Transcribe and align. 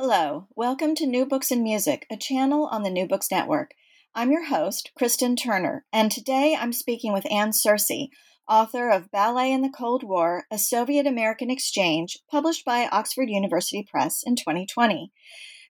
Hello, 0.00 0.46
welcome 0.54 0.94
to 0.94 1.06
New 1.08 1.26
Books 1.26 1.50
and 1.50 1.60
Music, 1.60 2.06
a 2.08 2.16
channel 2.16 2.66
on 2.66 2.84
the 2.84 2.88
New 2.88 3.08
Books 3.08 3.32
Network. 3.32 3.74
I'm 4.14 4.30
your 4.30 4.44
host, 4.44 4.92
Kristen 4.96 5.34
Turner, 5.34 5.86
and 5.92 6.12
today 6.12 6.56
I'm 6.56 6.72
speaking 6.72 7.12
with 7.12 7.26
Anne 7.28 7.50
Searcy, 7.50 8.10
author 8.48 8.90
of 8.90 9.10
Ballet 9.10 9.52
in 9.52 9.60
the 9.60 9.74
Cold 9.76 10.04
War 10.04 10.44
A 10.52 10.56
Soviet 10.56 11.04
American 11.04 11.50
Exchange, 11.50 12.20
published 12.30 12.64
by 12.64 12.86
Oxford 12.92 13.28
University 13.28 13.82
Press 13.82 14.22
in 14.24 14.36
2020. 14.36 15.10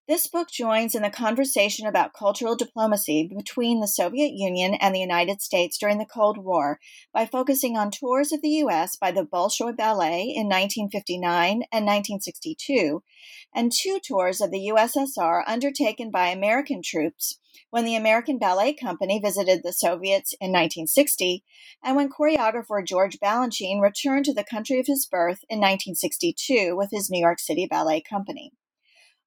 This 0.08 0.26
book 0.26 0.50
joins 0.50 0.94
in 0.94 1.02
the 1.02 1.10
conversation 1.10 1.86
about 1.86 2.14
cultural 2.14 2.56
diplomacy 2.56 3.28
between 3.28 3.80
the 3.80 3.86
Soviet 3.86 4.32
Union 4.32 4.72
and 4.72 4.94
the 4.94 5.00
United 5.00 5.42
States 5.42 5.76
during 5.76 5.98
the 5.98 6.06
Cold 6.06 6.38
War 6.38 6.80
by 7.12 7.26
focusing 7.26 7.76
on 7.76 7.90
tours 7.90 8.32
of 8.32 8.40
the 8.40 8.48
U.S. 8.64 8.96
by 8.96 9.10
the 9.10 9.26
Bolshoi 9.26 9.76
Ballet 9.76 10.22
in 10.22 10.48
1959 10.48 11.50
and 11.70 11.84
1962, 11.84 13.02
and 13.54 13.70
two 13.70 14.00
tours 14.02 14.40
of 14.40 14.50
the 14.50 14.72
USSR 14.74 15.42
undertaken 15.46 16.10
by 16.10 16.28
American 16.28 16.80
troupes 16.82 17.38
when 17.68 17.84
the 17.84 17.94
American 17.94 18.38
Ballet 18.38 18.72
Company 18.72 19.20
visited 19.22 19.60
the 19.62 19.74
Soviets 19.74 20.32
in 20.40 20.52
1960, 20.52 21.44
and 21.84 21.96
when 21.96 22.08
choreographer 22.08 22.82
George 22.82 23.18
Balanchine 23.20 23.82
returned 23.82 24.24
to 24.24 24.32
the 24.32 24.42
country 24.42 24.80
of 24.80 24.86
his 24.86 25.04
birth 25.04 25.44
in 25.50 25.58
1962 25.58 26.74
with 26.74 26.88
his 26.92 27.10
New 27.10 27.20
York 27.20 27.38
City 27.38 27.66
Ballet 27.70 28.00
Company. 28.00 28.52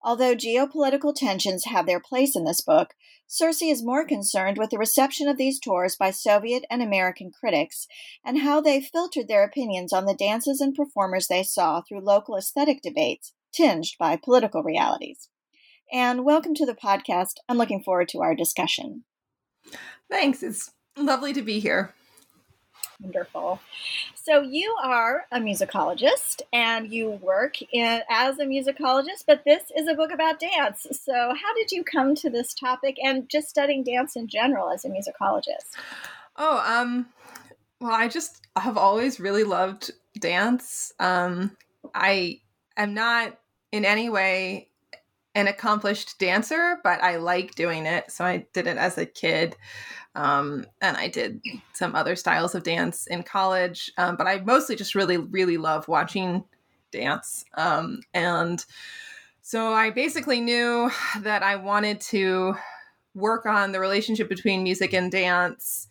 Although 0.04 0.36
geopolitical 0.36 1.14
tensions 1.14 1.66
have 1.66 1.86
their 1.86 2.00
place 2.00 2.36
in 2.36 2.44
this 2.44 2.62
book, 2.62 2.96
Searcy 3.30 3.72
is 3.72 3.84
more 3.84 4.04
concerned 4.04 4.58
with 4.58 4.72
the 4.72 4.80
reception 4.80 5.28
of 5.28 5.38
these 5.38 5.60
tours 5.60 5.96
by 5.96 6.10
Soviet 6.10 6.66
and 6.72 6.82
American 6.82 7.32
critics 7.32 7.88
and 8.26 8.40
how 8.40 8.62
they 8.62 8.82
filtered 8.82 9.28
their 9.28 9.44
opinions 9.44 9.94
on 9.94 10.06
the 10.06 10.16
dances 10.16 10.60
and 10.60 10.74
performers 10.74 11.28
they 11.28 11.44
saw 11.44 11.82
through 11.82 12.02
local 12.02 12.36
aesthetic 12.36 12.82
debates 12.82 13.34
tinged 13.54 13.96
by 14.00 14.16
political 14.16 14.64
realities. 14.64 15.30
And 15.94 16.26
welcome 16.26 16.56
to 16.56 16.66
the 16.66 16.74
podcast. 16.74 17.36
I'm 17.48 17.58
looking 17.58 17.84
forward 17.84 18.10
to 18.10 18.22
our 18.22 18.34
discussion. 18.34 19.04
Thanks. 20.10 20.42
It's 20.42 20.72
lovely 20.98 21.32
to 21.34 21.42
be 21.42 21.60
here. 21.60 21.94
Wonderful. 23.02 23.60
So 24.14 24.42
you 24.42 24.76
are 24.84 25.26
a 25.32 25.40
musicologist 25.40 26.42
and 26.54 26.92
you 26.94 27.10
work 27.10 27.56
in, 27.74 28.02
as 28.10 28.38
a 28.38 28.46
musicologist, 28.46 29.26
but 29.26 29.44
this 29.44 29.64
is 29.76 29.88
a 29.88 29.96
book 29.96 30.12
about 30.12 30.40
dance. 30.40 30.86
So 30.92 31.14
how 31.14 31.54
did 31.56 31.72
you 31.72 31.84
come 31.84 32.14
to 32.16 32.30
this 32.30 32.54
topic 32.54 32.98
and 33.04 33.28
just 33.28 33.50
studying 33.50 33.84
dance 33.84 34.16
in 34.16 34.28
general 34.28 34.70
as 34.70 34.86
a 34.86 34.90
musicologist? 34.90 35.76
Oh, 36.38 36.64
um, 36.66 37.08
well, 37.80 37.94
I 37.94 38.08
just 38.08 38.46
have 38.56 38.78
always 38.78 39.20
really 39.20 39.44
loved 39.44 39.92
dance. 40.20 40.94
Um, 41.00 41.58
I 41.96 42.42
am 42.78 42.94
not 42.94 43.40
in 43.72 43.86
any 43.86 44.10
way 44.10 44.70
an 45.36 45.48
accomplished 45.48 46.20
dancer, 46.20 46.78
but 46.84 47.02
I 47.02 47.18
like 47.18 47.56
doing 47.56 47.86
it. 47.86 48.12
So 48.12 48.26
I 48.26 48.46
did 48.54 48.68
it 48.68 48.78
as 48.78 48.98
a 48.98 49.06
kid. 49.06 49.56
Um, 50.14 50.66
and 50.82 50.98
I 50.98 51.08
did 51.08 51.42
some 51.74 51.96
other 51.96 52.16
styles 52.16 52.54
of 52.54 52.64
dance 52.64 53.08
in 53.08 53.24
college. 53.24 53.92
Um, 53.98 54.18
but 54.18 54.28
I 54.28 54.40
mostly 54.40 54.76
just 54.76 54.96
really, 54.96 55.18
really 55.18 55.58
love 55.58 55.88
watching 55.88 56.44
dance. 56.92 57.46
Um, 57.56 58.02
and 58.14 58.64
so 59.42 59.74
I 59.74 59.90
basically 59.90 60.42
knew 60.42 60.92
that 61.22 61.44
I 61.44 61.56
wanted 61.56 62.02
to 62.02 62.56
work 63.16 63.46
on 63.46 63.72
the 63.72 63.80
relationship 63.80 64.30
between 64.30 64.64
music 64.64 64.94
and 64.94 65.12
dance. 65.12 65.88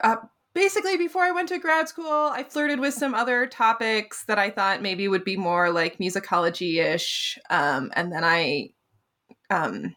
Uh, 0.00 0.16
basically 0.54 0.96
before 0.96 1.22
I 1.22 1.30
went 1.30 1.48
to 1.48 1.58
grad 1.58 1.88
school, 1.88 2.30
I 2.32 2.44
flirted 2.44 2.80
with 2.80 2.94
some 2.94 3.14
other 3.14 3.46
topics 3.46 4.24
that 4.24 4.38
I 4.38 4.50
thought 4.50 4.82
maybe 4.82 5.08
would 5.08 5.24
be 5.24 5.36
more 5.36 5.70
like 5.70 5.98
musicology 5.98 6.82
ish. 6.82 7.38
Um, 7.50 7.90
and 7.94 8.12
then 8.12 8.24
I, 8.24 8.70
um, 9.50 9.94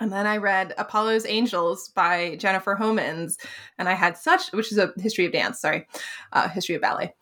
and 0.00 0.10
then 0.10 0.26
I 0.26 0.38
read 0.38 0.74
Apollo's 0.78 1.26
Angels 1.26 1.88
by 1.94 2.36
Jennifer 2.36 2.76
Homans, 2.80 3.36
and 3.78 3.88
I 3.88 3.92
had 3.92 4.16
such, 4.16 4.50
which 4.52 4.72
is 4.72 4.78
a 4.78 4.92
history 4.96 5.26
of 5.26 5.32
dance, 5.32 5.60
sorry, 5.60 5.86
uh, 6.32 6.48
history 6.48 6.74
of 6.74 6.80
ballet. 6.80 7.14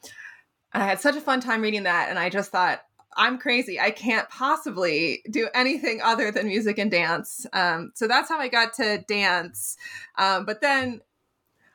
And 0.73 0.83
I 0.83 0.87
had 0.87 1.01
such 1.01 1.17
a 1.17 1.21
fun 1.21 1.41
time 1.41 1.63
reading 1.63 1.83
that, 1.83 2.09
and 2.09 2.19
I 2.19 2.31
just 2.31 2.53
thought, 2.53 2.81
I'm 3.17 3.39
crazy. 3.39 3.81
I 3.81 3.91
can't 3.91 4.29
possibly 4.29 5.23
do 5.29 5.49
anything 5.53 6.01
other 6.01 6.31
than 6.31 6.47
music 6.47 6.79
and 6.79 6.91
dance. 6.91 7.45
Um, 7.53 7.91
so 7.97 8.07
that's 8.07 8.29
how 8.29 8.39
I 8.39 8.47
got 8.47 8.75
to 8.75 8.99
dance. 9.09 9.77
Um, 10.17 10.47
but 10.47 10.61
then 10.61 11.01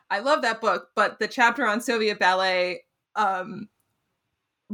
I 0.10 0.20
love 0.20 0.42
that 0.44 0.62
book, 0.62 0.90
but 0.96 1.20
the 1.20 1.28
chapter 1.28 1.66
on 1.66 1.82
Soviet 1.82 2.20
ballet 2.20 2.84
um, 3.16 3.70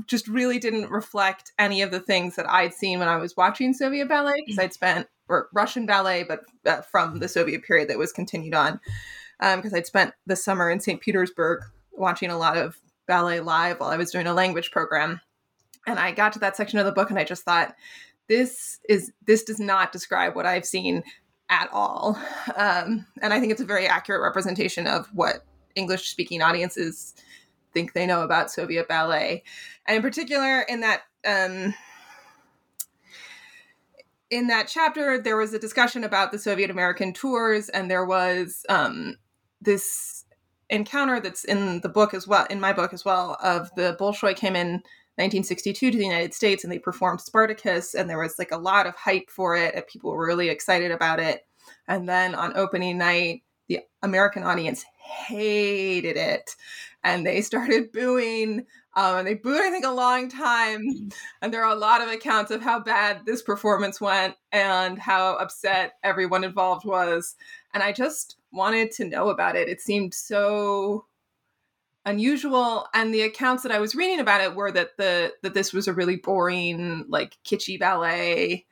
just 0.08 0.28
really 0.28 0.60
didn't 0.60 0.90
reflect 0.90 1.52
any 1.58 1.82
of 1.82 1.92
the 1.92 2.00
things 2.00 2.36
that 2.36 2.50
I'd 2.50 2.74
seen 2.74 3.00
when 3.00 3.08
I 3.08 3.18
was 3.18 3.38
watching 3.38 3.74
Soviet 3.74 4.08
ballet 4.08 4.44
because 4.46 4.60
I'd 4.60 4.74
spent 4.74 5.08
or 5.28 5.48
Russian 5.54 5.86
ballet, 5.86 6.24
but 6.24 6.42
uh, 6.66 6.82
from 6.82 7.20
the 7.20 7.28
Soviet 7.28 7.64
period 7.64 7.90
that 7.90 7.98
was 7.98 8.12
continued 8.12 8.54
on 8.54 8.80
because 9.40 9.74
um, 9.74 9.78
I'd 9.78 9.88
spent 9.88 10.14
the 10.28 10.36
summer 10.36 10.70
in 10.70 10.80
St. 10.80 11.02
Petersburg 11.02 11.64
watching 11.92 12.30
a 12.30 12.38
lot 12.38 12.58
of 12.58 12.78
ballet 13.08 13.40
live 13.40 13.80
while 13.80 13.90
I 13.90 13.98
was 13.98 14.12
doing 14.12 14.28
a 14.28 14.34
language 14.34 14.72
program, 14.72 15.22
and 15.88 15.98
I 15.98 16.12
got 16.12 16.34
to 16.34 16.40
that 16.40 16.58
section 16.58 16.80
of 16.80 16.86
the 16.86 16.92
book 16.92 17.10
and 17.10 17.18
I 17.18 17.24
just 17.24 17.44
thought 17.44 17.76
this 18.28 18.80
is 18.88 19.12
this 19.26 19.44
does 19.44 19.60
not 19.60 19.92
describe 19.92 20.36
what 20.36 20.46
I've 20.46 20.66
seen 20.66 21.04
at 21.52 21.70
all. 21.72 22.18
Um, 22.56 23.06
and 23.22 23.34
I 23.34 23.40
think 23.40 23.52
it's 23.52 23.62
a 23.62 23.66
very 23.66 23.86
accurate 23.86 24.24
representation 24.24 24.88
of 24.88 25.08
what 25.14 25.46
English 25.76 26.10
speaking 26.10 26.42
audiences 26.42 27.14
think 27.74 27.94
they 27.94 28.08
know 28.08 28.24
about 28.24 28.50
Soviet 28.50 28.88
ballet. 28.88 29.44
And 29.86 29.98
in 29.98 30.02
particular, 30.02 30.62
in 30.62 30.82
that. 30.82 31.02
Um, 31.24 31.76
in 34.32 34.48
that 34.48 34.70
chapter, 34.70 35.22
there 35.22 35.36
was 35.36 35.54
a 35.54 35.60
discussion 35.60 36.06
about 36.06 36.32
the 36.32 36.40
Soviet 36.40 36.72
American 36.72 37.12
tours, 37.12 37.68
and 37.68 37.92
there 37.92 38.06
was 38.06 38.66
um, 38.70 39.18
this 39.60 40.24
encounter 40.70 41.20
that's 41.20 41.44
in 41.44 41.82
the 41.82 41.90
book 41.90 42.14
as 42.14 42.30
well, 42.30 42.48
in 42.50 42.62
my 42.62 42.72
book 42.72 42.94
as 42.94 43.04
well, 43.04 43.38
of 43.44 43.70
the 43.76 43.98
Bolshoi 44.00 44.34
came 44.34 44.56
in 44.56 44.82
1962 45.16 45.92
to 45.92 45.98
the 45.98 46.04
United 46.04 46.34
States 46.34 46.64
and 46.64 46.72
they 46.72 46.80
performed 46.80 47.22
Spartacus, 47.22 47.94
and 47.94 48.10
there 48.10 48.20
was 48.20 48.40
like 48.40 48.52
a 48.52 48.58
lot 48.58 48.88
of 48.88 48.96
hype 48.96 49.30
for 49.30 49.56
it, 49.56 49.76
and 49.76 49.86
people 49.88 50.12
were 50.12 50.26
really 50.26 50.50
excited 50.50 50.92
about 50.92 51.20
it. 51.20 51.46
And 51.88 52.08
then 52.08 52.36
on 52.36 52.56
opening 52.56 52.98
night, 52.98 53.44
the 53.68 53.80
American 54.02 54.44
audience 54.44 54.84
hated 54.98 56.18
it 56.18 56.56
and 57.04 57.26
they 57.26 57.42
started 57.42 57.92
booing. 57.92 58.66
Um, 58.94 59.20
and 59.20 59.28
they 59.28 59.36
booed, 59.36 59.62
I 59.62 59.70
think, 59.70 59.86
a 59.86 59.92
long 59.92 60.30
time. 60.30 61.10
And 61.42 61.54
there 61.54 61.64
are 61.64 61.74
a 61.74 61.80
lot 61.80 62.02
of 62.02 62.10
accounts 62.10 62.52
of 62.52 62.62
how 62.62 62.82
bad 62.82 63.22
this 63.26 63.42
performance 63.42 64.02
went 64.02 64.36
and 64.52 65.00
how 65.00 65.36
upset 65.36 65.94
everyone 66.04 66.44
involved 66.44 66.86
was. 66.86 67.36
And 67.74 67.82
I 67.82 67.94
just 67.94 68.36
wanted 68.52 68.92
to 68.92 69.06
know 69.06 69.30
about 69.30 69.56
it. 69.56 69.70
It 69.70 69.80
seemed 69.80 70.14
so 70.14 71.06
unusual 72.06 72.88
and 72.94 73.14
the 73.14 73.22
accounts 73.22 73.62
that 73.62 73.72
i 73.72 73.80
was 73.80 73.94
reading 73.94 74.20
about 74.20 74.42
it 74.42 74.56
were 74.56 74.72
that 74.72 74.98
the 74.98 75.32
that 75.44 75.54
this 75.54 75.72
was 75.72 75.88
a 75.88 75.94
really 75.94 76.16
boring 76.16 77.06
like 77.08 77.38
kitschy 77.46 77.80
ballet 77.80 78.66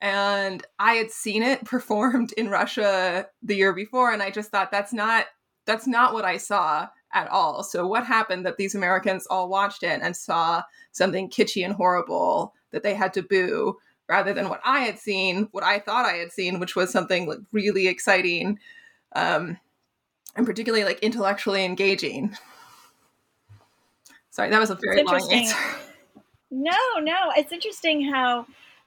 and 0.00 0.64
I 0.78 0.94
had 0.94 1.10
seen 1.10 1.42
it 1.42 1.64
performed 1.64 2.32
in 2.36 2.48
Russia 2.48 3.26
the 3.42 3.56
year 3.56 3.72
before 3.72 4.12
and 4.12 4.22
I 4.22 4.30
just 4.30 4.50
thought 4.50 4.70
that's 4.70 4.92
not 4.92 5.26
that's 5.66 5.86
not 5.86 6.14
what 6.14 6.24
I 6.24 6.38
saw 6.38 6.88
at 7.12 7.28
all. 7.28 7.62
So 7.62 7.86
what 7.86 8.06
happened 8.06 8.46
that 8.46 8.56
these 8.56 8.74
Americans 8.74 9.26
all 9.26 9.48
watched 9.48 9.82
it 9.82 10.00
and 10.02 10.16
saw 10.16 10.62
something 10.92 11.28
kitschy 11.28 11.64
and 11.64 11.74
horrible 11.74 12.54
that 12.70 12.82
they 12.82 12.94
had 12.94 13.12
to 13.14 13.22
boo 13.22 13.76
rather 14.08 14.32
than 14.32 14.48
what 14.48 14.60
I 14.64 14.80
had 14.80 14.98
seen, 14.98 15.48
what 15.52 15.64
I 15.64 15.78
thought 15.78 16.06
I 16.06 16.14
had 16.14 16.32
seen, 16.32 16.58
which 16.58 16.74
was 16.74 16.90
something 16.90 17.26
like 17.26 17.38
really 17.52 17.88
exciting 17.88 18.58
um 19.14 19.58
and 20.36 20.46
particularly 20.46 20.84
like 20.84 21.00
intellectually 21.00 21.64
engaging. 21.64 22.36
Sorry, 24.38 24.50
that 24.50 24.60
was 24.60 24.70
a 24.70 24.76
very 24.76 25.02
long 25.02 25.32
answer. 25.32 25.56
No, 26.50 26.72
no, 27.02 27.30
it's 27.36 27.52
interesting 27.52 28.10
how 28.10 28.46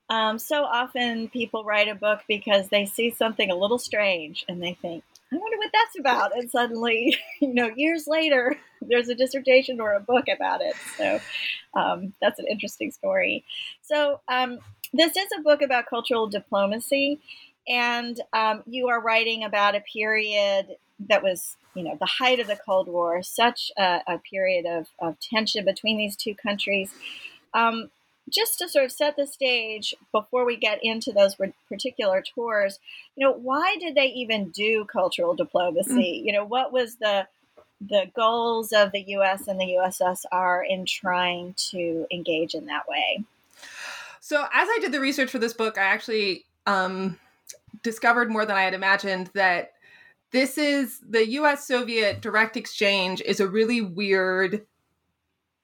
um, 0.09 0.39
so 0.39 0.63
often 0.63 1.29
people 1.29 1.63
write 1.63 1.87
a 1.87 1.93
book 1.93 2.21
because 2.27 2.69
they 2.69 2.87
see 2.87 3.11
something 3.11 3.51
a 3.51 3.55
little 3.55 3.77
strange 3.77 4.43
and 4.47 4.63
they 4.63 4.73
think, 4.73 5.03
I 5.31 5.35
wonder 5.35 5.57
what 5.57 5.69
that's 5.71 5.99
about. 5.99 6.35
And 6.35 6.49
suddenly, 6.49 7.15
you 7.39 7.53
know, 7.53 7.69
years 7.75 8.07
later, 8.07 8.57
there's 8.81 9.09
a 9.09 9.15
dissertation 9.15 9.79
or 9.79 9.93
a 9.93 9.99
book 9.99 10.25
about 10.27 10.61
it. 10.61 10.73
So 10.97 11.19
um, 11.75 12.13
that's 12.19 12.39
an 12.39 12.47
interesting 12.49 12.89
story. 12.89 13.43
So 13.83 14.21
um, 14.27 14.57
this 14.91 15.15
is 15.15 15.27
a 15.37 15.41
book 15.41 15.61
about 15.61 15.85
cultural 15.85 16.25
diplomacy, 16.27 17.19
and 17.67 18.19
um, 18.33 18.63
you 18.65 18.87
are 18.87 18.99
writing 18.99 19.43
about 19.43 19.75
a 19.75 19.81
period 19.81 20.77
that 21.09 21.21
was, 21.21 21.57
you 21.73 21.83
know, 21.83 21.97
the 21.99 22.05
height 22.05 22.39
of 22.39 22.47
the 22.47 22.57
Cold 22.65 22.87
War, 22.87 23.23
such 23.23 23.71
a, 23.77 23.99
a 24.07 24.17
period 24.17 24.65
of, 24.65 24.87
of 24.99 25.19
tension 25.19 25.65
between 25.65 25.97
these 25.97 26.15
two 26.15 26.35
countries. 26.35 26.91
Um, 27.53 27.89
just 28.29 28.59
to 28.59 28.69
sort 28.69 28.85
of 28.85 28.91
set 28.91 29.15
the 29.15 29.27
stage 29.27 29.93
before 30.11 30.45
we 30.45 30.55
get 30.55 30.79
into 30.83 31.11
those 31.11 31.35
particular 31.67 32.23
tours, 32.23 32.79
you 33.15 33.25
know, 33.25 33.33
why 33.33 33.75
did 33.79 33.95
they 33.95 34.07
even 34.07 34.49
do 34.49 34.85
cultural 34.85 35.33
diplomacy? 35.33 36.21
Mm. 36.21 36.25
You 36.25 36.33
know, 36.33 36.45
what 36.45 36.71
was 36.71 36.95
the 36.95 37.27
the 37.89 38.11
goals 38.15 38.71
of 38.71 38.91
the 38.91 39.01
U.S. 39.07 39.47
and 39.47 39.59
the 39.59 39.75
USSR 39.79 40.61
in 40.69 40.85
trying 40.85 41.55
to 41.71 42.05
engage 42.11 42.53
in 42.53 42.67
that 42.67 42.87
way? 42.87 43.23
So, 44.19 44.43
as 44.53 44.67
I 44.69 44.77
did 44.79 44.91
the 44.91 44.99
research 44.99 45.31
for 45.31 45.39
this 45.39 45.53
book, 45.53 45.79
I 45.79 45.81
actually 45.81 46.45
um, 46.67 47.17
discovered 47.81 48.29
more 48.29 48.45
than 48.45 48.55
I 48.55 48.61
had 48.61 48.75
imagined 48.75 49.31
that 49.33 49.73
this 50.31 50.57
is 50.57 50.99
the 51.07 51.27
US 51.31 51.67
Soviet 51.67 52.21
direct 52.21 52.57
exchange 52.57 53.21
is 53.21 53.39
a 53.39 53.47
really 53.47 53.81
weird 53.81 54.65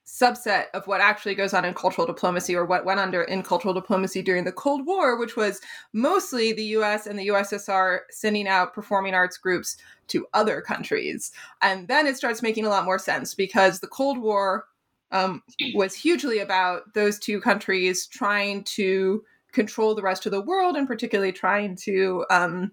subset 0.05 0.67
of 0.73 0.87
what 0.87 1.01
actually 1.01 1.35
goes 1.35 1.53
on 1.53 1.65
in 1.65 1.73
cultural 1.73 2.07
diplomacy 2.07 2.55
or 2.55 2.65
what 2.65 2.85
went 2.85 2.99
under 2.99 3.23
in 3.23 3.43
cultural 3.43 3.73
diplomacy 3.73 4.21
during 4.21 4.45
the 4.45 4.53
Cold 4.53 4.85
War, 4.85 5.17
which 5.17 5.35
was 5.35 5.59
mostly 5.91 6.53
the 6.53 6.63
US 6.63 7.07
and 7.07 7.19
the 7.19 7.27
USSR 7.27 7.99
sending 8.09 8.47
out 8.47 8.73
performing 8.73 9.13
arts 9.13 9.37
groups 9.37 9.75
to 10.07 10.25
other 10.33 10.61
countries. 10.61 11.31
And 11.61 11.87
then 11.89 12.07
it 12.07 12.15
starts 12.15 12.41
making 12.41 12.65
a 12.65 12.69
lot 12.69 12.85
more 12.85 12.99
sense 12.99 13.33
because 13.33 13.79
the 13.79 13.87
Cold 13.87 14.17
War 14.17 14.65
um, 15.11 15.43
was 15.75 15.93
hugely 15.93 16.39
about 16.39 16.93
those 16.93 17.19
two 17.19 17.41
countries 17.41 18.07
trying 18.07 18.63
to 18.63 19.23
control 19.51 19.95
the 19.95 20.01
rest 20.01 20.25
of 20.25 20.31
the 20.31 20.41
world 20.41 20.75
and 20.75 20.87
particularly 20.87 21.31
trying 21.31 21.75
to 21.75 22.25
um, 22.29 22.71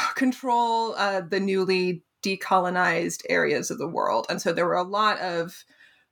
control 0.14 0.94
uh, 0.96 1.20
the 1.20 1.40
newly 1.40 2.02
decolonized 2.22 3.22
areas 3.28 3.70
of 3.70 3.78
the 3.78 3.88
world. 3.88 4.26
And 4.30 4.40
so 4.40 4.52
there 4.52 4.66
were 4.66 4.74
a 4.74 4.82
lot 4.82 5.18
of 5.18 5.64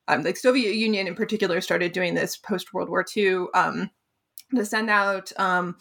um, 0.09 0.25
like 0.25 0.37
Soviet 0.37 0.75
Union 0.75 1.07
in 1.07 1.15
particular 1.15 1.61
started 1.61 1.93
doing 1.93 2.15
this 2.15 2.37
post 2.37 2.75
World 2.75 2.89
War 2.89 3.05
II 3.17 3.47
um, 3.55 3.91
to 4.55 4.65
send 4.65 4.91
out 4.91 5.33
um, 5.39 5.77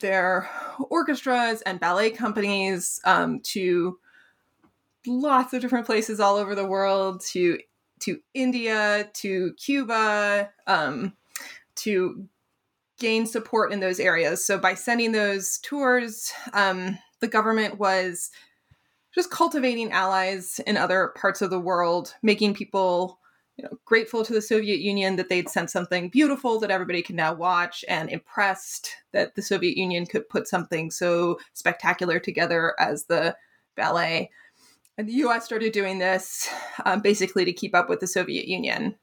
their 0.00 0.48
orchestras 0.90 1.62
and 1.62 1.78
ballet 1.78 2.10
companies 2.10 3.00
um, 3.04 3.40
to 3.40 3.98
lots 5.06 5.52
of 5.52 5.62
different 5.62 5.86
places 5.86 6.18
all 6.18 6.36
over 6.36 6.54
the 6.54 6.66
world 6.66 7.22
to 7.32 7.58
to 8.00 8.18
India 8.34 9.08
to 9.14 9.54
Cuba 9.54 10.50
um, 10.66 11.14
to 11.76 12.26
gain 12.98 13.26
support 13.26 13.72
in 13.72 13.80
those 13.80 14.00
areas. 14.00 14.44
So 14.44 14.58
by 14.58 14.74
sending 14.74 15.12
those 15.12 15.58
tours, 15.58 16.32
um, 16.52 16.98
the 17.20 17.28
government 17.28 17.78
was 17.78 18.30
just 19.14 19.30
cultivating 19.30 19.92
allies 19.92 20.60
in 20.66 20.76
other 20.76 21.12
parts 21.16 21.40
of 21.42 21.50
the 21.50 21.60
world, 21.60 22.14
making 22.22 22.54
people 22.54 23.18
you 23.56 23.64
know, 23.64 23.78
grateful 23.86 24.22
to 24.24 24.34
the 24.34 24.42
Soviet 24.42 24.80
Union 24.80 25.16
that 25.16 25.30
they'd 25.30 25.48
sent 25.48 25.70
something 25.70 26.10
beautiful 26.10 26.60
that 26.60 26.70
everybody 26.70 27.00
can 27.00 27.16
now 27.16 27.32
watch, 27.32 27.84
and 27.88 28.10
impressed 28.10 28.90
that 29.12 29.34
the 29.34 29.42
Soviet 29.42 29.78
Union 29.78 30.04
could 30.04 30.28
put 30.28 30.46
something 30.46 30.90
so 30.90 31.38
spectacular 31.54 32.18
together 32.18 32.74
as 32.78 33.04
the 33.04 33.34
ballet. 33.74 34.30
And 34.98 35.08
the 35.08 35.14
US 35.14 35.46
started 35.46 35.72
doing 35.72 35.98
this 35.98 36.48
um, 36.84 37.00
basically 37.00 37.46
to 37.46 37.52
keep 37.52 37.74
up 37.74 37.88
with 37.88 38.00
the 38.00 38.06
Soviet 38.06 38.46
Union. 38.46 38.94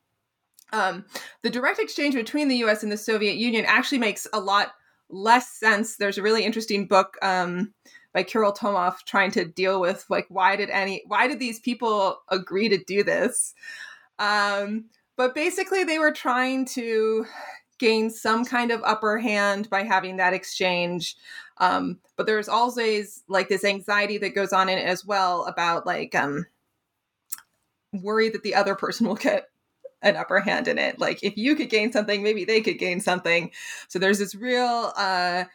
Um, 0.71 1.05
the 1.41 1.49
direct 1.49 1.79
exchange 1.79 2.13
between 2.13 2.47
the 2.47 2.57
US 2.57 2.83
and 2.83 2.91
the 2.91 2.97
Soviet 2.97 3.35
Union 3.35 3.65
actually 3.67 3.99
makes 3.99 4.27
a 4.33 4.39
lot 4.39 4.73
less 5.09 5.49
sense. 5.49 5.95
There's 5.95 6.17
a 6.17 6.23
really 6.23 6.43
interesting 6.43 6.87
book 6.87 7.17
um, 7.21 7.73
by 8.13 8.23
Kiril 8.23 8.55
Tomoff 8.55 9.03
trying 9.05 9.31
to 9.31 9.45
deal 9.45 9.81
with 9.81 10.05
like 10.09 10.25
why 10.29 10.55
did 10.55 10.69
any 10.69 11.03
why 11.07 11.27
did 11.27 11.39
these 11.39 11.59
people 11.59 12.21
agree 12.29 12.69
to 12.69 12.77
do 12.77 13.03
this? 13.03 13.53
Um, 14.19 14.85
but 15.15 15.35
basically, 15.35 15.83
they 15.83 15.99
were 15.99 16.11
trying 16.11 16.65
to 16.65 17.25
gain 17.79 18.09
some 18.09 18.45
kind 18.45 18.71
of 18.71 18.81
upper 18.83 19.17
hand 19.17 19.69
by 19.69 19.83
having 19.83 20.17
that 20.17 20.33
exchange. 20.33 21.15
Um, 21.57 21.99
but 22.15 22.25
there's 22.25 22.47
always 22.49 23.23
like 23.27 23.49
this 23.49 23.63
anxiety 23.63 24.17
that 24.19 24.35
goes 24.35 24.53
on 24.53 24.69
in 24.69 24.77
it 24.77 24.85
as 24.85 25.05
well 25.05 25.45
about 25.45 25.85
like 25.85 26.15
um, 26.15 26.45
worry 27.91 28.29
that 28.29 28.43
the 28.43 28.55
other 28.55 28.75
person 28.75 29.07
will 29.07 29.15
get 29.15 29.49
an 30.01 30.15
upper 30.15 30.39
hand 30.39 30.67
in 30.67 30.77
it. 30.77 30.99
Like 30.99 31.23
if 31.23 31.37
you 31.37 31.55
could 31.55 31.69
gain 31.69 31.91
something, 31.91 32.23
maybe 32.23 32.45
they 32.45 32.61
could 32.61 32.77
gain 32.77 32.99
something. 32.99 33.51
So 33.87 33.99
there's 33.99 34.19
this 34.19 34.35
real 34.35 34.93
uh, 34.95 35.45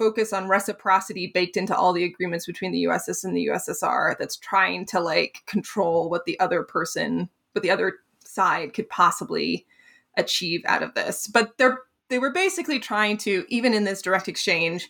focus 0.00 0.32
on 0.32 0.48
reciprocity 0.48 1.26
baked 1.26 1.58
into 1.58 1.76
all 1.76 1.92
the 1.92 2.04
agreements 2.04 2.46
between 2.46 2.72
the 2.72 2.84
USS 2.84 3.22
and 3.22 3.36
the 3.36 3.48
USSR 3.48 4.16
that's 4.18 4.38
trying 4.38 4.86
to 4.86 4.98
like 4.98 5.42
control 5.46 6.08
what 6.08 6.24
the 6.24 6.40
other 6.40 6.62
person 6.62 7.28
what 7.52 7.62
the 7.62 7.70
other 7.70 7.98
side 8.24 8.72
could 8.72 8.88
possibly 8.88 9.66
achieve 10.16 10.62
out 10.64 10.82
of 10.82 10.94
this. 10.94 11.26
But 11.26 11.58
they're 11.58 11.80
they 12.08 12.18
were 12.18 12.32
basically 12.32 12.80
trying 12.80 13.18
to, 13.18 13.44
even 13.48 13.72
in 13.72 13.84
this 13.84 14.02
direct 14.02 14.26
exchange, 14.26 14.88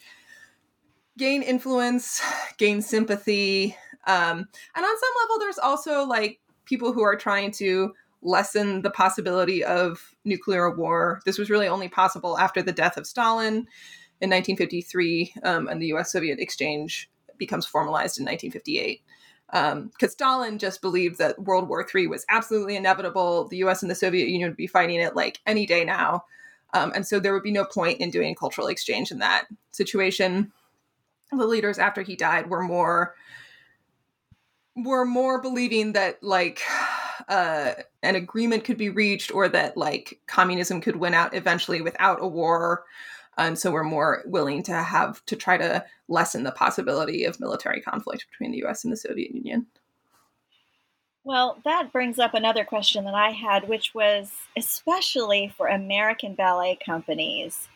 gain 1.18 1.42
influence, 1.42 2.22
gain 2.56 2.80
sympathy. 2.80 3.76
Um, 4.06 4.38
and 4.74 4.84
on 4.84 4.98
some 4.98 5.10
level, 5.22 5.38
there's 5.38 5.58
also 5.58 6.04
like 6.04 6.40
people 6.64 6.92
who 6.92 7.02
are 7.02 7.16
trying 7.16 7.50
to 7.52 7.92
lessen 8.22 8.82
the 8.82 8.90
possibility 8.90 9.64
of 9.64 10.14
nuclear 10.24 10.70
war. 10.70 11.20
This 11.26 11.38
was 11.38 11.50
really 11.50 11.68
only 11.68 11.88
possible 11.88 12.38
after 12.38 12.62
the 12.62 12.72
death 12.72 12.96
of 12.96 13.06
Stalin 13.06 13.66
in 14.20 14.30
1953, 14.30 15.34
um, 15.44 15.68
and 15.68 15.80
the 15.80 15.92
US 15.94 16.12
Soviet 16.12 16.38
exchange 16.38 17.10
becomes 17.38 17.66
formalized 17.66 18.18
in 18.18 18.24
1958 18.24 19.02
because 19.50 19.72
um, 19.72 19.90
Stalin 20.08 20.58
just 20.58 20.80
believed 20.80 21.18
that 21.18 21.42
World 21.42 21.68
War 21.68 21.84
III 21.92 22.06
was 22.06 22.24
absolutely 22.28 22.76
inevitable. 22.76 23.48
The 23.48 23.56
U.S. 23.58 23.82
and 23.82 23.90
the 23.90 23.96
Soviet 23.96 24.28
Union 24.28 24.50
would 24.50 24.56
be 24.56 24.68
fighting 24.68 25.00
it 25.00 25.16
like 25.16 25.40
any 25.44 25.66
day 25.66 25.84
now, 25.84 26.24
um, 26.72 26.92
and 26.94 27.04
so 27.04 27.18
there 27.18 27.34
would 27.34 27.42
be 27.42 27.50
no 27.50 27.64
point 27.64 28.00
in 28.00 28.10
doing 28.10 28.36
cultural 28.36 28.68
exchange 28.68 29.10
in 29.10 29.18
that 29.18 29.46
situation. 29.72 30.52
The 31.32 31.46
leaders 31.46 31.78
after 31.78 32.02
he 32.02 32.14
died 32.14 32.48
were 32.48 32.62
more 32.62 33.14
were 34.76 35.04
more 35.04 35.40
believing 35.40 35.92
that 35.92 36.22
like 36.22 36.60
uh, 37.28 37.72
an 38.02 38.14
agreement 38.14 38.64
could 38.64 38.78
be 38.78 38.88
reached 38.88 39.34
or 39.34 39.48
that 39.48 39.76
like 39.76 40.20
communism 40.26 40.80
could 40.80 40.96
win 40.96 41.12
out 41.12 41.34
eventually 41.34 41.80
without 41.80 42.22
a 42.22 42.26
war 42.26 42.84
and 43.40 43.58
so 43.58 43.70
we're 43.70 43.82
more 43.82 44.22
willing 44.26 44.62
to 44.64 44.74
have 44.74 45.24
to 45.26 45.36
try 45.36 45.56
to 45.56 45.84
lessen 46.08 46.44
the 46.44 46.52
possibility 46.52 47.24
of 47.24 47.40
military 47.40 47.80
conflict 47.80 48.26
between 48.30 48.52
the 48.52 48.64
US 48.64 48.84
and 48.84 48.92
the 48.92 48.96
Soviet 48.96 49.34
Union. 49.34 49.66
Well, 51.24 51.58
that 51.64 51.92
brings 51.92 52.18
up 52.18 52.34
another 52.34 52.64
question 52.64 53.04
that 53.04 53.14
I 53.14 53.30
had, 53.30 53.68
which 53.68 53.94
was 53.94 54.32
especially 54.56 55.52
for 55.56 55.66
American 55.66 56.34
ballet 56.34 56.78
companies 56.84 57.68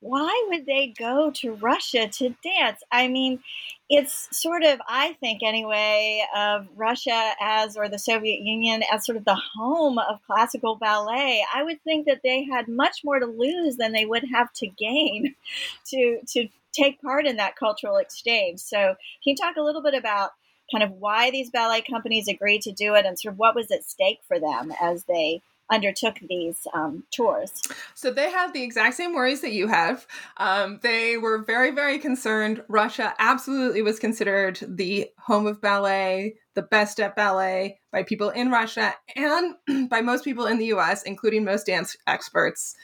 why 0.00 0.46
would 0.48 0.66
they 0.66 0.94
go 0.98 1.30
to 1.36 1.54
Russia 1.54 2.08
to 2.08 2.34
dance? 2.42 2.82
I 2.92 3.08
mean, 3.08 3.40
it's 3.88 4.28
sort 4.36 4.62
of, 4.62 4.80
I 4.88 5.14
think 5.20 5.42
anyway, 5.42 6.24
of 6.36 6.66
Russia 6.76 7.32
as, 7.40 7.76
or 7.76 7.88
the 7.88 7.98
Soviet 7.98 8.40
Union 8.40 8.82
as 8.92 9.06
sort 9.06 9.16
of 9.16 9.24
the 9.24 9.40
home 9.56 9.98
of 9.98 10.20
classical 10.26 10.76
ballet. 10.76 11.44
I 11.54 11.62
would 11.62 11.82
think 11.82 12.06
that 12.06 12.20
they 12.22 12.44
had 12.44 12.68
much 12.68 13.02
more 13.04 13.18
to 13.18 13.26
lose 13.26 13.76
than 13.76 13.92
they 13.92 14.04
would 14.04 14.24
have 14.32 14.52
to 14.54 14.66
gain 14.66 15.34
to, 15.86 16.20
to 16.28 16.48
take 16.72 17.00
part 17.00 17.26
in 17.26 17.36
that 17.36 17.56
cultural 17.56 17.96
exchange. 17.96 18.60
So, 18.60 18.78
can 18.78 18.96
you 19.24 19.36
talk 19.36 19.56
a 19.56 19.62
little 19.62 19.82
bit 19.82 19.94
about 19.94 20.32
kind 20.70 20.84
of 20.84 20.92
why 20.92 21.30
these 21.30 21.50
ballet 21.50 21.80
companies 21.80 22.28
agreed 22.28 22.62
to 22.62 22.72
do 22.72 22.94
it 22.94 23.06
and 23.06 23.18
sort 23.18 23.32
of 23.32 23.38
what 23.38 23.54
was 23.54 23.70
at 23.70 23.84
stake 23.84 24.18
for 24.26 24.38
them 24.38 24.72
as 24.80 25.04
they 25.04 25.40
undertook 25.70 26.16
these 26.28 26.66
um, 26.74 27.04
tours. 27.12 27.50
So 27.94 28.10
they 28.10 28.30
had 28.30 28.52
the 28.52 28.62
exact 28.62 28.96
same 28.96 29.14
worries 29.14 29.40
that 29.40 29.52
you 29.52 29.68
have. 29.68 30.06
Um, 30.36 30.80
they 30.82 31.16
were 31.16 31.42
very, 31.42 31.70
very 31.70 31.98
concerned. 31.98 32.62
Russia 32.68 33.14
absolutely 33.18 33.82
was 33.82 33.98
considered 33.98 34.58
the 34.66 35.08
home 35.18 35.46
of 35.46 35.60
ballet, 35.60 36.34
the 36.54 36.62
best 36.62 37.00
at 37.00 37.16
ballet 37.16 37.80
by 37.92 38.02
people 38.02 38.30
in 38.30 38.50
Russia 38.50 38.94
and 39.14 39.54
by 39.88 40.00
most 40.00 40.24
people 40.24 40.46
in 40.46 40.58
the 40.58 40.66
US, 40.66 41.02
including 41.02 41.44
most 41.44 41.66
dance 41.66 41.96
experts. 42.06 42.74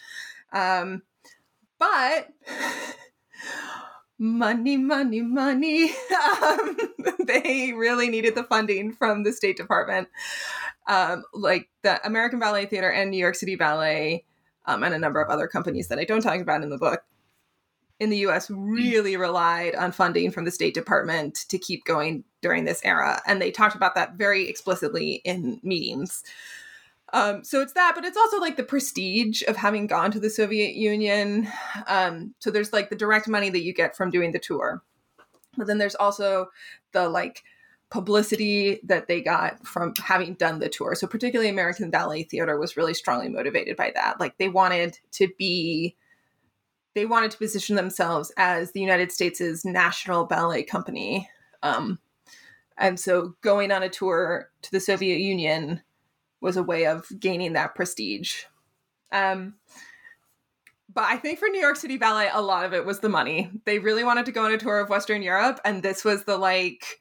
Um, 0.53 1.03
but 1.79 2.29
money, 4.23 4.77
money, 4.77 5.21
money. 5.21 5.91
Um, 6.43 6.77
they 7.27 7.73
really 7.77 8.09
needed 8.09 8.37
the 8.37 8.45
funding 8.45 8.93
from 8.93 9.25
the 9.25 9.33
State 9.33 9.57
Department 9.57 10.09
um, 10.87 11.25
like 11.33 11.69
the 11.83 12.05
American 12.07 12.39
Ballet 12.39 12.67
Theater 12.67 12.91
and 12.91 13.11
New 13.11 13.19
York 13.19 13.35
City 13.35 13.57
Ballet, 13.57 14.25
um, 14.67 14.83
and 14.83 14.95
a 14.95 14.99
number 14.99 15.21
of 15.21 15.29
other 15.29 15.47
companies 15.47 15.89
that 15.89 15.99
I 15.99 16.05
don't 16.05 16.21
talk 16.21 16.41
about 16.41 16.63
in 16.63 16.71
the 16.71 16.79
book, 16.79 17.03
in 18.01 18.11
the 18.11 18.19
US 18.19 18.51
really 18.51 19.17
relied 19.17 19.75
on 19.75 19.93
funding 19.93 20.31
from 20.31 20.45
the 20.45 20.51
State 20.51 20.75
Department 20.75 21.35
to 21.49 21.59
keep 21.59 21.85
going 21.85 22.25
during 22.41 22.65
this 22.65 22.81
era. 22.85 23.21
And 23.27 23.41
they 23.41 23.51
talked 23.51 23.77
about 23.77 23.95
that 23.95 24.15
very 24.15 24.49
explicitly 24.49 25.21
in 25.25 25.61
meetings. 25.63 26.23
Um, 27.15 27.45
so 27.45 27.61
it's 27.61 27.75
that, 27.75 27.93
but 27.95 28.05
it's 28.05 28.17
also 28.17 28.39
like 28.39 28.57
the 28.57 28.63
prestige 28.63 29.43
of 29.47 29.57
having 29.57 29.87
gone 29.87 30.11
to 30.13 30.21
the 30.21 30.31
Soviet 30.31 30.75
Union. 30.75 31.47
Um, 31.87 32.35
so 32.39 32.51
there's 32.51 32.73
like 32.73 32.89
the 32.89 32.97
direct 32.97 33.29
money 33.29 33.51
that 33.51 33.63
you 33.63 33.75
get 33.75 33.97
from 33.97 34.11
doing 34.11 34.33
the 34.33 34.39
tour. 34.39 34.83
But 35.57 35.67
then 35.67 35.77
there's 35.77 35.95
also 35.95 36.49
the 36.93 37.09
like 37.09 37.43
publicity 37.91 38.81
that 38.85 39.07
they 39.07 39.21
got 39.21 39.67
from 39.67 39.93
having 40.03 40.33
done 40.35 40.59
the 40.59 40.71
tour. 40.71 40.95
So 40.95 41.07
particularly 41.07 41.51
American 41.51 41.91
Ballet 41.91 42.23
Theater 42.23 42.59
was 42.59 42.79
really 42.79 42.95
strongly 42.95 43.29
motivated 43.29 43.77
by 43.77 43.93
that. 43.95 44.19
Like 44.19 44.39
they 44.39 44.49
wanted 44.49 44.99
to 45.13 45.29
be 45.39 45.95
they 46.95 47.05
wanted 47.07 47.31
to 47.31 47.39
position 47.39 47.77
themselves 47.77 48.33
as 48.37 48.73
the 48.73 48.81
United 48.81 49.13
States' 49.13 49.65
national 49.65 50.25
ballet 50.25 50.63
company. 50.63 51.29
Um, 51.63 51.99
and 52.77 52.99
so 52.99 53.35
going 53.41 53.71
on 53.71 53.83
a 53.83 53.89
tour 53.89 54.51
to 54.63 54.71
the 54.71 54.81
Soviet 54.81 55.19
Union 55.19 55.83
was 56.43 56.57
a 56.57 56.63
way 56.63 56.87
of 56.87 57.07
gaining 57.19 57.55
that 57.55 57.75
prestige. 57.75 58.43
Um, 59.13 59.55
but 60.93 61.05
I 61.05 61.17
think 61.17 61.39
for 61.39 61.49
New 61.49 61.61
York 61.61 61.77
City 61.77 61.97
Ballet, 61.97 62.29
a 62.31 62.43
lot 62.43 62.67
of 62.67 62.75
it 62.75 62.85
was 62.85 63.01
the 63.01 63.09
money. 63.09 63.51
They 63.65 63.79
really 63.79 64.05
wanted 64.05 64.27
to 64.27 64.33
go 64.33 64.45
on 64.45 64.53
a 64.53 64.59
tour 64.59 64.81
of 64.81 64.91
Western 64.91 65.23
Europe, 65.23 65.61
and 65.65 65.83
this 65.83 66.05
was 66.05 66.25
the 66.25 66.37
like 66.37 67.01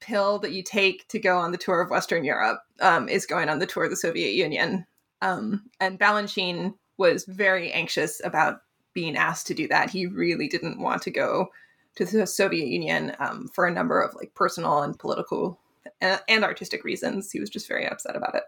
pill 0.00 0.38
that 0.40 0.52
you 0.52 0.62
take 0.62 1.08
to 1.08 1.18
go 1.18 1.38
on 1.38 1.50
the 1.50 1.58
tour 1.58 1.80
of 1.80 1.90
Western 1.90 2.24
Europe 2.24 2.60
um, 2.80 3.08
is 3.08 3.26
going 3.26 3.48
on 3.48 3.58
the 3.58 3.66
tour 3.66 3.84
of 3.84 3.90
the 3.90 3.96
Soviet 3.96 4.34
Union. 4.34 4.86
Um, 5.22 5.70
and 5.80 5.98
Balanchine 5.98 6.74
was 6.98 7.24
very 7.24 7.72
anxious 7.72 8.20
about 8.22 8.60
being 8.92 9.16
asked 9.16 9.46
to 9.48 9.54
do 9.54 9.66
that. 9.68 9.90
He 9.90 10.06
really 10.06 10.46
didn't 10.46 10.78
want 10.78 11.02
to 11.02 11.10
go 11.10 11.48
to 11.96 12.04
the 12.04 12.26
Soviet 12.26 12.68
Union 12.68 13.16
um, 13.18 13.48
for 13.48 13.66
a 13.66 13.72
number 13.72 14.00
of 14.00 14.14
like 14.14 14.34
personal 14.34 14.82
and 14.82 14.98
political 14.98 15.58
and, 16.00 16.44
artistic 16.44 16.84
reasons. 16.84 17.30
He 17.30 17.40
was 17.40 17.50
just 17.50 17.68
very 17.68 17.86
upset 17.86 18.16
about 18.16 18.34
it. 18.34 18.44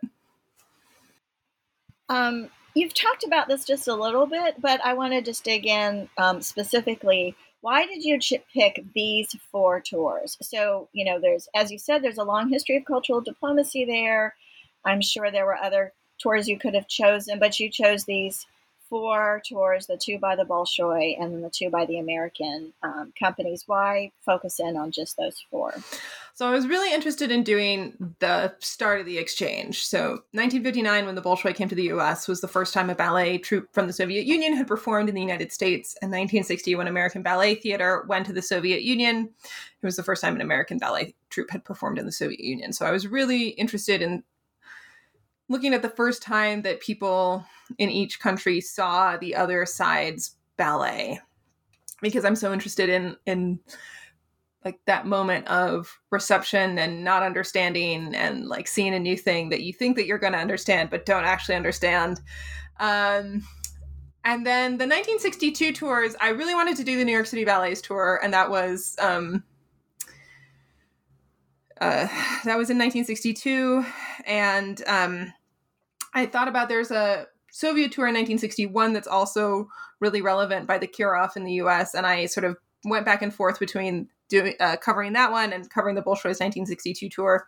Um, 2.09 2.49
you've 2.75 2.95
talked 2.95 3.25
about 3.25 3.49
this 3.49 3.65
just 3.65 3.89
a 3.89 3.95
little 3.95 4.27
bit, 4.27 4.61
but 4.61 4.81
I 4.85 4.95
want 4.95 5.13
to 5.13 5.23
just 5.23 5.45
dig 5.45 5.67
in 5.67 6.09
um, 6.19 6.41
specifically. 6.41 7.35
Why 7.63 7.87
did 7.87 8.05
you 8.05 8.19
pick 8.53 8.85
these 8.95 9.35
four 9.51 9.81
tours? 9.81 10.37
So, 10.41 10.89
you 10.93 11.05
know, 11.05 11.19
there's, 11.19 11.49
as 11.55 11.73
you 11.73 11.79
said, 11.79 12.03
there's 12.03 12.19
a 12.19 12.25
long 12.25 12.49
history 12.49 12.77
of 12.77 12.85
cultural 12.85 13.21
diplomacy 13.21 13.85
there. 13.85 14.35
I'm 14.85 15.01
sure 15.01 15.31
there 15.31 15.47
were 15.47 15.57
other 15.57 15.93
tours 16.19 16.49
you 16.49 16.59
could 16.59 16.75
have 16.75 16.87
chosen, 16.87 17.39
but 17.39 17.59
you 17.59 17.69
chose 17.71 18.05
these 18.05 18.47
four 18.89 19.43
tours 19.45 19.87
the 19.87 19.97
two 19.97 20.19
by 20.19 20.37
the 20.37 20.45
Bolshoi 20.45 21.21
and 21.21 21.33
then 21.33 21.43
the 21.43 21.51
two 21.51 21.71
by 21.71 21.87
the 21.87 21.99
American 21.99 22.73
um, 22.83 23.13
companies. 23.19 23.65
Why 23.67 24.13
focus 24.25 24.61
in 24.61 24.77
on 24.77 24.93
just 24.93 25.17
those 25.17 25.45
four? 25.51 25.75
So 26.37 26.47
I 26.47 26.51
was 26.51 26.69
really 26.69 26.93
interested 26.93 27.31
in 27.31 27.45
doing 27.45 27.97
the 28.19 28.55
start 28.59 29.01
of 29.01 29.07
the 29.07 29.17
exchange. 29.17 29.87
So 29.87 30.01
1959, 30.33 31.07
when 31.07 31.15
the 31.15 31.23
Bolshoi 31.23 31.55
came 31.55 31.71
to 31.71 31.75
the 31.75 31.85
U.S., 31.85 32.29
was 32.29 32.43
the 32.43 32.47
first 32.47 32.75
time 32.75 32.91
a 32.91 32.95
ballet 32.95 33.39
troupe 33.39 33.73
from 33.73 33.87
the 33.87 33.95
Soviet 33.95 34.27
Union 34.27 34.55
had 34.55 34.67
performed 34.67 35.09
in 35.09 35.15
the 35.15 35.21
United 35.23 35.51
States. 35.51 35.95
And 36.03 36.11
1960, 36.11 36.75
when 36.75 36.89
American 36.89 37.23
Ballet 37.23 37.55
Theater 37.55 38.05
went 38.07 38.27
to 38.27 38.35
the 38.35 38.43
Soviet 38.43 38.83
Union, 38.83 39.31
it 39.45 39.87
was 39.87 39.97
the 39.97 40.03
first 40.03 40.21
time 40.21 40.35
an 40.35 40.43
American 40.43 40.77
ballet 40.77 41.15
troupe 41.31 41.49
had 41.49 41.65
performed 41.65 41.99
in 41.99 42.05
the 42.05 42.13
Soviet 42.13 42.41
Union. 42.41 42.75
So 42.75 42.85
I 42.85 42.91
was 42.91 43.07
really 43.07 43.49
interested 43.49 44.03
in 44.03 44.23
looking 45.49 45.73
at 45.73 45.81
the 45.81 45.89
first 45.89 46.21
time 46.21 46.61
that 46.63 46.83
people 46.83 47.47
in 47.79 47.89
each 47.89 48.21
country 48.21 48.61
saw 48.61 49.17
the 49.17 49.35
other 49.35 49.65
side's 49.65 50.37
ballet 50.59 51.19
because 52.03 52.27
I'm 52.27 52.37
so 52.37 52.53
interested 52.53 52.91
in 52.91 53.17
in 53.25 53.59
like 54.67 54.81
that 54.87 55.07
moment 55.07 55.47
of 55.47 56.01
reception 56.11 56.77
and 56.77 57.05
not 57.05 57.23
understanding 57.23 58.13
and 58.17 58.49
like 58.49 58.67
seeing 58.67 58.95
a 58.95 58.99
new 58.99 59.17
thing 59.17 59.49
that 59.51 59.63
you 59.63 59.73
think 59.73 59.95
that 59.95 60.07
you're 60.07 60.19
going 60.19 60.33
to 60.33 60.39
understand 60.41 60.91
but 60.91 61.07
don't 61.07 61.25
actually 61.25 61.55
understand. 61.55 62.21
Um, 62.81 63.45
and 64.25 64.45
then 64.45 64.73
the 64.73 64.85
1962 64.85 65.73
tours 65.73 66.17
i 66.21 66.31
really 66.31 66.55
wanted 66.55 66.77
to 66.77 66.83
do 66.83 66.99
the 66.99 67.05
new 67.05 67.13
york 67.13 67.27
city 67.27 67.45
ballets 67.45 67.81
tour 67.81 68.19
and 68.23 68.35
that 68.35 68.51
was 68.51 68.97
um, 69.01 69.45
uh, 71.81 72.09
that 72.45 72.59
was 72.59 72.69
in 72.69 72.77
1962 72.77 73.85
and 74.27 74.83
um, 74.89 75.33
i 76.13 76.27
thought 76.27 76.49
about 76.49 76.69
there's 76.69 76.91
a 76.91 77.27
soviet 77.53 77.93
tour 77.93 78.09
in 78.09 78.15
1961 78.15 78.93
that's 78.93 79.07
also 79.07 79.69
really 80.01 80.21
relevant 80.21 80.67
by 80.67 80.77
the 80.77 80.89
kirov 80.89 81.37
in 81.37 81.45
the 81.45 81.53
us 81.53 81.95
and 81.95 82.05
i 82.05 82.27
sort 82.27 82.45
of 82.45 82.57
went 82.85 83.07
back 83.07 83.23
and 83.23 83.33
forth 83.33 83.61
between 83.61 84.09
doing 84.29 84.55
uh, 84.61 84.77
covering 84.77 85.13
that 85.15 85.31
one 85.31 85.53
and 85.53 85.69
covering 85.71 85.95
the 85.95 86.03
Bolshoi's 86.03 86.41
1962 86.41 87.09
tour. 87.09 87.47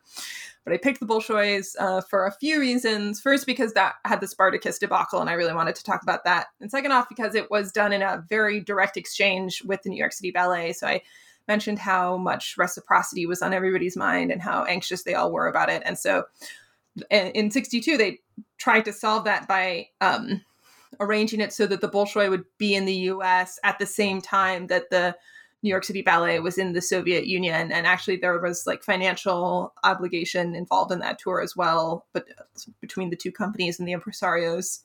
But 0.64 0.74
I 0.74 0.76
picked 0.76 1.00
the 1.00 1.06
Bolshoi's 1.06 1.76
uh, 1.78 2.02
for 2.02 2.26
a 2.26 2.32
few 2.32 2.60
reasons. 2.60 3.20
First, 3.20 3.46
because 3.46 3.72
that 3.72 3.94
had 4.04 4.20
the 4.20 4.28
Spartacus 4.28 4.78
debacle, 4.78 5.20
and 5.20 5.30
I 5.30 5.34
really 5.34 5.54
wanted 5.54 5.74
to 5.76 5.84
talk 5.84 6.02
about 6.02 6.24
that. 6.24 6.48
And 6.60 6.70
second 6.70 6.92
off, 6.92 7.08
because 7.08 7.34
it 7.34 7.50
was 7.50 7.72
done 7.72 7.92
in 7.92 8.02
a 8.02 8.24
very 8.28 8.60
direct 8.60 8.96
exchange 8.96 9.62
with 9.64 9.82
the 9.82 9.90
New 9.90 9.98
York 9.98 10.12
City 10.12 10.30
Ballet. 10.30 10.72
So 10.72 10.86
I 10.86 11.02
mentioned 11.46 11.78
how 11.78 12.18
much 12.18 12.56
reciprocity 12.58 13.26
was 13.26 13.40
on 13.42 13.54
everybody's 13.54 13.96
mind 13.96 14.30
and 14.30 14.42
how 14.42 14.64
anxious 14.64 15.02
they 15.02 15.14
all 15.14 15.32
were 15.32 15.48
about 15.48 15.70
it. 15.70 15.82
And 15.84 15.98
so 15.98 16.24
in 17.10 17.50
62, 17.50 17.96
they 17.96 18.18
tried 18.58 18.84
to 18.84 18.92
solve 18.92 19.24
that 19.24 19.48
by 19.48 19.88
um, 20.00 20.42
arranging 21.00 21.40
it 21.40 21.52
so 21.52 21.66
that 21.66 21.80
the 21.80 21.88
Bolshoi 21.88 22.30
would 22.30 22.44
be 22.58 22.74
in 22.74 22.84
the 22.84 22.94
US 22.94 23.58
at 23.64 23.78
the 23.78 23.86
same 23.86 24.20
time 24.20 24.66
that 24.68 24.90
the 24.90 25.16
New 25.62 25.70
York 25.70 25.84
City 25.84 26.02
Ballet 26.02 26.38
was 26.38 26.56
in 26.56 26.72
the 26.72 26.80
Soviet 26.80 27.26
Union, 27.26 27.72
and 27.72 27.86
actually 27.86 28.16
there 28.16 28.38
was 28.38 28.66
like 28.66 28.82
financial 28.82 29.74
obligation 29.82 30.54
involved 30.54 30.92
in 30.92 31.00
that 31.00 31.18
tour 31.18 31.40
as 31.40 31.56
well, 31.56 32.06
but 32.12 32.26
between 32.80 33.10
the 33.10 33.16
two 33.16 33.32
companies 33.32 33.78
and 33.78 33.88
the 33.88 33.92
impresarios. 33.92 34.80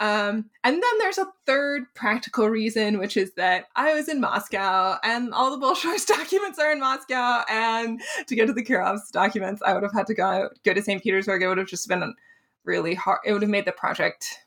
Um, 0.00 0.46
and 0.64 0.76
then 0.76 0.98
there's 0.98 1.18
a 1.18 1.30
third 1.44 1.82
practical 1.94 2.48
reason, 2.48 2.98
which 2.98 3.18
is 3.18 3.34
that 3.34 3.66
I 3.76 3.92
was 3.92 4.08
in 4.08 4.18
Moscow 4.18 4.96
and 5.04 5.34
all 5.34 5.50
the 5.50 5.64
Bolshoi's 5.64 6.04
documents 6.06 6.58
are 6.58 6.72
in 6.72 6.80
Moscow. 6.80 7.42
And 7.50 8.00
to 8.26 8.34
get 8.34 8.46
to 8.46 8.54
the 8.54 8.64
Kirov's 8.64 9.10
documents, 9.10 9.60
I 9.60 9.74
would 9.74 9.82
have 9.82 9.92
had 9.92 10.06
to 10.06 10.14
go, 10.14 10.48
go 10.64 10.72
to 10.72 10.80
St. 10.80 11.02
Petersburg. 11.02 11.42
It 11.42 11.48
would 11.48 11.58
have 11.58 11.66
just 11.66 11.86
been 11.86 12.14
really 12.64 12.94
hard. 12.94 13.20
It 13.26 13.34
would 13.34 13.42
have 13.42 13.50
made 13.50 13.66
the 13.66 13.72
project 13.72 14.38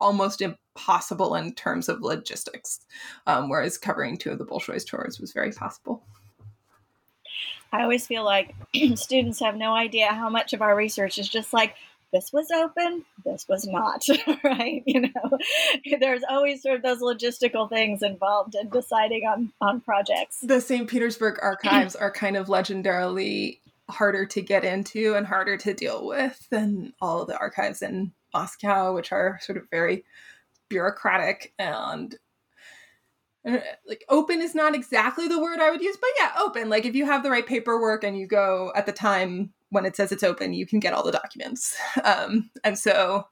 almost 0.00 0.40
possible 0.74 1.34
in 1.34 1.54
terms 1.54 1.88
of 1.88 2.02
logistics, 2.02 2.80
um, 3.26 3.48
whereas 3.48 3.78
covering 3.78 4.16
two 4.16 4.30
of 4.30 4.38
the 4.38 4.46
Bolshoi's 4.46 4.84
tours 4.84 5.20
was 5.20 5.32
very 5.32 5.52
possible. 5.52 6.02
I 7.72 7.82
always 7.82 8.06
feel 8.06 8.24
like 8.24 8.54
students 8.94 9.40
have 9.40 9.56
no 9.56 9.72
idea 9.72 10.08
how 10.08 10.28
much 10.28 10.52
of 10.52 10.62
our 10.62 10.76
research 10.76 11.18
is 11.18 11.28
just 11.28 11.52
like 11.52 11.74
this 12.12 12.30
was 12.30 12.50
open, 12.50 13.04
this 13.24 13.46
was 13.48 13.66
not, 13.66 14.04
right? 14.44 14.82
You 14.86 15.02
know, 15.02 15.38
there's 16.00 16.22
always 16.28 16.62
sort 16.62 16.76
of 16.76 16.82
those 16.82 17.00
logistical 17.00 17.68
things 17.68 18.02
involved 18.02 18.54
in 18.54 18.68
deciding 18.68 19.22
on 19.26 19.52
on 19.60 19.80
projects. 19.80 20.40
The 20.42 20.60
St. 20.60 20.88
Petersburg 20.88 21.38
archives 21.42 21.96
are 21.96 22.10
kind 22.10 22.36
of 22.36 22.48
legendarily 22.48 23.58
harder 23.88 24.26
to 24.26 24.42
get 24.42 24.64
into 24.64 25.14
and 25.14 25.26
harder 25.26 25.56
to 25.56 25.74
deal 25.74 26.06
with 26.06 26.46
than 26.50 26.92
all 27.00 27.22
of 27.22 27.28
the 27.28 27.38
archives 27.38 27.82
in 27.82 28.12
Moscow, 28.34 28.94
which 28.94 29.12
are 29.12 29.38
sort 29.42 29.58
of 29.58 29.68
very 29.70 30.04
bureaucratic 30.72 31.52
and 31.58 32.16
uh, 33.46 33.58
like 33.86 34.04
open 34.08 34.40
is 34.40 34.54
not 34.54 34.74
exactly 34.74 35.28
the 35.28 35.40
word 35.40 35.60
I 35.60 35.70
would 35.70 35.82
use, 35.82 35.98
but 36.00 36.10
yeah, 36.18 36.32
open. 36.40 36.70
Like 36.70 36.86
if 36.86 36.94
you 36.94 37.04
have 37.04 37.22
the 37.22 37.30
right 37.30 37.46
paperwork 37.46 38.04
and 38.04 38.16
you 38.16 38.26
go 38.26 38.72
at 38.74 38.86
the 38.86 38.92
time 38.92 39.52
when 39.70 39.84
it 39.84 39.96
says 39.96 40.12
it's 40.12 40.22
open, 40.22 40.54
you 40.54 40.66
can 40.66 40.80
get 40.80 40.94
all 40.94 41.04
the 41.04 41.12
documents. 41.12 41.76
Um, 42.04 42.50
and 42.64 42.78
so 42.78 43.26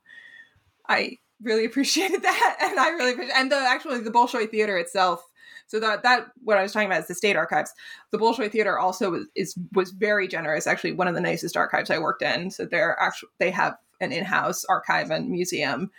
I 0.89 1.17
really 1.43 1.65
appreciated 1.71 2.23
that, 2.23 2.57
and 2.61 2.79
I 2.79 2.91
really 2.91 3.13
appreciate 3.13 3.37
and 3.37 3.51
the 3.51 3.57
actually 3.57 4.01
the 4.01 4.11
Bolshoi 4.11 4.51
Theater 4.51 4.77
itself. 4.77 5.25
So 5.67 5.81
that 5.81 6.03
that 6.03 6.27
what 6.43 6.59
I 6.59 6.63
was 6.63 6.73
talking 6.73 6.89
about 6.89 7.03
is 7.03 7.09
the 7.09 7.15
state 7.15 7.37
archives. 7.37 7.73
The 8.11 8.19
Bolshoi 8.19 8.51
Theater 8.51 8.79
also 8.79 9.13
was, 9.13 9.27
is 9.35 9.57
was 9.73 9.93
very 9.93 10.29
generous. 10.29 10.67
Actually, 10.67 10.93
one 10.93 11.09
of 11.09 11.15
the 11.15 11.21
nicest 11.21 11.57
archives 11.57 11.91
I 11.91 11.99
worked 11.99 12.23
in. 12.23 12.51
So 12.51 12.67
they're 12.67 12.99
actually 13.01 13.31
they 13.39 13.51
have 13.51 13.77
an 14.01 14.13
in-house 14.13 14.65
archive 14.65 15.11
and 15.11 15.31
museum 15.31 15.91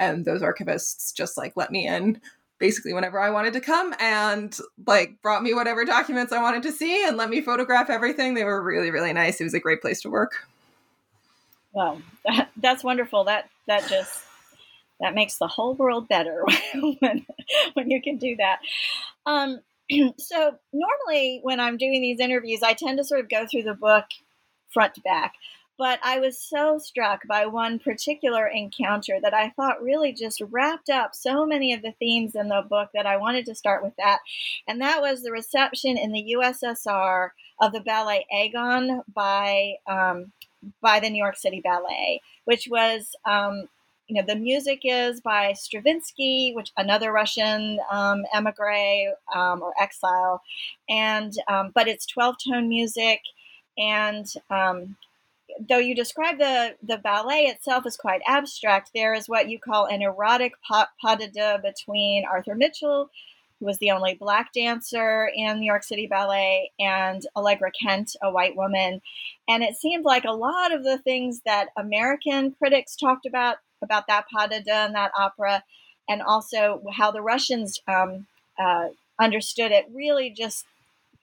and 0.00 0.24
those 0.24 0.42
archivists 0.42 1.14
just 1.14 1.36
like 1.36 1.52
let 1.56 1.70
me 1.70 1.86
in 1.86 2.20
basically 2.58 2.92
whenever 2.92 3.20
I 3.20 3.30
wanted 3.30 3.52
to 3.54 3.60
come 3.60 3.94
and 4.00 4.56
like 4.86 5.20
brought 5.22 5.42
me 5.42 5.54
whatever 5.54 5.84
documents 5.84 6.32
I 6.32 6.42
wanted 6.42 6.62
to 6.64 6.72
see 6.72 7.06
and 7.06 7.16
let 7.16 7.30
me 7.30 7.40
photograph 7.40 7.88
everything. 7.88 8.34
They 8.34 8.44
were 8.44 8.62
really, 8.62 8.90
really 8.90 9.12
nice. 9.12 9.40
It 9.40 9.44
was 9.44 9.54
a 9.54 9.60
great 9.60 9.80
place 9.80 10.00
to 10.02 10.10
work. 10.10 10.46
Well, 11.72 12.02
that, 12.24 12.50
that's 12.56 12.82
wonderful. 12.82 13.24
That 13.24 13.48
that 13.66 13.88
just 13.88 14.24
that 15.00 15.14
makes 15.14 15.38
the 15.38 15.48
whole 15.48 15.74
world 15.74 16.08
better 16.08 16.44
when 17.00 17.26
when 17.74 17.90
you 17.90 18.02
can 18.02 18.16
do 18.16 18.36
that. 18.36 18.60
Um, 19.26 19.60
so 20.18 20.58
normally 20.72 21.40
when 21.42 21.60
I'm 21.60 21.76
doing 21.76 22.00
these 22.00 22.20
interviews, 22.20 22.62
I 22.62 22.74
tend 22.74 22.98
to 22.98 23.04
sort 23.04 23.20
of 23.20 23.28
go 23.28 23.46
through 23.46 23.64
the 23.64 23.74
book 23.74 24.04
front 24.72 24.94
to 24.94 25.00
back. 25.00 25.34
But 25.80 25.98
I 26.02 26.18
was 26.18 26.38
so 26.38 26.76
struck 26.76 27.26
by 27.26 27.46
one 27.46 27.78
particular 27.78 28.46
encounter 28.46 29.18
that 29.22 29.32
I 29.32 29.48
thought 29.48 29.82
really 29.82 30.12
just 30.12 30.42
wrapped 30.50 30.90
up 30.90 31.14
so 31.14 31.46
many 31.46 31.72
of 31.72 31.80
the 31.80 31.94
themes 31.98 32.34
in 32.34 32.48
the 32.48 32.62
book 32.68 32.90
that 32.92 33.06
I 33.06 33.16
wanted 33.16 33.46
to 33.46 33.54
start 33.54 33.82
with 33.82 33.94
that. 33.96 34.18
And 34.68 34.82
that 34.82 35.00
was 35.00 35.22
the 35.22 35.32
reception 35.32 35.96
in 35.96 36.12
the 36.12 36.36
USSR 36.36 37.30
of 37.62 37.72
the 37.72 37.80
ballet 37.80 38.26
Agon 38.30 39.00
by 39.14 39.76
um, 39.86 40.32
by 40.82 41.00
the 41.00 41.08
New 41.08 41.16
York 41.16 41.38
City 41.38 41.62
Ballet, 41.64 42.20
which 42.44 42.68
was 42.70 43.16
um, 43.24 43.66
you 44.06 44.16
know 44.16 44.26
the 44.26 44.36
music 44.36 44.80
is 44.84 45.22
by 45.22 45.54
Stravinsky, 45.54 46.52
which 46.54 46.72
another 46.76 47.10
Russian 47.10 47.78
um, 47.90 48.26
emigre 48.34 49.14
um, 49.34 49.62
or 49.62 49.72
exile, 49.80 50.42
and 50.90 51.32
um, 51.48 51.72
but 51.74 51.88
it's 51.88 52.04
twelve 52.04 52.36
tone 52.46 52.68
music, 52.68 53.22
and 53.78 54.26
um, 54.50 54.96
though 55.68 55.78
you 55.78 55.94
describe 55.94 56.38
the 56.38 56.76
the 56.82 56.98
ballet 56.98 57.46
itself 57.46 57.86
as 57.86 57.96
quite 57.96 58.20
abstract, 58.26 58.90
there 58.94 59.14
is 59.14 59.28
what 59.28 59.48
you 59.48 59.58
call 59.58 59.86
an 59.86 60.02
erotic 60.02 60.52
pas 60.66 61.16
de 61.18 61.28
deux 61.28 61.58
between 61.62 62.24
Arthur 62.24 62.54
Mitchell 62.54 63.10
who 63.60 63.66
was 63.66 63.78
the 63.78 63.90
only 63.90 64.14
black 64.14 64.52
dancer 64.52 65.30
in 65.34 65.60
New 65.60 65.66
York 65.66 65.84
City 65.84 66.06
Ballet, 66.06 66.72
and 66.80 67.22
Allegra 67.36 67.70
Kent, 67.70 68.16
a 68.22 68.30
white 68.30 68.56
woman. 68.56 69.02
And 69.46 69.62
it 69.62 69.76
seemed 69.76 70.04
like 70.04 70.24
a 70.24 70.32
lot 70.32 70.72
of 70.72 70.82
the 70.82 70.98
things 70.98 71.42
that 71.44 71.68
American 71.76 72.52
critics 72.52 72.96
talked 72.96 73.26
about, 73.26 73.56
about 73.82 74.06
that 74.06 74.24
pas 74.28 74.48
de 74.48 74.62
deux 74.62 74.70
and 74.70 74.94
that 74.94 75.12
opera, 75.16 75.62
and 76.08 76.22
also 76.22 76.82
how 76.90 77.10
the 77.10 77.22
Russians 77.22 77.80
um, 77.86 78.26
uh, 78.58 78.88
understood 79.20 79.70
it, 79.70 79.86
really 79.92 80.30
just 80.30 80.64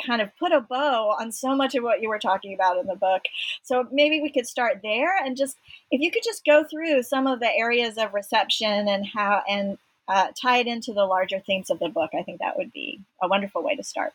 kind 0.06 0.22
of 0.22 0.30
put 0.38 0.52
a 0.52 0.62
bow 0.62 1.16
on 1.20 1.32
so 1.32 1.56
much 1.56 1.76
of 1.76 1.84
what 1.84 2.02
you 2.02 2.10
were 2.10 2.20
talking 2.20 2.54
about 2.54 2.78
in 2.78 2.88
the 2.88 2.96
book. 2.96 3.24
So 3.64 3.88
maybe 3.92 4.22
we 4.22 4.32
could 4.32 4.48
start 4.48 4.80
there 4.84 5.16
and 5.24 5.36
just 5.36 5.58
if 5.92 6.02
you 6.02 6.12
could 6.12 6.24
just 6.24 6.46
go 6.46 6.64
through 6.64 7.04
some 7.04 7.28
of 7.28 7.40
the 7.40 7.54
areas 7.54 7.98
of 7.98 8.14
reception 8.14 8.88
and 8.88 9.06
how 9.06 9.42
and 9.48 9.78
uh, 10.08 10.28
tie 10.42 10.58
it 10.58 10.68
into 10.68 10.94
the 10.94 11.06
larger 11.06 11.40
themes 11.40 11.70
of 11.70 11.80
the 11.80 11.90
book, 11.90 12.12
I 12.18 12.24
think 12.24 12.40
that 12.40 12.58
would 12.58 12.72
be 12.72 13.02
a 13.22 13.28
wonderful 13.28 13.64
way 13.64 13.76
to 13.76 13.84
start. 13.84 14.14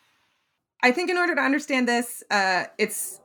I 0.81 0.91
think 0.91 1.09
in 1.09 1.17
order 1.17 1.35
to 1.35 1.41
understand 1.41 1.87
this, 1.87 2.23
uh, 2.29 2.65
it's 2.77 3.19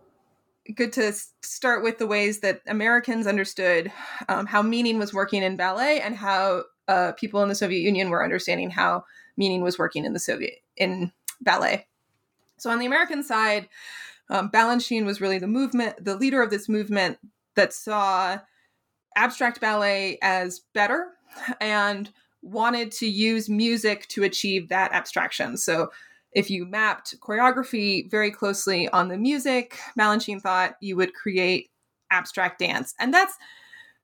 good 0.75 0.93
to 0.93 1.13
start 1.43 1.83
with 1.83 1.99
the 1.99 2.07
ways 2.07 2.41
that 2.41 2.61
Americans 2.67 3.27
understood 3.27 3.91
um, 4.29 4.47
how 4.47 4.63
meaning 4.63 4.99
was 4.99 5.15
working 5.15 5.43
in 5.43 5.57
ballet 5.57 6.01
and 6.01 6.15
how 6.15 6.65
uh, 6.89 7.13
people 7.13 7.43
in 7.43 7.49
the 7.49 7.55
Soviet 7.55 7.81
Union 7.81 8.11
were 8.11 8.23
understanding 8.23 8.71
how 8.71 9.05
meaning 9.37 9.63
was 9.63 9.79
working 9.79 10.05
in 10.05 10.13
the 10.13 10.19
Soviet 10.19 10.57
in 10.77 11.11
ballet. 11.41 11.87
So 12.59 12.71
on 12.71 12.79
the 12.79 12.87
American 12.87 13.23
side, 13.23 13.69
um, 14.31 14.51
Balanchine 14.51 15.05
was 15.05 15.21
really 15.21 15.39
the 15.39 15.47
movement, 15.47 16.05
the 16.05 16.17
leader 16.17 16.43
of 16.43 16.51
this 16.51 16.69
movement 16.69 17.19
that 17.57 17.73
saw 17.73 18.39
abstract 19.17 19.61
ballet 19.61 20.19
as 20.23 20.61
better 20.75 21.09
and 21.61 22.11
wanted 22.43 22.93
to 22.93 23.07
use 23.07 23.49
music 23.49 24.07
to 24.09 24.23
achieve 24.23 24.69
that 24.69 24.93
abstraction. 24.93 25.57
So 25.57 25.91
if 26.33 26.51
you 26.51 26.67
mapped 26.67 27.19
choreography 27.21 28.09
very 28.11 28.31
closely 28.31 28.89
on 28.89 29.09
the 29.09 29.17
music, 29.17 29.79
Balanchine 29.99 30.41
thought 30.41 30.77
you 30.81 30.95
would 30.97 31.15
create 31.15 31.71
abstract 32.11 32.61
dance. 32.61 32.95
And 32.99 33.13
that's 33.13 33.35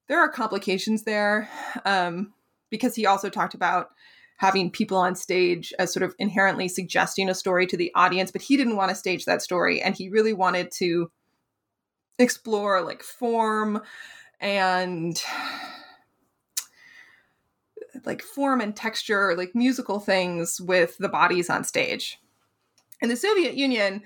there 0.08 0.20
are 0.20 0.28
complications 0.28 1.04
there 1.04 1.49
um, 1.84 2.32
because 2.70 2.94
he 2.94 3.06
also 3.06 3.30
talked 3.30 3.54
about 3.54 3.90
having 4.36 4.70
people 4.70 4.96
on 4.96 5.14
stage 5.14 5.72
as 5.78 5.92
sort 5.92 6.02
of 6.02 6.14
inherently 6.18 6.68
suggesting 6.68 7.28
a 7.28 7.34
story 7.34 7.66
to 7.66 7.76
the 7.76 7.92
audience, 7.94 8.30
but 8.30 8.42
he 8.42 8.56
didn't 8.56 8.76
want 8.76 8.90
to 8.90 8.94
stage 8.94 9.24
that 9.24 9.42
story. 9.42 9.80
And 9.80 9.96
he 9.96 10.08
really 10.08 10.32
wanted 10.32 10.70
to 10.78 11.10
explore 12.18 12.82
like 12.82 13.02
form 13.02 13.80
and 14.40 15.22
like 18.04 18.22
form 18.22 18.60
and 18.60 18.74
texture, 18.74 19.34
like 19.36 19.54
musical 19.54 20.00
things 20.00 20.60
with 20.60 20.98
the 20.98 21.08
bodies 21.08 21.48
on 21.48 21.64
stage. 21.64 22.18
In 23.00 23.08
the 23.08 23.16
Soviet 23.16 23.54
Union, 23.54 24.02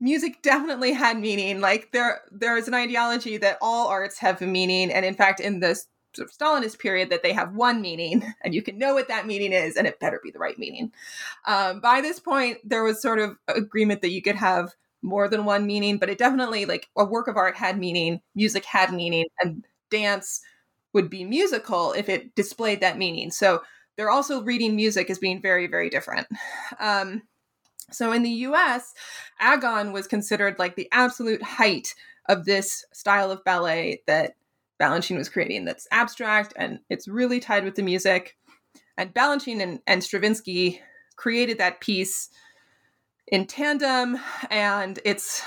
music 0.00 0.42
definitely 0.42 0.92
had 0.92 1.18
meaning. 1.18 1.60
Like 1.60 1.92
there 1.92 2.22
there 2.30 2.56
is 2.56 2.68
an 2.68 2.74
ideology 2.74 3.36
that 3.38 3.58
all 3.62 3.88
arts 3.88 4.18
have 4.18 4.42
a 4.42 4.46
meaning, 4.46 4.90
and 4.90 5.04
in 5.04 5.14
fact, 5.14 5.40
in 5.40 5.60
the 5.60 5.80
sort 6.16 6.28
of 6.28 6.36
Stalinist 6.36 6.78
period, 6.78 7.10
that 7.10 7.22
they 7.22 7.32
have 7.32 7.54
one 7.54 7.80
meaning, 7.80 8.24
and 8.44 8.54
you 8.54 8.62
can 8.62 8.78
know 8.78 8.94
what 8.94 9.08
that 9.08 9.26
meaning 9.26 9.52
is, 9.52 9.76
and 9.76 9.86
it 9.86 10.00
better 10.00 10.20
be 10.22 10.30
the 10.30 10.38
right 10.38 10.58
meaning. 10.58 10.92
Um, 11.46 11.80
by 11.80 12.00
this 12.00 12.18
point, 12.18 12.58
there 12.64 12.82
was 12.82 13.00
sort 13.00 13.18
of 13.18 13.36
agreement 13.48 14.02
that 14.02 14.10
you 14.10 14.22
could 14.22 14.36
have 14.36 14.74
more 15.02 15.28
than 15.28 15.44
one 15.44 15.66
meaning, 15.66 15.98
but 15.98 16.10
it 16.10 16.18
definitely 16.18 16.66
like 16.66 16.88
a 16.96 17.04
work 17.04 17.28
of 17.28 17.36
art 17.36 17.56
had 17.56 17.78
meaning, 17.78 18.20
music 18.34 18.64
had 18.64 18.92
meaning, 18.92 19.26
and 19.40 19.64
dance 19.90 20.40
would 20.92 21.10
be 21.10 21.24
musical 21.24 21.92
if 21.92 22.08
it 22.08 22.34
displayed 22.34 22.80
that 22.80 22.98
meaning. 22.98 23.30
So 23.30 23.62
they're 23.96 24.10
also 24.10 24.42
reading 24.42 24.76
music 24.76 25.10
as 25.10 25.18
being 25.18 25.40
very, 25.40 25.66
very 25.66 25.88
different. 25.90 26.26
Um, 26.80 27.22
so 27.90 28.12
in 28.12 28.22
the 28.22 28.30
US, 28.30 28.94
Agon 29.40 29.92
was 29.92 30.06
considered 30.06 30.58
like 30.58 30.76
the 30.76 30.88
absolute 30.92 31.42
height 31.42 31.94
of 32.28 32.44
this 32.44 32.84
style 32.92 33.30
of 33.30 33.44
ballet 33.44 34.02
that 34.06 34.34
Balanchine 34.80 35.16
was 35.16 35.28
creating 35.28 35.64
that's 35.64 35.86
abstract 35.90 36.52
and 36.56 36.80
it's 36.90 37.08
really 37.08 37.40
tied 37.40 37.64
with 37.64 37.74
the 37.74 37.82
music. 37.82 38.36
And 38.98 39.12
Balanchine 39.12 39.62
and, 39.62 39.80
and 39.86 40.02
Stravinsky 40.02 40.80
created 41.16 41.58
that 41.58 41.80
piece 41.80 42.28
in 43.28 43.46
tandem, 43.46 44.18
and 44.50 44.98
it's 45.04 45.42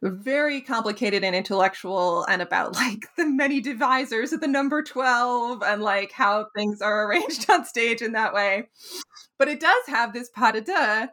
very 0.00 0.60
complicated 0.60 1.24
and 1.24 1.34
intellectual 1.34 2.24
and 2.26 2.40
about 2.40 2.74
like 2.74 3.06
the 3.16 3.26
many 3.26 3.60
divisors 3.60 4.32
of 4.32 4.40
the 4.40 4.46
number 4.46 4.82
12 4.82 5.62
and 5.62 5.82
like 5.82 6.12
how 6.12 6.46
things 6.56 6.80
are 6.80 7.06
arranged 7.06 7.50
on 7.50 7.64
stage 7.64 8.00
in 8.00 8.12
that 8.12 8.32
way. 8.32 8.68
But 9.38 9.48
it 9.48 9.60
does 9.60 9.86
have 9.88 10.12
this 10.12 10.30
pas 10.30 10.52
de 10.52 10.60
deux 10.60 11.08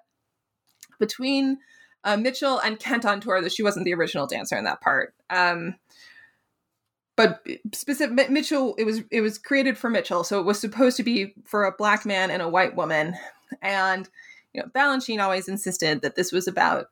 between 0.99 1.58
uh, 2.04 2.15
Mitchell 2.15 2.60
and 2.60 2.80
Kent 2.80 3.06
on 3.06 3.19
tour, 3.19 3.41
that 3.41 3.51
she 3.51 3.63
wasn't 3.63 3.86
the 3.86 3.93
original 3.93 4.28
dancer 4.28 4.56
in 4.56 4.65
that 4.65 4.82
part. 4.82 5.15
Um, 5.30 5.75
but 7.15 7.45
specific 7.73 8.30
Mitchell, 8.30 8.75
it 8.75 8.84
was 8.84 9.01
it 9.12 9.21
was 9.21 9.38
created 9.38 9.78
for 9.78 9.89
Mitchell, 9.89 10.23
so 10.23 10.39
it 10.39 10.45
was 10.45 10.60
supposed 10.60 10.97
to 10.97 11.04
be 11.04 11.34
for 11.45 11.65
a 11.65 11.71
black 11.71 12.06
man 12.06 12.30
and 12.30 12.41
a 12.41 12.49
white 12.49 12.75
woman. 12.75 13.15
And 13.62 14.10
you 14.54 14.62
know, 14.62 14.67
Balanchine 14.67 15.21
always 15.21 15.47
insisted 15.47 16.01
that 16.01 16.15
this 16.15 16.32
was 16.32 16.47
about 16.47 16.88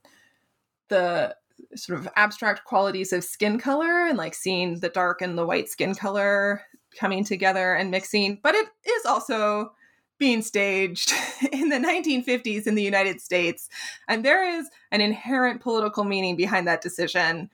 the 0.90 1.36
sort 1.76 2.00
of 2.00 2.08
abstract 2.16 2.66
qualities 2.66 3.14
of 3.14 3.24
skin 3.24 3.60
color 3.60 4.06
and 4.08 4.18
like 4.18 4.36
seeing 4.36 4.80
the 4.80 4.90
dark 4.90 5.22
and 5.22 5.38
the 5.38 5.46
white 5.46 5.70
skin 5.70 5.96
color 5.96 6.62
coming 6.98 7.24
together 7.24 7.74
and 7.74 7.92
mixing. 7.92 8.40
But 8.42 8.56
it 8.56 8.68
is 8.86 9.06
also 9.06 9.74
being 10.18 10.42
staged 10.42 11.12
in 11.52 11.70
the 11.70 11.78
1950s 11.78 12.68
in 12.68 12.76
the 12.76 12.84
United 12.84 13.20
States. 13.20 13.70
And 14.08 14.24
there 14.24 14.58
is 14.58 14.70
an 14.92 15.02
inherent 15.02 15.62
political 15.62 16.04
meaning 16.04 16.36
behind 16.36 16.68
that 16.68 16.82
decision. 16.82 17.50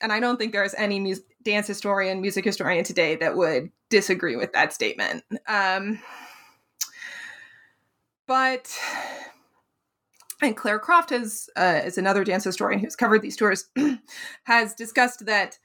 And 0.00 0.12
I 0.12 0.20
don't 0.20 0.38
think 0.38 0.52
there's 0.52 0.74
any 0.74 1.00
mu- 1.00 1.16
dance 1.42 1.66
historian, 1.66 2.20
music 2.20 2.44
historian 2.44 2.84
today 2.84 3.16
that 3.16 3.36
would 3.36 3.70
disagree 3.90 4.36
with 4.36 4.52
that 4.52 4.72
statement. 4.72 5.24
Um, 5.46 6.00
but 8.26 8.78
and 10.40 10.56
Clare 10.56 10.78
Croft 10.78 11.10
has 11.10 11.50
uh, 11.56 11.80
is 11.84 11.98
another 11.98 12.24
dance 12.24 12.44
historian 12.44 12.80
who's 12.80 12.96
covered 12.96 13.22
these 13.22 13.36
tours, 13.36 13.68
has 14.44 14.74
discussed 14.74 15.26
that 15.26 15.58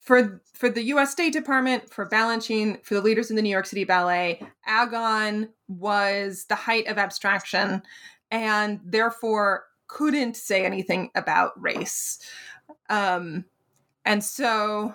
for 0.00 0.40
for 0.54 0.70
the 0.70 0.84
U.S. 0.84 1.12
State 1.12 1.34
Department, 1.34 1.92
for 1.92 2.08
Balanchine, 2.08 2.82
for 2.84 2.94
the 2.94 3.02
leaders 3.02 3.30
in 3.30 3.36
the 3.36 3.42
New 3.42 3.50
York 3.50 3.66
City 3.66 3.84
Ballet, 3.84 4.40
Agon 4.66 5.50
was 5.68 6.46
the 6.48 6.54
height 6.54 6.86
of 6.86 6.96
abstraction, 6.96 7.82
and 8.30 8.80
therefore 8.84 9.64
couldn't 9.88 10.36
say 10.36 10.64
anything 10.64 11.10
about 11.14 11.60
race. 11.60 12.18
Um, 12.88 13.46
and 14.04 14.22
so, 14.22 14.94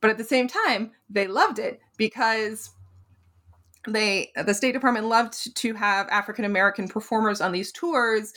but 0.00 0.10
at 0.10 0.18
the 0.18 0.24
same 0.24 0.48
time, 0.48 0.92
they 1.08 1.26
loved 1.26 1.58
it 1.58 1.80
because 1.96 2.70
they 3.88 4.32
the 4.36 4.54
State 4.54 4.72
Department 4.72 5.06
loved 5.06 5.54
to 5.56 5.74
have 5.74 6.08
African 6.08 6.44
American 6.44 6.88
performers 6.88 7.40
on 7.40 7.52
these 7.52 7.72
tours 7.72 8.32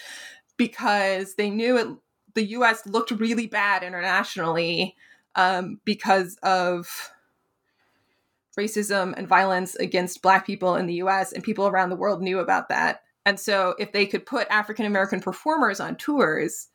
because 0.57 1.35
they 1.35 1.49
knew 1.49 1.77
it, 1.77 1.87
the 2.35 2.43
U.S. 2.49 2.85
looked 2.85 3.11
really 3.11 3.47
bad 3.47 3.83
internationally 3.83 4.95
um, 5.35 5.79
because 5.85 6.37
of 6.43 7.11
racism 8.57 9.13
and 9.17 9.27
violence 9.27 9.75
against 9.75 10.21
Black 10.21 10.45
people 10.45 10.75
in 10.75 10.85
the 10.85 10.95
U.S. 10.95 11.31
and 11.31 11.43
people 11.43 11.67
around 11.67 11.89
the 11.89 11.95
world 11.95 12.21
knew 12.21 12.39
about 12.39 12.69
that. 12.69 13.01
And 13.25 13.39
so, 13.39 13.75
if 13.79 13.91
they 13.91 14.05
could 14.05 14.25
put 14.25 14.47
African 14.49 14.85
American 14.85 15.21
performers 15.21 15.79
on 15.79 15.95
tours, 15.95 16.67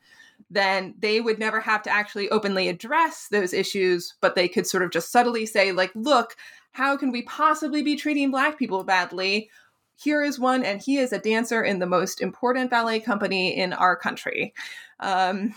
then 0.49 0.93
they 0.99 1.21
would 1.21 1.39
never 1.39 1.59
have 1.59 1.81
to 1.83 1.89
actually 1.89 2.29
openly 2.29 2.67
address 2.67 3.27
those 3.29 3.53
issues, 3.53 4.15
but 4.21 4.35
they 4.35 4.47
could 4.47 4.67
sort 4.67 4.83
of 4.83 4.91
just 4.91 5.11
subtly 5.11 5.45
say, 5.45 5.71
like, 5.71 5.91
look, 5.95 6.35
how 6.73 6.97
can 6.97 7.11
we 7.11 7.23
possibly 7.23 7.81
be 7.81 7.95
treating 7.95 8.31
black 8.31 8.57
people 8.57 8.83
badly? 8.83 9.49
here 9.97 10.23
is 10.23 10.39
one, 10.39 10.63
and 10.63 10.81
he 10.81 10.97
is 10.97 11.13
a 11.13 11.19
dancer 11.19 11.63
in 11.63 11.79
the 11.79 11.85
most 11.85 12.21
important 12.21 12.69
ballet 12.69 12.99
company 12.99 13.55
in 13.55 13.73
our 13.73 13.95
country. 13.95 14.53
Um, 14.99 15.53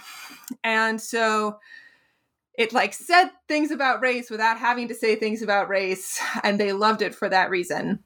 and 0.62 1.00
so 1.00 1.58
it 2.54 2.72
like 2.72 2.92
said 2.92 3.30
things 3.46 3.70
about 3.70 4.00
race 4.00 4.30
without 4.30 4.58
having 4.58 4.88
to 4.88 4.94
say 4.94 5.16
things 5.16 5.42
about 5.42 5.68
race, 5.68 6.20
and 6.42 6.58
they 6.58 6.72
loved 6.72 7.02
it 7.02 7.14
for 7.14 7.28
that 7.28 7.50
reason. 7.50 8.02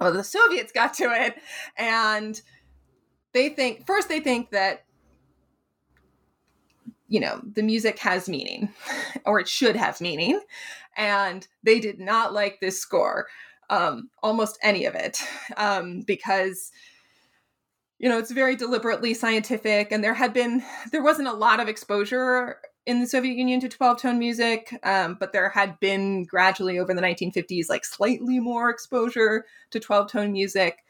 Well, 0.00 0.12
the 0.12 0.24
Soviets 0.24 0.72
got 0.72 0.94
to 0.94 1.12
it, 1.12 1.36
and 1.76 2.40
they 3.32 3.50
think 3.50 3.86
first 3.86 4.08
they 4.08 4.20
think 4.20 4.50
that 4.50 4.84
you 7.08 7.20
know 7.20 7.40
the 7.54 7.62
music 7.62 7.98
has 7.98 8.28
meaning 8.28 8.72
or 9.26 9.40
it 9.40 9.48
should 9.48 9.76
have 9.76 10.00
meaning. 10.00 10.40
And 10.96 11.46
they 11.62 11.80
did 11.80 12.00
not 12.00 12.32
like 12.32 12.60
this 12.60 12.80
score 12.80 13.26
um, 13.70 14.10
almost 14.22 14.58
any 14.62 14.84
of 14.84 14.94
it 14.94 15.22
um, 15.56 16.00
because 16.06 16.72
you 17.98 18.08
know 18.08 18.18
it's 18.18 18.30
very 18.30 18.56
deliberately 18.56 19.12
scientific 19.12 19.92
and 19.92 20.02
there 20.02 20.14
had 20.14 20.32
been 20.32 20.62
there 20.92 21.02
wasn't 21.02 21.28
a 21.28 21.32
lot 21.32 21.60
of 21.60 21.68
exposure 21.68 22.56
in 22.90 23.00
the 23.00 23.06
soviet 23.06 23.36
union 23.36 23.60
to 23.60 23.68
12 23.68 24.00
tone 24.00 24.18
music 24.18 24.76
um, 24.82 25.16
but 25.20 25.32
there 25.32 25.48
had 25.48 25.78
been 25.78 26.24
gradually 26.24 26.78
over 26.78 26.92
the 26.92 27.00
1950s 27.00 27.68
like 27.68 27.84
slightly 27.84 28.40
more 28.40 28.68
exposure 28.68 29.44
to 29.70 29.78
12 29.78 30.10
tone 30.10 30.32
music 30.32 30.84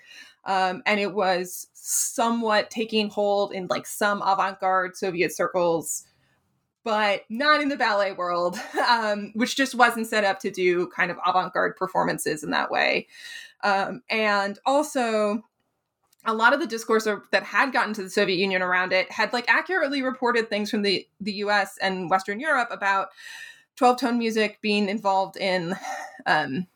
um, 0.46 0.82
and 0.86 0.98
it 0.98 1.12
was 1.12 1.68
somewhat 1.74 2.70
taking 2.70 3.10
hold 3.10 3.52
in 3.52 3.66
like 3.68 3.86
some 3.86 4.22
avant-garde 4.22 4.96
soviet 4.96 5.36
circles 5.36 6.06
but 6.82 7.24
not 7.28 7.60
in 7.60 7.68
the 7.68 7.76
ballet 7.76 8.12
world, 8.12 8.58
um, 8.88 9.32
which 9.34 9.56
just 9.56 9.74
wasn't 9.74 10.06
set 10.06 10.24
up 10.24 10.38
to 10.40 10.50
do 10.50 10.86
kind 10.88 11.10
of 11.10 11.18
avant 11.26 11.52
garde 11.52 11.76
performances 11.76 12.42
in 12.42 12.50
that 12.50 12.70
way. 12.70 13.06
Um, 13.62 14.02
and 14.08 14.58
also, 14.64 15.44
a 16.26 16.34
lot 16.34 16.52
of 16.52 16.60
the 16.60 16.66
discourse 16.66 17.04
that 17.04 17.42
had 17.42 17.72
gotten 17.72 17.94
to 17.94 18.02
the 18.02 18.10
Soviet 18.10 18.36
Union 18.36 18.62
around 18.62 18.92
it 18.92 19.10
had 19.10 19.32
like 19.32 19.48
accurately 19.48 20.02
reported 20.02 20.48
things 20.48 20.70
from 20.70 20.82
the, 20.82 21.06
the 21.20 21.32
US 21.34 21.78
and 21.80 22.10
Western 22.10 22.40
Europe 22.40 22.68
about 22.70 23.08
12 23.76 24.00
tone 24.00 24.18
music 24.18 24.58
being 24.60 24.88
involved 24.88 25.36
in 25.36 25.74
um, 26.26 26.66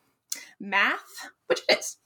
math, 0.59 1.28
which 1.46 1.61
it 1.68 1.78
is, 1.78 1.96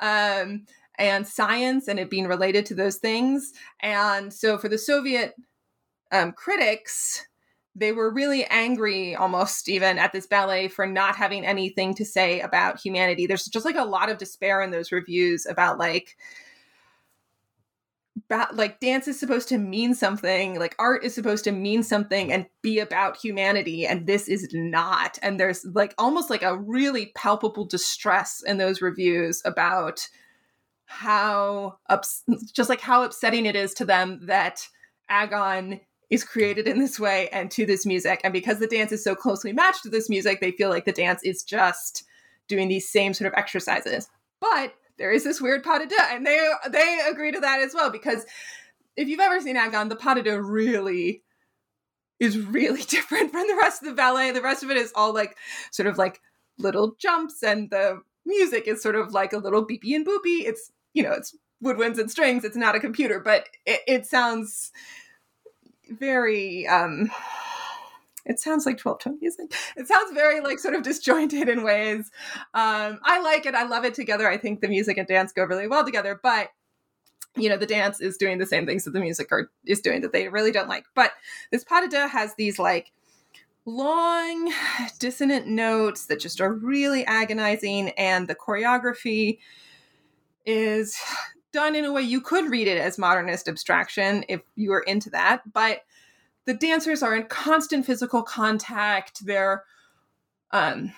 um, 0.00 0.64
and 0.98 1.26
science, 1.26 1.88
and 1.88 1.98
it 1.98 2.08
being 2.08 2.26
related 2.26 2.64
to 2.66 2.74
those 2.74 2.96
things. 2.96 3.52
And 3.80 4.32
so 4.32 4.56
for 4.56 4.70
the 4.70 4.78
Soviet 4.78 5.34
um, 6.10 6.32
critics, 6.32 7.26
they 7.74 7.92
were 7.92 8.10
really 8.10 8.46
angry 8.46 9.14
almost 9.14 9.68
even 9.68 9.98
at 9.98 10.12
this 10.14 10.26
ballet 10.26 10.68
for 10.68 10.86
not 10.86 11.16
having 11.16 11.44
anything 11.44 11.94
to 11.94 12.06
say 12.06 12.40
about 12.40 12.80
humanity 12.80 13.26
there's 13.26 13.44
just 13.44 13.66
like 13.66 13.76
a 13.76 13.84
lot 13.84 14.08
of 14.08 14.16
despair 14.16 14.62
in 14.62 14.70
those 14.70 14.90
reviews 14.90 15.44
about 15.44 15.76
like 15.76 16.16
ba- 18.28 18.48
like 18.52 18.80
dance 18.80 19.08
is 19.08 19.18
supposed 19.18 19.48
to 19.48 19.58
mean 19.58 19.94
something 19.94 20.58
like 20.58 20.74
art 20.78 21.04
is 21.04 21.14
supposed 21.14 21.44
to 21.44 21.52
mean 21.52 21.82
something 21.82 22.32
and 22.32 22.46
be 22.62 22.78
about 22.78 23.16
humanity 23.16 23.86
and 23.86 24.06
this 24.06 24.28
is 24.28 24.48
not 24.52 25.18
and 25.22 25.38
there's 25.38 25.64
like 25.74 25.94
almost 25.98 26.30
like 26.30 26.42
a 26.42 26.56
really 26.56 27.12
palpable 27.14 27.64
distress 27.64 28.42
in 28.46 28.58
those 28.58 28.82
reviews 28.82 29.42
about 29.44 30.08
how 30.86 31.78
ups- 31.88 32.22
just 32.52 32.70
like 32.70 32.80
how 32.80 33.02
upsetting 33.02 33.46
it 33.46 33.56
is 33.56 33.74
to 33.74 33.84
them 33.84 34.20
that 34.26 34.66
agon 35.08 35.80
is 36.10 36.24
created 36.24 36.68
in 36.68 36.78
this 36.78 37.00
way 37.00 37.28
and 37.30 37.50
to 37.50 37.66
this 37.66 37.84
music. 37.84 38.20
And 38.22 38.32
because 38.32 38.58
the 38.58 38.66
dance 38.66 38.92
is 38.92 39.02
so 39.02 39.14
closely 39.14 39.52
matched 39.52 39.82
to 39.82 39.90
this 39.90 40.08
music, 40.08 40.40
they 40.40 40.52
feel 40.52 40.70
like 40.70 40.84
the 40.84 40.92
dance 40.92 41.20
is 41.24 41.42
just 41.42 42.04
doing 42.48 42.68
these 42.68 42.88
same 42.88 43.12
sort 43.12 43.26
of 43.26 43.36
exercises. 43.36 44.08
But 44.40 44.74
there 44.98 45.12
is 45.12 45.24
this 45.24 45.40
weird 45.40 45.62
pas 45.62 45.78
de 45.80 45.86
deux, 45.86 45.96
and 46.10 46.26
they 46.26 46.48
they 46.70 47.00
agree 47.08 47.32
to 47.32 47.40
that 47.40 47.60
as 47.60 47.74
well 47.74 47.90
because 47.90 48.24
if 48.96 49.08
you've 49.08 49.20
ever 49.20 49.40
seen 49.40 49.56
Agon, 49.56 49.88
the 49.88 49.96
pas 49.96 50.14
de 50.14 50.22
deux 50.22 50.40
really 50.40 51.22
is 52.18 52.38
really 52.38 52.82
different 52.88 53.30
from 53.30 53.46
the 53.46 53.56
rest 53.60 53.82
of 53.82 53.88
the 53.88 53.94
ballet. 53.94 54.30
The 54.32 54.42
rest 54.42 54.62
of 54.62 54.70
it 54.70 54.76
is 54.76 54.92
all 54.94 55.12
like 55.12 55.36
sort 55.70 55.86
of 55.86 55.98
like 55.98 56.20
little 56.58 56.96
jumps, 56.98 57.42
and 57.42 57.70
the 57.70 58.00
music 58.24 58.66
is 58.66 58.82
sort 58.82 58.96
of 58.96 59.12
like 59.12 59.32
a 59.32 59.38
little 59.38 59.66
beepy 59.66 59.94
and 59.94 60.06
boopy. 60.06 60.44
It's 60.46 60.72
you 60.94 61.02
know 61.02 61.12
it's 61.12 61.34
woodwinds 61.62 61.98
and 61.98 62.10
strings. 62.10 62.44
It's 62.44 62.56
not 62.56 62.74
a 62.74 62.80
computer, 62.80 63.20
but 63.20 63.48
it, 63.64 63.80
it 63.86 64.06
sounds 64.06 64.72
very 65.90 66.66
um 66.66 67.10
it 68.26 68.40
sounds 68.40 68.66
like 68.66 68.78
12 68.78 68.98
tone 68.98 69.18
music. 69.20 69.54
It 69.76 69.86
sounds 69.86 70.12
very 70.12 70.40
like 70.40 70.58
sort 70.58 70.74
of 70.74 70.82
disjointed 70.82 71.48
in 71.48 71.62
ways. 71.62 72.10
Um, 72.54 72.98
I 73.02 73.20
like 73.22 73.46
it. 73.46 73.54
I 73.54 73.64
love 73.64 73.84
it 73.84 73.94
together. 73.94 74.28
I 74.28 74.36
think 74.36 74.60
the 74.60 74.68
music 74.68 74.98
and 74.98 75.06
dance 75.06 75.32
go 75.32 75.44
really 75.44 75.68
well 75.68 75.84
together, 75.84 76.18
but 76.22 76.48
you 77.36 77.48
know, 77.48 77.56
the 77.56 77.66
dance 77.66 78.00
is 78.00 78.16
doing 78.16 78.38
the 78.38 78.46
same 78.46 78.66
things 78.66 78.84
that 78.84 78.92
the 78.92 79.00
music 79.00 79.30
are, 79.30 79.50
is 79.66 79.80
doing 79.80 80.00
that 80.00 80.12
they 80.12 80.28
really 80.28 80.52
don't 80.52 80.68
like. 80.68 80.86
But 80.94 81.12
this 81.50 81.64
pas 81.64 81.88
de 81.88 82.08
has 82.08 82.34
these 82.34 82.58
like 82.58 82.92
long 83.66 84.52
dissonant 84.98 85.46
notes 85.46 86.06
that 86.06 86.20
just 86.20 86.40
are 86.40 86.52
really 86.52 87.04
agonizing 87.04 87.90
and 87.90 88.28
the 88.28 88.34
choreography 88.34 89.38
is 90.46 90.96
done 91.52 91.74
in 91.74 91.84
a 91.84 91.92
way 91.92 92.02
you 92.02 92.20
could 92.20 92.50
read 92.50 92.68
it 92.68 92.78
as 92.78 92.98
modernist 92.98 93.48
abstraction 93.48 94.24
if 94.28 94.40
you 94.54 94.70
were 94.70 94.82
into 94.82 95.10
that, 95.10 95.42
but 95.52 95.80
the 96.46 96.54
dancers 96.54 97.02
are 97.02 97.14
in 97.14 97.24
constant 97.24 97.84
physical 97.84 98.22
contact. 98.22 99.24
They're 99.26 99.64
um 100.52 100.92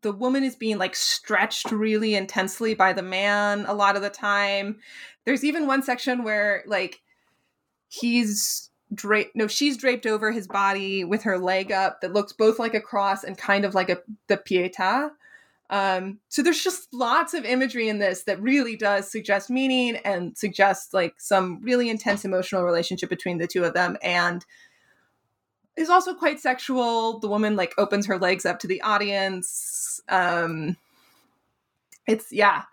the 0.00 0.12
woman 0.12 0.42
is 0.42 0.56
being 0.56 0.78
like 0.78 0.96
stretched 0.96 1.70
really 1.70 2.14
intensely 2.16 2.74
by 2.74 2.92
the 2.92 3.02
man 3.02 3.64
a 3.66 3.74
lot 3.74 3.94
of 3.94 4.02
the 4.02 4.10
time. 4.10 4.80
There's 5.24 5.44
even 5.44 5.68
one 5.68 5.82
section 5.82 6.24
where 6.24 6.64
like 6.66 7.00
he's 7.88 8.70
draped 8.94 9.34
no 9.36 9.46
she's 9.46 9.76
draped 9.76 10.06
over 10.06 10.32
his 10.32 10.46
body 10.46 11.04
with 11.04 11.22
her 11.22 11.38
leg 11.38 11.72
up 11.72 12.00
that 12.00 12.12
looks 12.12 12.32
both 12.32 12.58
like 12.58 12.74
a 12.74 12.80
cross 12.80 13.24
and 13.24 13.38
kind 13.38 13.64
of 13.64 13.74
like 13.74 13.88
a 13.88 13.98
the 14.28 14.36
pieta 14.36 15.10
um, 15.72 16.18
so 16.28 16.42
there's 16.42 16.62
just 16.62 16.92
lots 16.92 17.32
of 17.32 17.46
imagery 17.46 17.88
in 17.88 17.98
this 17.98 18.24
that 18.24 18.40
really 18.42 18.76
does 18.76 19.10
suggest 19.10 19.48
meaning 19.48 19.96
and 20.04 20.36
suggest 20.36 20.92
like 20.92 21.14
some 21.18 21.60
really 21.62 21.88
intense 21.88 22.26
emotional 22.26 22.62
relationship 22.62 23.08
between 23.08 23.38
the 23.38 23.46
two 23.46 23.64
of 23.64 23.72
them 23.72 23.96
and 24.02 24.44
is 25.78 25.88
also 25.88 26.12
quite 26.12 26.38
sexual. 26.40 27.20
The 27.20 27.28
woman 27.28 27.56
like 27.56 27.72
opens 27.78 28.04
her 28.04 28.18
legs 28.18 28.44
up 28.44 28.58
to 28.58 28.66
the 28.66 28.82
audience. 28.82 29.98
Um, 30.10 30.76
it's 32.06 32.30
yeah, 32.30 32.64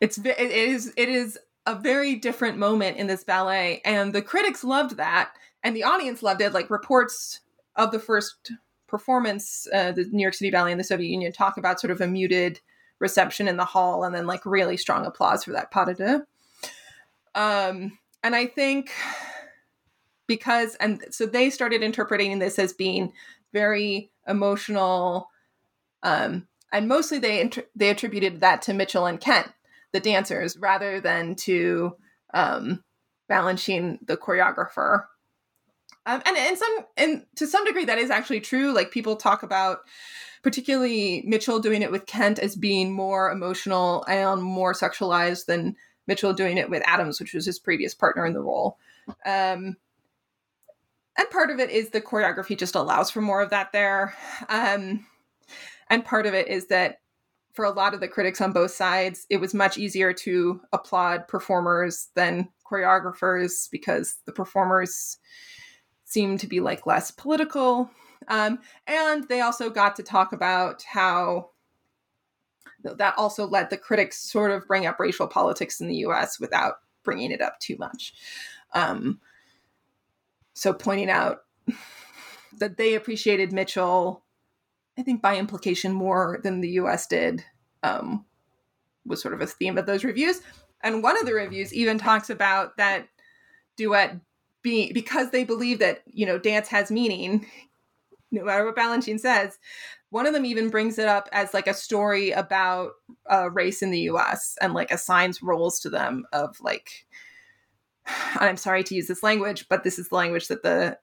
it's 0.00 0.16
it 0.18 0.38
is 0.38 0.92
it 0.96 1.08
is 1.08 1.36
a 1.66 1.74
very 1.74 2.14
different 2.14 2.58
moment 2.58 2.96
in 2.96 3.08
this 3.08 3.24
ballet, 3.24 3.80
and 3.84 4.12
the 4.12 4.22
critics 4.22 4.62
loved 4.62 4.98
that, 4.98 5.32
and 5.64 5.74
the 5.74 5.82
audience 5.82 6.22
loved 6.22 6.42
it. 6.42 6.52
Like 6.52 6.70
reports 6.70 7.40
of 7.74 7.90
the 7.90 7.98
first 7.98 8.52
performance, 8.90 9.66
uh, 9.72 9.92
the 9.92 10.04
New 10.10 10.22
York 10.22 10.34
City 10.34 10.50
Ballet 10.50 10.72
and 10.72 10.80
the 10.80 10.84
Soviet 10.84 11.08
Union 11.08 11.32
talk 11.32 11.56
about 11.56 11.80
sort 11.80 11.90
of 11.90 12.00
a 12.00 12.06
muted 12.06 12.60
reception 12.98 13.48
in 13.48 13.56
the 13.56 13.64
hall 13.64 14.04
and 14.04 14.14
then 14.14 14.26
like 14.26 14.44
really 14.44 14.76
strong 14.76 15.06
applause 15.06 15.44
for 15.44 15.52
that 15.52 15.70
pas 15.70 15.86
de 15.86 15.94
deux. 15.94 16.22
Um, 17.34 17.98
and 18.22 18.36
I 18.36 18.46
think 18.46 18.92
because, 20.26 20.74
and 20.76 21.02
so 21.10 21.26
they 21.26 21.50
started 21.50 21.82
interpreting 21.82 22.38
this 22.38 22.58
as 22.58 22.72
being 22.72 23.12
very 23.52 24.10
emotional. 24.28 25.28
Um, 26.02 26.46
and 26.72 26.86
mostly 26.86 27.18
they, 27.18 27.50
they 27.74 27.90
attributed 27.90 28.40
that 28.40 28.62
to 28.62 28.74
Mitchell 28.74 29.06
and 29.06 29.20
Kent, 29.20 29.48
the 29.92 30.00
dancers, 30.00 30.56
rather 30.56 31.00
than 31.00 31.34
to 31.36 31.96
um, 32.34 32.84
Balanchine, 33.30 33.98
the 34.06 34.16
choreographer. 34.16 35.04
Um, 36.10 36.22
and 36.26 36.36
and 36.36 36.58
some 36.58 36.76
and 36.96 37.26
to 37.36 37.46
some 37.46 37.64
degree 37.64 37.84
that 37.84 37.98
is 37.98 38.10
actually 38.10 38.40
true. 38.40 38.72
Like 38.72 38.90
people 38.90 39.14
talk 39.16 39.42
about 39.42 39.80
particularly 40.42 41.22
Mitchell 41.26 41.60
doing 41.60 41.82
it 41.82 41.92
with 41.92 42.06
Kent 42.06 42.38
as 42.38 42.56
being 42.56 42.92
more 42.92 43.30
emotional 43.30 44.04
and 44.08 44.42
more 44.42 44.72
sexualized 44.72 45.46
than 45.46 45.76
Mitchell 46.06 46.32
doing 46.32 46.58
it 46.58 46.68
with 46.68 46.82
Adams, 46.86 47.20
which 47.20 47.34
was 47.34 47.46
his 47.46 47.58
previous 47.58 47.94
partner 47.94 48.26
in 48.26 48.32
the 48.32 48.40
role. 48.40 48.78
Um, 49.24 49.76
and 51.16 51.30
part 51.30 51.50
of 51.50 51.60
it 51.60 51.70
is 51.70 51.90
the 51.90 52.00
choreography 52.00 52.58
just 52.58 52.74
allows 52.74 53.10
for 53.10 53.20
more 53.20 53.42
of 53.42 53.50
that 53.50 53.72
there. 53.72 54.14
Um, 54.48 55.06
and 55.88 56.04
part 56.04 56.26
of 56.26 56.34
it 56.34 56.48
is 56.48 56.68
that 56.68 57.00
for 57.52 57.64
a 57.64 57.70
lot 57.70 57.94
of 57.94 58.00
the 58.00 58.08
critics 58.08 58.40
on 58.40 58.52
both 58.52 58.70
sides, 58.70 59.26
it 59.28 59.38
was 59.38 59.52
much 59.52 59.76
easier 59.76 60.12
to 60.14 60.60
applaud 60.72 61.28
performers 61.28 62.08
than 62.14 62.48
choreographers 62.68 63.68
because 63.70 64.16
the 64.24 64.32
performers 64.32 65.18
seemed 66.10 66.40
to 66.40 66.48
be 66.48 66.60
like 66.60 66.86
less 66.86 67.10
political. 67.10 67.88
Um, 68.28 68.58
and 68.86 69.26
they 69.28 69.40
also 69.40 69.70
got 69.70 69.96
to 69.96 70.02
talk 70.02 70.32
about 70.32 70.82
how 70.82 71.50
that 72.82 73.14
also 73.16 73.46
let 73.46 73.70
the 73.70 73.76
critics 73.76 74.18
sort 74.18 74.50
of 74.50 74.66
bring 74.66 74.86
up 74.86 74.98
racial 74.98 75.28
politics 75.28 75.80
in 75.80 75.88
the 75.88 75.96
US 75.96 76.40
without 76.40 76.76
bringing 77.04 77.30
it 77.30 77.40
up 77.40 77.60
too 77.60 77.76
much. 77.78 78.14
Um, 78.74 79.20
so 80.54 80.72
pointing 80.72 81.10
out 81.10 81.42
that 82.58 82.76
they 82.76 82.94
appreciated 82.94 83.52
Mitchell, 83.52 84.24
I 84.98 85.02
think 85.02 85.22
by 85.22 85.36
implication 85.36 85.92
more 85.92 86.40
than 86.42 86.60
the 86.60 86.70
US 86.70 87.06
did, 87.06 87.44
um, 87.82 88.24
was 89.06 89.22
sort 89.22 89.34
of 89.34 89.40
a 89.40 89.46
theme 89.46 89.78
of 89.78 89.86
those 89.86 90.04
reviews. 90.04 90.40
And 90.82 91.02
one 91.02 91.18
of 91.18 91.26
the 91.26 91.34
reviews 91.34 91.72
even 91.72 91.98
talks 91.98 92.30
about 92.30 92.76
that 92.78 93.08
duet 93.76 94.16
being 94.62 94.92
because 94.92 95.30
they 95.30 95.44
believe 95.44 95.78
that, 95.78 96.02
you 96.06 96.26
know, 96.26 96.38
dance 96.38 96.68
has 96.68 96.90
meaning, 96.90 97.46
no 98.30 98.44
matter 98.44 98.64
what 98.64 98.76
Balanchine 98.76 99.20
says. 99.20 99.58
One 100.10 100.26
of 100.26 100.32
them 100.32 100.44
even 100.44 100.70
brings 100.70 100.98
it 100.98 101.06
up 101.06 101.28
as 101.32 101.54
like 101.54 101.68
a 101.68 101.74
story 101.74 102.32
about 102.32 102.92
uh, 103.30 103.50
race 103.50 103.80
in 103.80 103.90
the 103.90 104.00
US 104.00 104.56
and 104.60 104.74
like 104.74 104.90
assigns 104.90 105.42
roles 105.42 105.78
to 105.80 105.90
them 105.90 106.24
of 106.32 106.60
like, 106.60 107.06
I'm 108.36 108.56
sorry 108.56 108.82
to 108.84 108.94
use 108.94 109.06
this 109.06 109.22
language, 109.22 109.66
but 109.68 109.84
this 109.84 109.98
is 109.98 110.08
the 110.08 110.16
language 110.16 110.48
that 110.48 110.62
the 110.62 110.98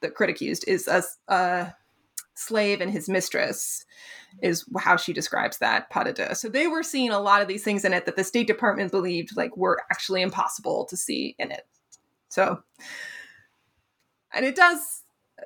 the 0.00 0.10
critic 0.10 0.40
used 0.42 0.68
is 0.68 0.86
a, 0.88 1.02
a 1.28 1.74
slave 2.34 2.80
and 2.80 2.90
his 2.90 3.08
mistress 3.08 3.84
is 4.42 4.64
how 4.78 4.96
she 4.96 5.12
describes 5.12 5.58
that 5.58 5.88
deux. 5.90 6.34
So 6.34 6.48
they 6.48 6.66
were 6.66 6.82
seeing 6.82 7.10
a 7.10 7.20
lot 7.20 7.40
of 7.40 7.48
these 7.48 7.64
things 7.64 7.84
in 7.84 7.94
it 7.94 8.04
that 8.06 8.16
the 8.16 8.24
State 8.24 8.46
Department 8.46 8.90
believed 8.90 9.36
like 9.36 9.56
were 9.56 9.82
actually 9.90 10.22
impossible 10.22 10.84
to 10.86 10.96
see 10.96 11.34
in 11.38 11.50
it. 11.50 11.66
So, 12.36 12.62
and 14.34 14.44
it 14.44 14.54
does 14.54 15.04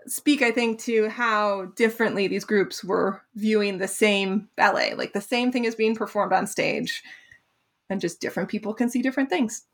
speak, 0.09 0.43
I 0.43 0.51
think, 0.51 0.81
to 0.81 1.09
how 1.09 1.67
differently 1.77 2.27
these 2.27 2.45
groups 2.45 2.83
were 2.83 3.23
viewing 3.37 3.79
the 3.79 3.87
same 3.87 4.49
ballet. 4.57 4.95
Like 4.95 5.13
the 5.13 5.21
same 5.21 5.53
thing 5.53 5.67
is 5.67 5.77
being 5.77 5.95
performed 5.95 6.33
on 6.33 6.49
stage, 6.49 7.05
and 7.89 8.01
just 8.01 8.21
different 8.21 8.49
people 8.49 8.75
can 8.75 8.91
see 8.91 9.03
different 9.03 9.31
things. 9.31 9.67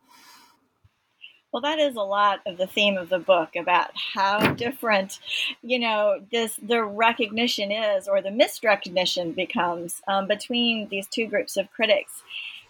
Well, 1.55 1.63
that 1.63 1.79
is 1.79 1.97
a 1.97 2.03
lot 2.03 2.41
of 2.45 2.59
the 2.59 2.67
theme 2.67 2.99
of 2.99 3.09
the 3.09 3.19
book 3.19 3.57
about 3.57 3.93
how 3.95 4.53
different, 4.53 5.19
you 5.63 5.79
know, 5.79 6.21
this 6.31 6.61
the 6.63 6.85
recognition 6.85 7.73
is 7.73 8.09
or 8.09 8.21
the 8.21 8.29
misrecognition 8.29 9.35
becomes 9.35 10.03
um, 10.07 10.27
between 10.29 10.89
these 10.91 11.07
two 11.07 11.27
groups 11.29 11.57
of 11.57 11.73
critics. 11.73 12.23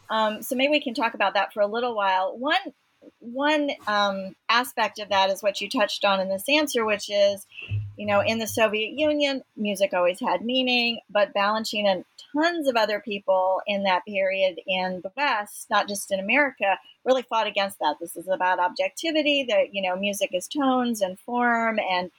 Um, 0.09 0.41
so 0.41 0.55
maybe 0.55 0.71
we 0.71 0.81
can 0.81 0.95
talk 0.95 1.15
about 1.15 1.35
that 1.35 1.53
for 1.53 1.63
a 1.63 1.67
little 1.67 1.97
while. 1.97 2.39
One 2.39 2.75
one 3.21 3.71
um, 3.87 4.35
aspect 4.49 4.99
of 4.99 5.09
that 5.09 5.31
is 5.31 5.43
what 5.43 5.61
you 5.61 5.69
touched 5.69 6.05
on 6.05 6.21
in 6.21 6.29
this 6.29 6.49
answer, 6.49 6.85
which 6.85 7.11
is, 7.11 7.47
you 7.97 8.07
know, 8.07 8.21
in 8.21 8.39
the 8.39 8.47
Soviet 8.47 8.99
Union, 8.99 9.43
music 9.57 9.93
always 9.93 10.21
had 10.21 10.45
meaning, 10.45 11.01
but 11.11 11.35
Balanchine 11.35 11.87
and 11.87 12.05
tons 12.33 12.69
of 12.69 12.77
other 12.77 13.01
people 13.01 13.61
in 13.67 13.85
that 13.85 14.05
period 14.07 14.59
in 14.67 15.01
the 15.03 15.13
West, 15.17 15.67
not 15.71 15.89
just 15.89 16.11
in 16.13 16.21
America, 16.21 16.79
really 17.05 17.23
fought 17.23 17.47
against 17.47 17.79
that. 17.79 17.97
This 18.01 18.17
is 18.17 18.29
about 18.29 18.59
objectivity. 18.59 19.45
That 19.49 19.75
you 19.75 19.83
know, 19.83 19.97
music 19.97 20.31
is 20.33 20.49
tones 20.49 21.01
and 21.01 21.19
form, 21.21 21.79
and 21.79 22.11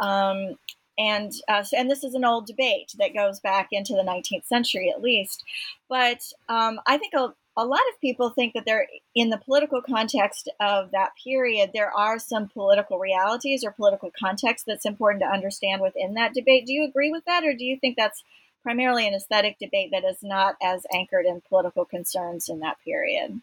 um, 0.00 0.56
and 0.98 1.32
uh, 1.48 1.64
and 1.76 1.90
this 1.90 2.04
is 2.04 2.14
an 2.14 2.24
old 2.24 2.46
debate 2.46 2.92
that 2.98 3.14
goes 3.14 3.40
back 3.40 3.68
into 3.72 3.94
the 3.94 4.02
19th 4.02 4.46
century 4.46 4.90
at 4.94 5.02
least. 5.02 5.44
But 5.88 6.20
um, 6.48 6.80
I 6.86 6.98
think 6.98 7.14
a, 7.14 7.34
a 7.56 7.64
lot 7.64 7.80
of 7.92 8.00
people 8.00 8.30
think 8.30 8.52
that 8.54 8.64
there, 8.66 8.86
in 9.14 9.30
the 9.30 9.38
political 9.38 9.80
context 9.80 10.48
of 10.60 10.90
that 10.90 11.12
period, 11.22 11.70
there 11.72 11.90
are 11.90 12.18
some 12.18 12.48
political 12.48 12.98
realities 12.98 13.64
or 13.64 13.70
political 13.70 14.10
context 14.18 14.66
that's 14.66 14.84
important 14.84 15.22
to 15.22 15.28
understand 15.28 15.80
within 15.80 16.14
that 16.14 16.34
debate. 16.34 16.66
Do 16.66 16.72
you 16.72 16.84
agree 16.84 17.10
with 17.10 17.24
that, 17.24 17.44
or 17.44 17.54
do 17.54 17.64
you 17.64 17.78
think 17.78 17.96
that's 17.96 18.22
primarily 18.62 19.06
an 19.06 19.14
aesthetic 19.14 19.58
debate 19.58 19.90
that 19.92 20.04
is 20.04 20.18
not 20.22 20.56
as 20.62 20.84
anchored 20.92 21.24
in 21.24 21.40
political 21.48 21.84
concerns 21.84 22.48
in 22.48 22.60
that 22.60 22.76
period? 22.84 23.40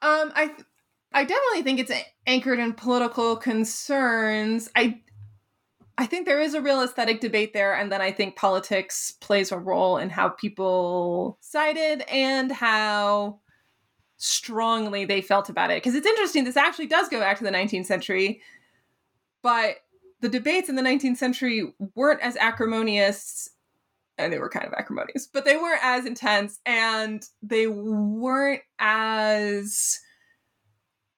Um, 0.00 0.32
I 0.34 0.50
I 1.12 1.24
definitely 1.24 1.62
think 1.62 1.78
it's 1.78 1.92
anchored 2.26 2.58
in 2.58 2.72
political 2.72 3.36
concerns. 3.36 4.70
I 4.74 5.00
I 5.96 6.06
think 6.06 6.26
there 6.26 6.40
is 6.40 6.54
a 6.54 6.60
real 6.60 6.82
aesthetic 6.82 7.20
debate 7.20 7.52
there, 7.52 7.74
and 7.74 7.90
then 7.90 8.00
I 8.00 8.10
think 8.10 8.36
politics 8.36 9.12
plays 9.20 9.52
a 9.52 9.58
role 9.58 9.96
in 9.96 10.10
how 10.10 10.30
people 10.30 11.38
cited 11.40 12.02
and 12.02 12.50
how 12.50 13.40
strongly 14.16 15.04
they 15.04 15.20
felt 15.20 15.48
about 15.48 15.70
it. 15.70 15.82
Because 15.82 15.94
it's 15.94 16.06
interesting, 16.06 16.44
this 16.44 16.56
actually 16.56 16.86
does 16.86 17.08
go 17.08 17.20
back 17.20 17.38
to 17.38 17.44
the 17.44 17.50
19th 17.50 17.86
century, 17.86 18.40
but 19.42 19.76
the 20.20 20.28
debates 20.28 20.68
in 20.68 20.74
the 20.74 20.82
19th 20.82 21.16
century 21.16 21.72
weren't 21.94 22.22
as 22.22 22.36
acrimonious 22.36 23.50
and 24.16 24.32
they 24.32 24.38
were 24.38 24.48
kind 24.48 24.66
of 24.66 24.72
acrimonious, 24.74 25.26
but 25.26 25.44
they 25.44 25.56
weren't 25.56 25.84
as 25.84 26.06
intense 26.06 26.60
and 26.64 27.28
they 27.42 27.66
weren't 27.66 28.62
as 28.78 30.00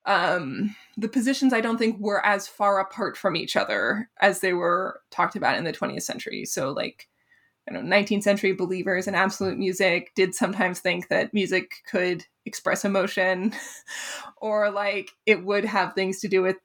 um 0.06 0.74
the 0.96 1.08
positions 1.08 1.52
I 1.52 1.60
don't 1.60 1.78
think 1.78 1.98
were 2.00 2.24
as 2.24 2.48
far 2.48 2.80
apart 2.80 3.16
from 3.16 3.36
each 3.36 3.56
other 3.56 4.08
as 4.20 4.40
they 4.40 4.52
were 4.52 5.00
talked 5.10 5.36
about 5.36 5.58
in 5.58 5.64
the 5.64 5.72
20th 5.72 6.02
century. 6.02 6.44
So 6.44 6.70
like 6.70 7.08
you 7.68 7.74
know 7.74 7.80
19th 7.80 8.22
century 8.22 8.52
believers 8.52 9.06
in 9.06 9.14
absolute 9.14 9.58
music 9.58 10.12
did 10.14 10.34
sometimes 10.34 10.80
think 10.80 11.08
that 11.08 11.34
music 11.34 11.82
could 11.90 12.24
express 12.44 12.84
emotion 12.84 13.52
or 14.36 14.70
like 14.70 15.10
it 15.26 15.44
would 15.44 15.64
have 15.64 15.94
things 15.94 16.20
to 16.20 16.28
do 16.28 16.42
with 16.42 16.56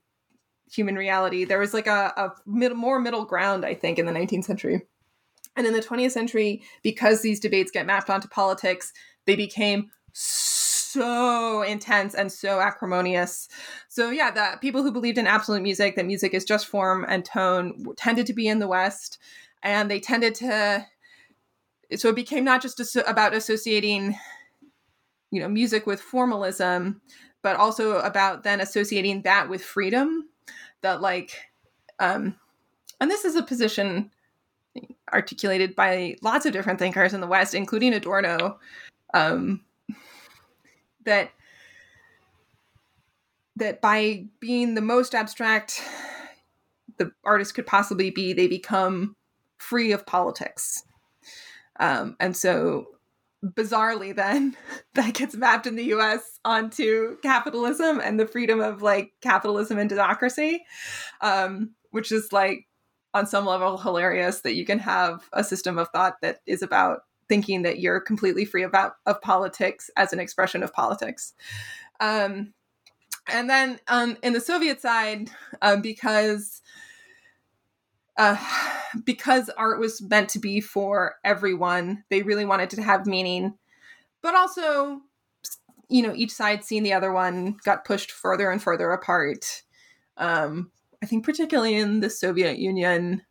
human 0.71 0.95
reality. 0.95 1.43
There 1.43 1.59
was 1.59 1.73
like 1.73 1.87
a, 1.87 2.13
a 2.15 2.31
mid, 2.45 2.73
more 2.75 2.99
middle 2.99 3.25
ground, 3.25 3.65
I 3.65 3.73
think, 3.73 3.99
in 3.99 4.05
the 4.05 4.13
19th 4.13 4.45
century. 4.45 4.81
And 5.57 5.67
in 5.67 5.73
the 5.73 5.81
20th 5.81 6.11
century, 6.11 6.61
because 6.81 7.21
these 7.21 7.39
debates 7.39 7.71
get 7.71 7.85
mapped 7.85 8.09
onto 8.09 8.29
politics, 8.29 8.93
they 9.25 9.35
became 9.35 9.91
so 10.13 10.60
intense 10.95 12.13
and 12.13 12.31
so 12.31 12.59
acrimonious. 12.59 13.47
So 13.87 14.09
yeah, 14.09 14.31
that 14.31 14.61
people 14.61 14.83
who 14.83 14.91
believed 14.91 15.17
in 15.17 15.27
absolute 15.27 15.61
music, 15.61 15.95
that 15.95 16.05
music 16.05 16.33
is 16.33 16.45
just 16.45 16.67
form 16.67 17.05
and 17.07 17.23
tone, 17.23 17.85
tended 17.97 18.27
to 18.27 18.33
be 18.33 18.47
in 18.47 18.59
the 18.59 18.67
West, 18.67 19.19
and 19.63 19.89
they 19.89 19.99
tended 19.99 20.35
to. 20.35 20.85
So 21.95 22.09
it 22.09 22.15
became 22.15 22.43
not 22.43 22.61
just 22.61 22.95
about 22.95 23.33
associating, 23.33 24.15
you 25.29 25.41
know, 25.41 25.49
music 25.49 25.85
with 25.85 25.99
formalism, 25.99 27.01
but 27.41 27.55
also 27.55 27.99
about 27.99 28.43
then 28.43 28.61
associating 28.61 29.23
that 29.23 29.49
with 29.49 29.63
freedom 29.63 30.29
that 30.81 31.01
like 31.01 31.37
um 31.99 32.35
and 32.99 33.09
this 33.09 33.25
is 33.25 33.35
a 33.35 33.43
position 33.43 34.11
articulated 35.13 35.75
by 35.75 36.15
lots 36.21 36.45
of 36.45 36.53
different 36.53 36.79
thinkers 36.79 37.13
in 37.13 37.21
the 37.21 37.27
west 37.27 37.53
including 37.53 37.93
adorno 37.93 38.59
um 39.13 39.61
that 41.05 41.31
that 43.55 43.81
by 43.81 44.25
being 44.39 44.75
the 44.75 44.81
most 44.81 45.13
abstract 45.13 45.81
the 46.97 47.11
artist 47.25 47.55
could 47.55 47.65
possibly 47.65 48.11
be 48.11 48.33
they 48.33 48.47
become 48.47 49.15
free 49.57 49.91
of 49.91 50.05
politics. 50.05 50.83
Um, 51.79 52.15
and 52.19 52.35
so 52.35 52.87
bizarrely 53.43 54.15
then 54.15 54.55
that 54.93 55.13
gets 55.13 55.35
mapped 55.35 55.65
in 55.65 55.75
the 55.75 55.85
US 55.85 56.39
onto 56.45 57.17
capitalism 57.21 57.99
and 57.99 58.19
the 58.19 58.27
freedom 58.27 58.59
of 58.59 58.81
like 58.81 59.13
capitalism 59.21 59.79
and 59.79 59.89
democracy 59.89 60.63
um, 61.21 61.71
which 61.89 62.11
is 62.11 62.31
like 62.31 62.67
on 63.13 63.25
some 63.25 63.45
level 63.45 63.77
hilarious 63.77 64.41
that 64.41 64.53
you 64.53 64.65
can 64.65 64.79
have 64.79 65.27
a 65.33 65.43
system 65.43 65.77
of 65.77 65.89
thought 65.89 66.21
that 66.21 66.39
is 66.45 66.61
about 66.61 67.01
thinking 67.31 67.61
that 67.61 67.79
you're 67.79 68.01
completely 68.01 68.43
free 68.43 68.63
about 68.63 68.93
of 69.05 69.21
politics 69.21 69.89
as 69.95 70.11
an 70.11 70.19
expression 70.19 70.63
of 70.63 70.73
politics 70.73 71.33
um, 72.01 72.53
and 73.31 73.49
then 73.49 73.79
um, 73.87 74.17
in 74.21 74.33
the 74.33 74.41
soviet 74.41 74.81
side 74.81 75.29
um, 75.61 75.81
because 75.81 76.61
uh, 78.17 78.37
because 79.05 79.49
art 79.57 79.79
was 79.79 80.01
meant 80.01 80.29
to 80.29 80.39
be 80.39 80.61
for 80.61 81.15
everyone, 81.23 82.03
they 82.09 82.21
really 82.21 82.45
wanted 82.45 82.69
to 82.71 82.81
have 82.81 83.07
meaning, 83.07 83.57
but 84.21 84.35
also, 84.35 85.01
you 85.89 86.03
know, 86.03 86.13
each 86.15 86.31
side 86.31 86.63
seeing 86.63 86.83
the 86.83 86.93
other 86.93 87.11
one 87.11 87.57
got 87.63 87.85
pushed 87.85 88.11
further 88.11 88.51
and 88.51 88.61
further 88.61 88.91
apart. 88.91 89.63
Um, 90.17 90.71
I 91.01 91.07
think, 91.07 91.25
particularly 91.25 91.75
in 91.75 91.99
the 92.01 92.09
Soviet 92.09 92.59
Union, 92.59 93.23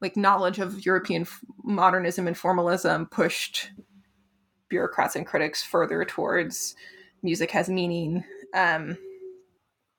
like 0.00 0.16
knowledge 0.16 0.58
of 0.58 0.84
European 0.84 1.26
modernism 1.62 2.26
and 2.26 2.36
formalism 2.36 3.06
pushed 3.06 3.70
bureaucrats 4.68 5.16
and 5.16 5.26
critics 5.26 5.62
further 5.62 6.04
towards 6.04 6.74
music 7.22 7.50
has 7.50 7.68
meaning. 7.68 8.24
Um, 8.54 8.98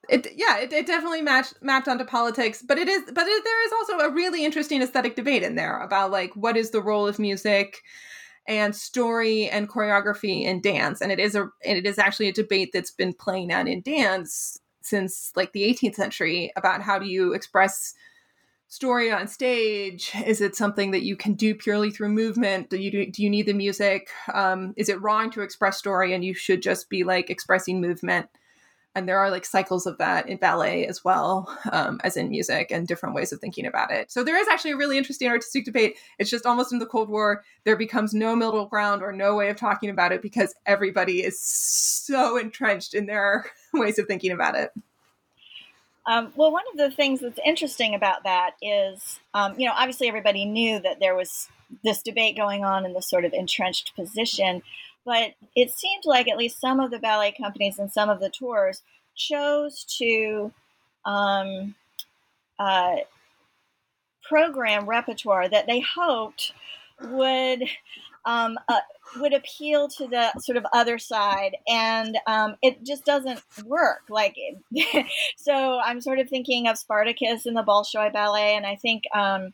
it 0.10 0.28
yeah 0.36 0.60
it, 0.60 0.72
it 0.72 0.86
definitely 0.86 1.22
matched 1.22 1.56
mapped 1.62 1.88
onto 1.88 2.06
politics 2.06 2.64
but 2.68 2.78
it 2.78 2.88
is 2.88 3.04
but 3.12 3.26
it, 3.28 3.44
there 3.44 3.66
is 3.66 3.74
also 3.74 4.06
a 4.06 4.14
really 4.14 4.46
interesting 4.46 4.82
aesthetic 4.82 5.16
debate 5.16 5.44
in 5.44 5.56
there 5.56 5.80
about 5.80 6.12
like 6.12 6.32
what 6.36 6.58
is 6.58 6.72
the 6.72 6.82
role 6.82 7.08
of 7.08 7.20
music 7.20 7.82
and 8.48 8.76
story 8.76 9.50
and 9.50 9.70
choreography 9.70 10.44
in 10.44 10.62
dance 10.62 11.02
and 11.02 11.12
it 11.12 11.20
is 11.20 11.36
a 11.36 11.50
and 11.64 11.78
it 11.78 11.86
is 11.86 11.98
actually 11.98 12.28
a 12.28 12.34
debate 12.34 12.70
that's 12.74 12.92
been 12.92 13.14
playing 13.14 13.52
out 13.52 13.68
in 13.68 13.82
dance 13.82 14.60
since 14.82 15.32
like 15.36 15.52
the 15.54 15.64
18th 15.64 15.96
century 15.96 16.52
about 16.56 16.82
how 16.82 17.00
do 17.00 17.08
you 17.08 17.34
express 17.34 17.96
story 18.76 19.10
on 19.10 19.28
stage? 19.28 20.12
Is 20.26 20.42
it 20.42 20.56
something 20.56 20.92
that 20.92 21.04
you 21.04 21.16
can 21.16 21.34
do 21.34 21.56
purely 21.56 21.92
through 21.92 22.10
movement? 22.10 22.70
Do 22.70 22.78
you 22.78 23.10
do, 23.10 23.24
you 23.24 23.30
need 23.30 23.46
the 23.46 23.54
music? 23.54 24.10
Um, 24.34 24.74
is 24.76 24.90
it 24.90 25.02
wrong 25.02 25.32
to 25.32 25.42
express 25.42 25.78
story 25.78 26.14
and 26.14 26.26
you 26.26 26.34
should 26.34 26.62
just 26.62 26.90
be 26.90 27.06
like 27.06 27.30
expressing 27.30 27.80
movement? 27.80 28.28
And 28.94 29.10
there 29.10 29.20
are 29.20 29.32
like 29.32 29.46
cycles 29.46 29.86
of 29.86 29.98
that 29.98 30.30
in 30.30 30.38
ballet 30.38 30.88
as 30.88 31.04
well 31.04 31.58
um, 31.72 32.00
as 32.04 32.16
in 32.18 32.30
music 32.30 32.72
and 32.72 32.88
different 32.88 33.16
ways 33.16 33.34
of 33.34 33.40
thinking 33.40 33.66
about 33.66 33.92
it. 33.92 34.12
So 34.12 34.24
there 34.24 34.40
is 34.40 34.48
actually 34.48 34.72
a 34.72 34.78
really 34.78 34.98
interesting 34.98 35.30
artistic 35.30 35.66
debate. 35.66 35.98
It's 36.18 36.30
just 36.30 36.46
almost 36.46 36.72
in 36.72 36.80
the 36.80 36.86
cold 36.86 37.10
war 37.10 37.44
there 37.64 37.76
becomes 37.78 38.14
no 38.14 38.36
middle 38.36 38.68
ground 38.68 39.02
or 39.02 39.12
no 39.12 39.36
way 39.36 39.50
of 39.50 39.58
talking 39.58 39.90
about 39.90 40.12
it 40.12 40.22
because 40.22 40.54
everybody 40.66 41.24
is 41.24 41.42
so 41.42 42.38
entrenched 42.42 42.94
in 42.94 43.06
their 43.06 43.46
ways 43.74 44.00
of 44.00 44.08
thinking 44.08 44.32
about 44.32 44.56
it 44.56 44.72
um, 46.08 46.32
well, 46.36 46.52
one 46.52 46.64
of 46.72 46.78
the 46.78 46.92
things 46.92 47.22
that's 47.22 47.40
interesting 47.46 47.96
about 47.96 48.24
that 48.24 48.52
is, 48.62 49.20
um, 49.34 49.60
you 49.60 49.68
know, 49.68 49.74
obviously 49.76 50.08
everybody 50.08 50.46
knew 50.46 50.80
that 50.80 51.00
there 51.00 51.16
was 51.16 51.48
this 51.84 52.04
debate 52.04 52.38
going 52.38 52.64
on 52.64 52.86
in 52.86 52.94
this 52.94 53.10
sort 53.10 53.26
of 53.26 53.34
entrenched 53.34 53.96
position, 53.96 54.62
but 55.04 55.34
it 55.56 55.72
seemed 55.72 56.04
like 56.06 56.28
at 56.28 56.38
least 56.38 56.62
some 56.62 56.80
of 56.80 56.92
the 56.92 57.00
ballet 57.00 57.32
companies 57.32 57.80
and 57.80 57.92
some 57.92 58.10
of 58.10 58.20
the 58.20 58.30
tours 58.30 58.84
chose 59.16 59.84
to 59.98 60.52
um, 61.06 61.74
uh, 62.60 62.98
program 64.24 64.88
repertoire 64.88 65.48
that 65.48 65.68
they 65.68 65.80
hoped 65.80 66.54
would 67.02 67.64
um, 68.26 68.58
uh, 68.68 68.80
would 69.18 69.34
appeal 69.34 69.88
to 69.88 70.08
the 70.08 70.32
sort 70.40 70.58
of 70.58 70.66
other 70.74 70.98
side, 70.98 71.56
and 71.68 72.18
um, 72.28 72.56
it 72.62 72.84
just 72.84 73.06
doesn't 73.06 73.42
work. 73.66 74.02
Like, 74.10 74.36
so 75.38 75.80
I'm 75.80 76.02
sort 76.02 76.20
of 76.20 76.30
thinking 76.30 76.68
of 76.68 76.78
Spartacus 76.78 77.46
in 77.46 77.54
the 77.54 77.64
Bolshoi 77.64 78.12
Ballet, 78.12 78.56
and 78.56 78.66
I 78.66 78.76
think 78.76 79.04
um, 79.14 79.54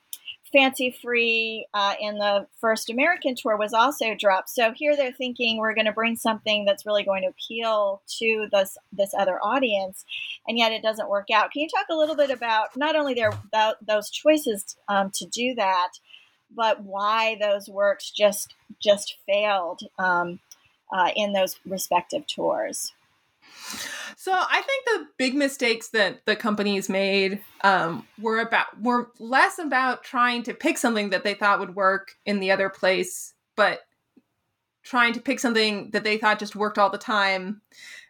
Fancy 0.52 0.96
Free 1.02 1.66
uh, 1.74 1.96
in 2.00 2.18
the 2.18 2.48
first 2.60 2.90
American 2.90 3.36
tour 3.36 3.58
was 3.58 3.74
also 3.74 4.16
dropped. 4.18 4.50
So 4.50 4.74
here 4.76 4.96
they're 4.96 5.14
thinking 5.14 5.58
we're 5.58 5.74
going 5.74 5.86
to 5.86 5.92
bring 5.92 6.16
something 6.16 6.66
that's 6.66 6.86
really 6.86 7.04
going 7.04 7.24
to 7.24 7.30
appeal 7.30 8.02
to 8.20 8.48
this 8.52 8.78
this 8.92 9.14
other 9.18 9.40
audience, 9.44 10.06
and 10.48 10.58
yet 10.58 10.72
it 10.72 10.82
doesn't 10.82 11.10
work 11.10 11.28
out. 11.34 11.52
Can 11.52 11.62
you 11.62 11.70
talk 11.70 11.88
a 11.90 11.96
little 11.96 12.16
bit 12.16 12.30
about 12.30 12.76
not 12.76 12.96
only 12.96 13.14
their 13.14 13.32
those 13.86 14.10
choices 14.10 14.76
um, 14.88 15.12
to 15.16 15.26
do 15.26 15.56
that? 15.56 15.92
But 16.56 16.84
why 16.84 17.38
those 17.40 17.70
works 17.70 18.12
just 18.12 18.56
just 18.82 19.18
failed 19.26 19.82
um, 20.00 20.40
uh, 20.92 21.12
in 21.16 21.34
those 21.34 21.60
respective 21.66 22.26
tours. 22.28 22.94
So 24.16 24.32
I 24.34 24.62
think 24.62 24.86
the 24.86 25.08
big 25.18 25.36
mistakes 25.36 25.90
that 25.90 26.26
the 26.26 26.36
companies 26.36 26.90
made 26.90 27.42
um, 27.64 28.08
were 28.20 28.40
about 28.40 28.82
were 28.82 29.12
less 29.20 29.60
about 29.60 30.04
trying 30.04 30.44
to 30.44 30.54
pick 30.54 30.78
something 30.78 31.10
that 31.10 31.24
they 31.24 31.34
thought 31.34 31.60
would 31.60 31.76
work 31.76 32.16
in 32.26 32.40
the 32.40 32.52
other 32.52 32.70
place, 32.70 33.34
but 33.56 33.82
trying 34.84 35.14
to 35.14 35.20
pick 35.20 35.40
something 35.40 35.92
that 35.92 36.04
they 36.04 36.18
thought 36.18 36.40
just 36.40 36.56
worked 36.56 36.78
all 36.78 36.90
the 36.90 36.98
time, 36.98 37.62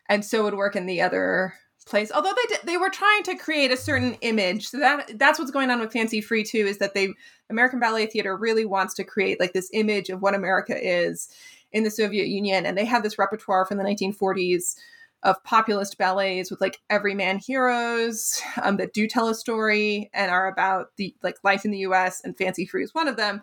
and 0.09 0.23
so 0.23 0.43
would 0.43 0.53
work 0.53 0.75
in 0.75 0.85
the 0.85 1.01
other 1.01 1.53
place. 1.85 2.11
Although 2.11 2.33
they 2.33 2.55
did, 2.55 2.65
they 2.65 2.77
were 2.77 2.89
trying 2.89 3.23
to 3.23 3.35
create 3.35 3.71
a 3.71 3.77
certain 3.77 4.13
image. 4.21 4.69
So 4.69 4.79
that 4.79 5.17
that's 5.17 5.39
what's 5.39 5.51
going 5.51 5.69
on 5.69 5.79
with 5.79 5.93
Fancy 5.93 6.21
Free 6.21 6.43
too. 6.43 6.65
Is 6.65 6.77
that 6.79 6.93
they 6.93 7.13
American 7.49 7.79
Ballet 7.79 8.07
Theater 8.07 8.35
really 8.35 8.65
wants 8.65 8.93
to 8.95 9.03
create 9.03 9.39
like 9.39 9.53
this 9.53 9.69
image 9.73 10.09
of 10.09 10.21
what 10.21 10.35
America 10.35 10.75
is 10.77 11.29
in 11.71 11.83
the 11.83 11.91
Soviet 11.91 12.27
Union, 12.27 12.65
and 12.65 12.77
they 12.77 12.85
have 12.85 13.03
this 13.03 13.17
repertoire 13.17 13.65
from 13.65 13.77
the 13.77 13.83
1940s 13.83 14.75
of 15.23 15.43
populist 15.43 15.97
ballets 15.97 16.49
with 16.49 16.61
like 16.61 16.79
everyman 16.89 17.37
heroes 17.37 18.41
um, 18.63 18.77
that 18.77 18.93
do 18.93 19.07
tell 19.07 19.29
a 19.29 19.35
story 19.35 20.09
and 20.13 20.31
are 20.31 20.47
about 20.47 20.95
the 20.97 21.15
like 21.21 21.37
life 21.43 21.63
in 21.63 21.71
the 21.71 21.79
U.S. 21.79 22.21
and 22.23 22.37
Fancy 22.37 22.65
Free 22.65 22.83
is 22.83 22.93
one 22.93 23.07
of 23.07 23.17
them, 23.17 23.41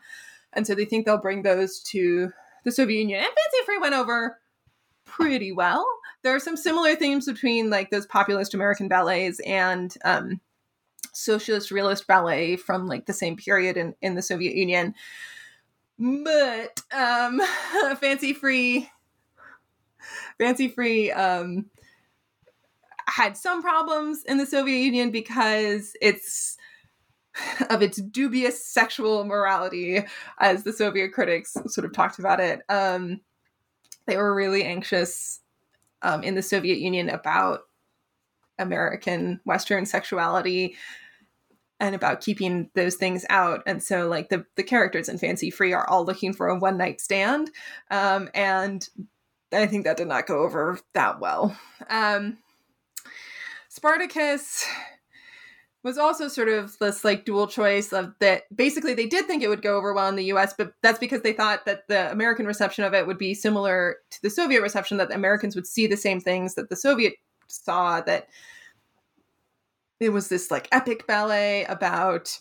and 0.53 0.67
so 0.67 0.75
they 0.75 0.85
think 0.85 1.07
they'll 1.07 1.19
bring 1.19 1.43
those 1.43 1.81
to 1.81 2.31
the 2.65 2.73
Soviet 2.73 2.99
Union. 2.99 3.21
And 3.21 3.27
Fancy 3.27 3.65
Free 3.65 3.79
went 3.79 3.95
over 3.95 4.39
pretty 5.05 5.53
well. 5.53 5.87
There 6.23 6.35
are 6.35 6.41
some 6.41 6.57
similar 6.57 6.95
themes 6.97 7.27
between 7.27 7.71
like 7.71 7.91
those 7.91 8.07
populist 8.07 8.55
American 8.55 8.89
ballets 8.89 9.41
and 9.41 9.95
um, 10.05 10.41
socialist 11.13 11.71
realist 11.71 12.07
ballet 12.07 12.57
from 12.57 12.87
like 12.87 13.07
the 13.07 13.13
same 13.13 13.37
period 13.37 13.77
in, 13.77 13.95
in 14.03 14.15
the 14.15 14.23
Soviet 14.23 14.55
Union. 14.55 14.95
But 15.99 16.81
um, 16.93 17.41
Fancy 18.01 18.33
Free, 18.33 18.89
Fancy 20.39 20.69
Free 20.69 21.11
um, 21.11 21.67
had 23.07 23.37
some 23.37 23.63
problems 23.63 24.25
in 24.25 24.39
the 24.39 24.47
Soviet 24.47 24.79
Union 24.79 25.11
because 25.11 25.95
it's 26.01 26.57
of 27.71 27.83
its 27.83 28.01
dubious 28.01 28.65
sexual 28.65 29.25
morality, 29.25 30.05
as 30.39 30.65
the 30.65 30.73
Soviet 30.73 31.13
critics 31.13 31.57
sort 31.67 31.85
of 31.85 31.93
talked 31.93 32.19
about 32.19 32.41
it. 32.41 32.61
Um, 32.69 33.21
they 34.07 34.17
were 34.17 34.35
really 34.35 34.65
anxious 34.65 35.41
um, 36.03 36.23
in 36.23 36.35
the 36.35 36.43
Soviet 36.43 36.79
Union 36.79 37.09
about 37.09 37.63
American 38.59 39.41
Western 39.45 39.87
sexuality 39.87 40.77
and 41.81 41.95
about 41.95 42.21
keeping 42.21 42.71
those 42.75 42.97
things 42.97 43.25
out. 43.31 43.63
And 43.67 43.83
so, 43.83 44.09
like 44.09 44.29
the 44.29 44.45
the 44.57 44.63
characters 44.63 45.09
in 45.09 45.19
Fancy 45.19 45.51
Free 45.51 45.73
are 45.73 45.89
all 45.89 46.05
looking 46.05 46.33
for 46.33 46.49
a 46.49 46.59
one 46.59 46.77
night 46.77 47.01
stand, 47.01 47.51
um, 47.91 48.29
and 48.35 48.87
I 49.53 49.67
think 49.67 49.85
that 49.85 49.97
did 49.97 50.09
not 50.09 50.27
go 50.27 50.41
over 50.41 50.79
that 50.95 51.21
well. 51.21 51.57
Um, 51.89 52.39
Spartacus 53.69 54.67
was 55.85 55.97
also 55.97 56.29
sort 56.29 56.49
of 56.49 56.77
this 56.79 57.05
like 57.05 57.25
dual 57.25 57.47
choice 57.47 57.93
of 57.93 58.13
that 58.19 58.45
basically 58.55 58.95
they 58.95 59.07
did 59.07 59.27
think 59.27 59.43
it 59.43 59.49
would 59.49 59.63
go 59.63 59.77
over 59.77 59.95
well 59.95 60.09
in 60.09 60.17
the 60.17 60.25
US 60.25 60.53
but 60.57 60.73
that's 60.83 60.99
because 60.99 61.23
they 61.23 61.33
thought 61.33 61.65
that 61.67 61.87
the 61.89 62.11
American 62.11 62.47
reception 62.47 62.85
of 62.85 62.95
it 62.95 63.07
would 63.07 63.19
be 63.19 63.35
similar 63.35 63.97
to 64.11 64.23
the 64.23 64.31
Soviet 64.31 64.61
reception 64.61 64.97
that 64.97 65.09
the 65.09 65.15
Americans 65.15 65.55
would 65.55 65.67
see 65.67 65.87
the 65.87 65.97
same 65.97 66.21
things 66.21 66.55
that 66.57 66.69
the 66.69 66.77
Soviet 66.77 67.15
saw 67.47 68.01
that 68.03 68.29
it 70.01 70.11
was 70.11 70.29
this 70.29 70.51
like 70.51 70.69
epic 70.73 71.07
ballet 71.07 71.65
about 71.65 72.39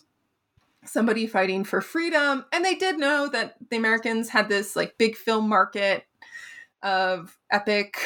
somebody 0.84 1.26
fighting 1.26 1.64
for 1.64 1.80
freedom. 1.80 2.44
And 2.52 2.64
they 2.64 2.74
did 2.74 2.98
know 2.98 3.28
that 3.28 3.56
the 3.70 3.76
Americans 3.76 4.28
had 4.28 4.48
this 4.48 4.76
like 4.76 4.96
big 4.98 5.16
film 5.16 5.48
market 5.48 6.04
of 6.82 7.36
epic 7.50 7.98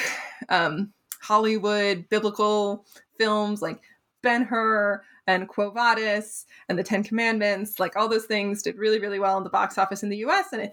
um 0.49 0.93
Hollywood 1.21 2.09
biblical 2.09 2.87
films 3.19 3.61
like 3.61 3.83
Ben 4.23 4.45
Hur 4.45 5.03
and 5.27 5.49
Quo 5.49 5.71
Vadis 5.71 6.47
and 6.69 6.79
the 6.79 6.83
Ten 6.83 7.03
Commandments, 7.03 7.79
like 7.79 7.97
all 7.97 8.09
those 8.09 8.25
things 8.25 8.63
did 8.63 8.79
really, 8.79 8.99
really 8.99 9.19
well 9.19 9.39
in 9.39 9.45
the 9.45 9.51
box 9.51 9.79
office 9.79 10.03
in 10.03 10.09
the 10.09 10.19
US, 10.19 10.53
and 10.53 10.63
it, 10.63 10.73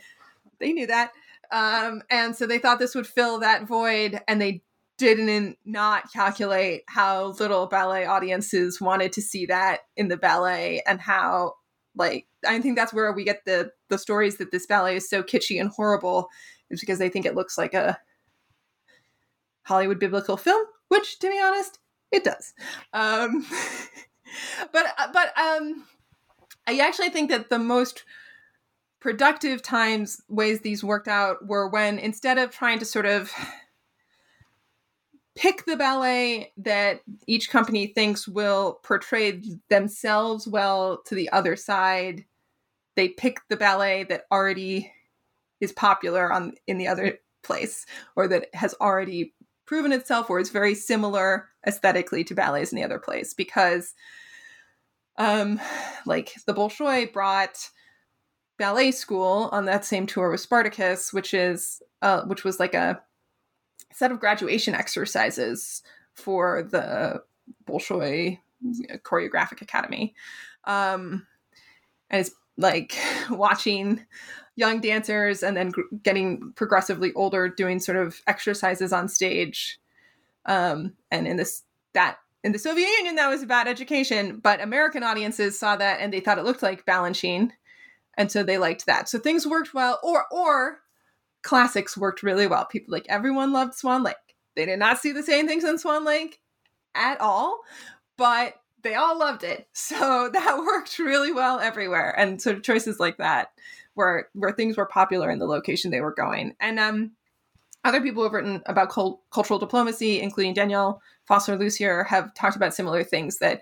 they 0.60 0.74
knew 0.74 0.88
that. 0.88 1.12
Um, 1.52 2.02
and 2.10 2.36
so 2.36 2.46
they 2.46 2.60
thought 2.60 2.80
this 2.80 2.96
would 2.96 3.08
fill 3.08 3.40
that 3.40 3.68
void, 3.68 4.22
and 4.28 4.42
they 4.42 4.64
didn't 5.00 5.58
not 5.64 6.12
calculate 6.12 6.84
how 6.88 7.28
little 7.40 7.68
ballet 7.68 8.06
audiences 8.06 8.82
wanted 8.82 9.14
to 9.14 9.22
see 9.22 9.46
that 9.46 9.80
in 9.96 10.10
the 10.10 10.18
ballet 10.18 10.84
and 10.86 11.00
how 11.00 11.54
like 11.96 12.28
i 12.46 12.60
think 12.60 12.76
that's 12.76 12.94
where 12.94 13.12
we 13.14 13.24
get 13.24 13.44
the 13.46 13.72
the 13.88 13.98
stories 13.98 14.38
that 14.38 14.52
this 14.52 14.68
ballet 14.68 14.98
is 14.98 15.10
so 15.10 15.24
kitschy 15.24 15.60
and 15.60 15.70
horrible 15.70 16.28
is 16.70 16.82
because 16.82 17.00
they 17.00 17.08
think 17.08 17.26
it 17.26 17.34
looks 17.34 17.58
like 17.58 17.74
a 17.74 17.98
hollywood 19.64 20.00
biblical 20.00 20.36
film 20.36 20.66
which 20.90 21.18
to 21.20 21.30
be 21.30 21.40
honest 21.42 21.80
it 22.12 22.26
does 22.26 22.54
um 22.92 23.46
but 24.72 24.86
uh, 24.98 25.08
but 25.14 25.38
um, 25.38 25.86
I 26.68 26.80
actually 26.80 27.10
think 27.10 27.30
that 27.30 27.50
the 27.50 27.60
most 27.60 28.04
productive 29.00 29.62
times 29.62 30.22
ways 30.28 30.62
these 30.62 30.84
worked 30.84 31.08
out 31.08 31.48
were 31.48 31.68
when 31.68 32.00
instead 32.00 32.38
of 32.38 32.52
trying 32.52 32.80
to 32.80 32.86
sort 32.86 33.06
of 33.06 33.32
pick 35.36 35.66
the 35.66 35.78
ballet 35.78 36.52
that 36.58 37.02
each 37.26 37.50
company 37.50 37.88
thinks 37.88 38.28
will 38.28 38.80
portray 38.84 39.42
themselves 39.70 40.46
well 40.48 41.02
to 41.06 41.16
the 41.16 41.30
other 41.32 41.56
side 41.56 42.26
they 42.96 43.08
pick 43.08 43.40
the 43.48 43.56
ballet 43.56 44.04
that 44.04 44.26
already 44.30 44.92
is 45.62 45.72
popular 45.72 46.32
on 46.32 46.54
in 46.68 46.78
the 46.78 46.88
other 46.88 47.20
place 47.44 47.86
or 48.18 48.28
that 48.28 48.54
has 48.54 48.76
already 48.82 49.34
proven 49.70 49.92
itself 49.92 50.32
or 50.32 50.40
is 50.40 50.50
very 50.50 50.74
similar 50.74 51.48
aesthetically 51.68 52.24
to 52.24 52.34
ballets 52.34 52.72
in 52.72 52.76
the 52.76 52.84
other 52.84 52.98
place 52.98 53.36
because 53.36 53.94
um, 55.20 55.62
like 56.08 56.34
the 56.48 56.56
Bolshoi 56.56 57.14
brought 57.14 57.70
ballet 58.58 58.90
school 58.90 59.48
on 59.52 59.66
that 59.66 59.86
same 59.86 60.08
tour 60.08 60.32
with 60.32 60.42
Spartacus, 60.42 61.14
which 61.14 61.36
is 61.36 61.84
uh, 62.02 62.24
which 62.24 62.44
was 62.44 62.60
like 62.60 62.74
a 62.74 63.00
set 63.94 64.12
of 64.12 64.20
graduation 64.20 64.74
exercises 64.74 65.84
for 66.16 66.64
the 66.64 67.22
Bolshoi 67.68 68.40
Choreographic 69.04 69.62
Academy. 69.62 70.16
Um, 70.64 71.28
and 72.10 72.22
it's 72.22 72.32
like 72.58 72.98
watching 73.30 74.04
young 74.60 74.82
dancers 74.82 75.42
and 75.42 75.56
then 75.56 75.72
getting 76.04 76.52
progressively 76.56 77.14
older 77.14 77.48
doing 77.48 77.80
sort 77.80 77.98
of 77.98 78.22
exercises 78.28 78.92
on 78.92 79.08
stage. 79.08 79.80
Um, 80.46 80.94
and 81.10 81.28
in 81.28 81.38
this 81.38 81.64
that 81.94 82.18
in 82.44 82.52
the 82.52 82.60
Soviet 82.60 82.88
Union, 82.98 83.16
that 83.16 83.30
was 83.30 83.42
about 83.42 83.68
education, 83.68 84.38
but 84.38 84.62
American 84.62 85.02
audiences 85.02 85.58
saw 85.58 85.78
that 85.78 86.02
and 86.02 86.14
they 86.14 86.20
thought 86.20 86.38
it 86.38 86.46
looked 86.46 86.62
like 86.62 86.86
Balanchine, 86.86 87.52
and 88.18 88.32
so 88.32 88.44
they 88.44 88.58
liked 88.58 88.86
that. 88.86 89.08
So 89.08 89.18
things 89.18 89.48
worked 89.48 89.74
well, 89.74 89.98
or 90.04 90.26
or 90.30 90.80
classics 91.42 91.98
worked 91.98 92.22
really 92.22 92.46
well. 92.46 92.66
People 92.66 92.92
like 92.92 93.06
everyone 93.08 93.54
loved 93.54 93.74
Swan 93.74 94.04
Lake. 94.04 94.16
They 94.56 94.66
did 94.66 94.80
not 94.80 95.00
see 95.00 95.14
the 95.14 95.24
same 95.24 95.48
things 95.48 95.64
in 95.64 95.80
Swan 95.80 96.04
Lake 96.04 96.40
at 96.96 97.22
all, 97.22 97.62
but 98.18 98.56
they 98.84 98.96
all 98.96 99.18
loved 99.18 99.44
it. 99.44 99.68
So 99.74 100.30
that 100.34 100.58
worked 100.66 101.00
really 101.00 101.32
well 101.32 101.60
everywhere. 101.60 102.14
And 102.18 102.42
sort 102.42 102.58
of 102.58 102.64
choices 102.64 103.00
like 103.00 103.18
that 103.18 103.52
where 104.00 104.30
where 104.34 104.54
things 104.54 104.78
were 104.78 104.86
popular 104.86 105.30
in 105.30 105.40
the 105.40 105.46
location 105.46 105.92
they 105.92 106.00
were 106.00 106.14
going. 106.14 106.56
And 106.62 106.80
um 106.80 107.12
other 107.84 108.02
people 108.02 108.24
have 108.24 108.34
written 108.34 108.62
about 108.66 108.90
cult- 108.90 109.22
cultural 109.32 109.60
diplomacy, 109.60 110.20
including 110.20 110.54
Danielle 110.54 111.02
Fosler-Lussier, 111.30 112.06
have 112.08 112.34
talked 112.34 112.58
about 112.58 112.74
similar 112.74 113.04
things 113.04 113.38
that 113.38 113.62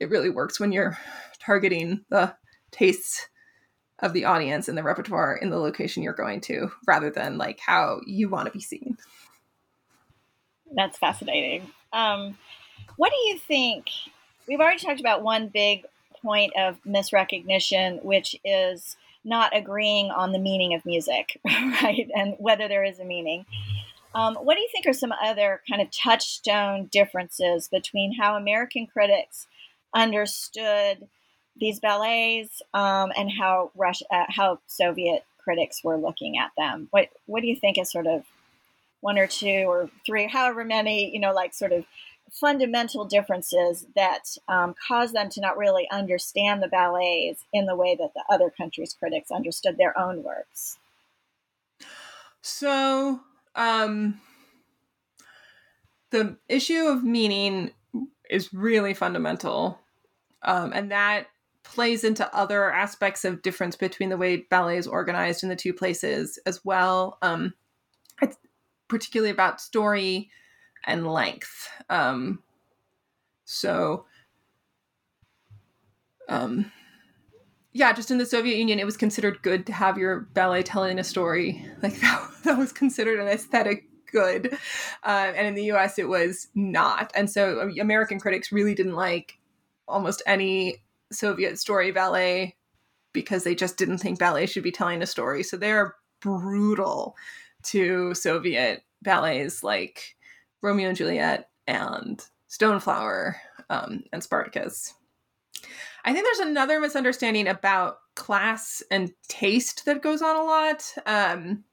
it 0.00 0.10
really 0.10 0.30
works 0.30 0.58
when 0.58 0.72
you're 0.72 0.98
targeting 1.38 2.04
the 2.08 2.34
tastes 2.72 3.28
of 4.00 4.12
the 4.12 4.24
audience 4.24 4.68
and 4.68 4.76
the 4.76 4.82
repertoire 4.82 5.36
in 5.36 5.50
the 5.50 5.58
location 5.58 6.02
you're 6.02 6.12
going 6.12 6.40
to 6.40 6.70
rather 6.88 7.08
than 7.08 7.38
like 7.38 7.60
how 7.60 8.00
you 8.04 8.28
want 8.28 8.46
to 8.46 8.52
be 8.52 8.60
seen. 8.60 8.98
That's 10.74 10.98
fascinating. 10.98 11.70
Um, 11.92 12.36
what 12.96 13.10
do 13.10 13.28
you 13.28 13.38
think? 13.38 13.86
We've 14.48 14.60
already 14.60 14.80
talked 14.80 15.00
about 15.00 15.22
one 15.22 15.48
big 15.48 15.84
point 16.20 16.52
of 16.56 16.82
misrecognition, 16.84 18.02
which 18.02 18.34
is 18.44 18.96
not 19.26 19.54
agreeing 19.54 20.10
on 20.10 20.32
the 20.32 20.38
meaning 20.38 20.72
of 20.72 20.86
music, 20.86 21.38
right? 21.44 22.08
And 22.14 22.34
whether 22.38 22.68
there 22.68 22.84
is 22.84 22.98
a 22.98 23.04
meaning. 23.04 23.44
Um, 24.14 24.36
what 24.36 24.54
do 24.54 24.62
you 24.62 24.68
think 24.72 24.86
are 24.86 24.94
some 24.94 25.12
other 25.12 25.60
kind 25.68 25.82
of 25.82 25.88
touchstone 25.90 26.88
differences 26.90 27.68
between 27.68 28.14
how 28.14 28.36
American 28.36 28.86
critics 28.86 29.46
understood 29.94 31.06
these 31.58 31.80
ballets 31.80 32.62
um, 32.72 33.12
and 33.16 33.30
how 33.30 33.70
Russia, 33.74 34.04
uh, 34.10 34.24
how 34.28 34.60
Soviet 34.66 35.24
critics 35.46 35.82
were 35.84 35.96
looking 35.96 36.38
at 36.38 36.50
them. 36.56 36.88
What 36.90 37.08
what 37.26 37.40
do 37.40 37.46
you 37.46 37.56
think 37.56 37.78
is 37.78 37.90
sort 37.90 38.06
of 38.06 38.24
one 39.00 39.18
or 39.18 39.26
two 39.26 39.64
or 39.68 39.88
three, 40.04 40.26
however 40.26 40.64
many, 40.64 41.12
you 41.12 41.20
know, 41.20 41.32
like 41.32 41.54
sort 41.54 41.72
of 41.72 41.84
fundamental 42.32 43.04
differences 43.04 43.86
that 43.94 44.36
um, 44.48 44.74
cause 44.86 45.12
them 45.12 45.28
to 45.30 45.40
not 45.40 45.56
really 45.56 45.88
understand 45.90 46.62
the 46.62 46.68
ballets 46.68 47.44
in 47.52 47.66
the 47.66 47.76
way 47.76 47.96
that 47.98 48.12
the 48.14 48.24
other 48.30 48.50
countries' 48.50 48.96
critics 48.98 49.30
understood 49.30 49.76
their 49.78 49.98
own 49.98 50.22
works? 50.22 50.78
So, 52.42 53.20
um, 53.54 54.20
the 56.10 56.36
issue 56.48 56.86
of 56.86 57.02
meaning 57.02 57.72
is 58.30 58.52
really 58.52 58.94
fundamental. 58.94 59.78
Um, 60.42 60.72
and 60.72 60.90
that 60.90 61.26
plays 61.64 62.04
into 62.04 62.32
other 62.34 62.72
aspects 62.72 63.24
of 63.24 63.42
difference 63.42 63.74
between 63.76 64.08
the 64.08 64.16
way 64.16 64.46
ballet 64.50 64.78
is 64.78 64.86
organized 64.86 65.42
in 65.42 65.48
the 65.48 65.56
two 65.56 65.72
places 65.72 66.38
as 66.46 66.64
well. 66.64 67.18
Um, 67.22 67.54
it's 68.22 68.36
particularly 68.88 69.32
about 69.32 69.60
story 69.60 70.30
and 70.86 71.06
length. 71.06 71.68
Um, 71.90 72.42
so, 73.44 74.06
um, 76.28 76.70
yeah, 77.72 77.92
just 77.92 78.10
in 78.10 78.18
the 78.18 78.26
Soviet 78.26 78.56
Union, 78.56 78.78
it 78.78 78.86
was 78.86 78.96
considered 78.96 79.42
good 79.42 79.66
to 79.66 79.72
have 79.72 79.98
your 79.98 80.20
ballet 80.32 80.62
telling 80.62 80.98
a 80.98 81.04
story. 81.04 81.64
Like 81.82 82.00
that, 82.00 82.30
that 82.44 82.58
was 82.58 82.72
considered 82.72 83.20
an 83.20 83.28
aesthetic 83.28 83.84
good. 84.10 84.54
Uh, 85.04 85.32
and 85.36 85.46
in 85.46 85.54
the 85.54 85.70
US, 85.72 85.98
it 85.98 86.08
was 86.08 86.48
not. 86.54 87.12
And 87.14 87.30
so 87.30 87.60
um, 87.60 87.74
American 87.78 88.18
critics 88.18 88.50
really 88.50 88.74
didn't 88.74 88.94
like 88.94 89.38
almost 89.86 90.22
any 90.26 90.82
Soviet 91.12 91.58
story 91.58 91.92
ballet 91.92 92.56
because 93.12 93.44
they 93.44 93.54
just 93.54 93.76
didn't 93.76 93.98
think 93.98 94.18
ballet 94.18 94.46
should 94.46 94.62
be 94.62 94.72
telling 94.72 95.02
a 95.02 95.06
story. 95.06 95.42
So 95.42 95.56
they're 95.56 95.94
brutal 96.20 97.14
to 97.64 98.14
Soviet 98.14 98.82
ballets 99.02 99.62
like 99.62 100.15
Romeo 100.62 100.88
and 100.88 100.96
Juliet 100.96 101.48
and 101.66 102.24
Stoneflower 102.50 103.34
um, 103.70 104.04
and 104.12 104.22
Spartacus. 104.22 104.94
I 106.04 106.12
think 106.12 106.24
there's 106.24 106.48
another 106.48 106.80
misunderstanding 106.80 107.48
about 107.48 107.98
class 108.14 108.82
and 108.90 109.12
taste 109.28 109.84
that 109.86 110.02
goes 110.02 110.22
on 110.22 110.36
a 110.36 110.44
lot, 110.44 110.94
um, 111.04 111.64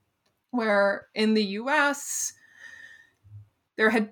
where 0.52 1.08
in 1.14 1.34
the 1.36 1.44
US, 1.44 2.34
there 3.78 3.90
had 3.90 4.12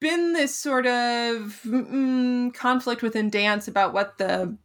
been 0.00 0.34
this 0.34 0.54
sort 0.54 0.86
of 0.86 1.60
mm, 1.64 2.52
conflict 2.52 3.02
within 3.02 3.30
dance 3.30 3.68
about 3.68 3.94
what 3.94 4.18
the 4.18 4.56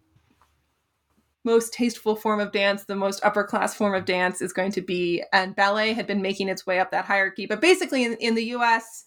most 1.45 1.73
tasteful 1.73 2.15
form 2.15 2.39
of 2.39 2.51
dance, 2.51 2.83
the 2.83 2.95
most 2.95 3.23
upper 3.23 3.43
class 3.43 3.73
form 3.73 3.95
of 3.95 4.05
dance 4.05 4.41
is 4.41 4.51
going 4.51 4.71
to 4.73 4.81
be. 4.81 5.23
And 5.31 5.55
ballet 5.55 5.93
had 5.93 6.07
been 6.07 6.21
making 6.21 6.49
its 6.49 6.67
way 6.67 6.79
up 6.79 6.91
that 6.91 7.05
hierarchy. 7.05 7.45
But 7.45 7.61
basically, 7.61 8.03
in, 8.03 8.13
in 8.15 8.35
the 8.35 8.47
US, 8.55 9.05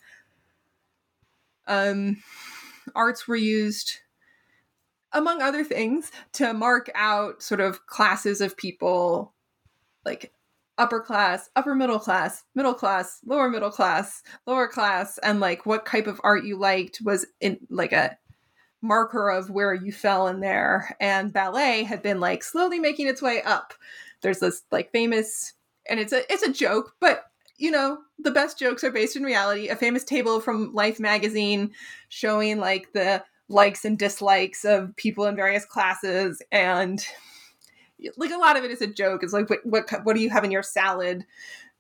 um, 1.67 2.23
arts 2.95 3.27
were 3.29 3.37
used, 3.37 3.99
among 5.13 5.43
other 5.43 5.65
things, 5.65 6.11
to 6.35 6.53
mark 6.53 6.91
out 6.95 7.43
sort 7.43 7.61
of 7.61 7.87
classes 7.87 8.41
of 8.41 8.57
people 8.57 9.33
like 10.05 10.33
upper 10.79 11.01
class, 11.01 11.51
upper 11.55 11.75
middle 11.75 11.99
class, 11.99 12.45
middle 12.55 12.75
class, 12.75 13.21
lower 13.25 13.49
middle 13.49 13.71
class, 13.71 14.23
lower 14.47 14.67
class, 14.67 15.19
and 15.19 15.41
like 15.41 15.67
what 15.67 15.87
type 15.87 16.07
of 16.07 16.21
art 16.25 16.45
you 16.45 16.59
liked 16.59 17.01
was 17.05 17.27
in 17.41 17.59
like 17.71 17.93
a 17.93 18.17
marker 18.81 19.31
of 19.31 19.51
where 19.51 19.75
you 19.75 19.93
fell 19.93 20.27
in 20.27 20.41
there. 20.41 20.97
And 21.01 21.33
ballet 21.33 21.85
had 21.85 22.03
been 22.03 22.21
like 22.21 22.43
slowly 22.43 22.81
making 22.81 23.07
its 23.07 23.23
way 23.23 23.43
up. 23.43 23.75
There's 24.23 24.41
this 24.41 24.63
like 24.71 24.91
famous 24.93 25.55
and 25.89 26.01
it's 26.01 26.13
a 26.13 26.31
it's 26.33 26.43
a 26.43 26.53
joke, 26.53 26.95
but 27.01 27.25
you 27.63 27.71
know, 27.71 27.99
the 28.19 28.33
best 28.33 28.59
jokes 28.59 28.83
are 28.83 28.91
based 28.91 29.15
in 29.15 29.23
reality. 29.23 29.69
A 29.69 29.77
famous 29.77 30.03
table 30.03 30.41
from 30.41 30.75
Life 30.75 30.99
magazine 30.99 31.71
showing 32.09 32.59
like 32.59 32.93
the 32.93 33.23
likes 33.49 33.85
and 33.85 33.97
dislikes 33.97 34.65
of 34.65 34.97
people 34.97 35.27
in 35.27 35.37
various 35.37 35.65
classes 35.65 36.43
and 36.51 37.07
like 38.17 38.33
a 38.33 38.37
lot 38.37 38.57
of 38.57 38.65
it 38.65 38.73
is 38.73 38.83
a 38.83 38.89
joke. 38.89 39.23
It's 39.23 39.33
like 39.33 39.49
what 39.49 39.61
what 39.63 39.89
what 40.03 40.17
do 40.17 40.23
you 40.23 40.31
have 40.31 40.43
in 40.43 40.51
your 40.51 40.65
salad, 40.65 41.25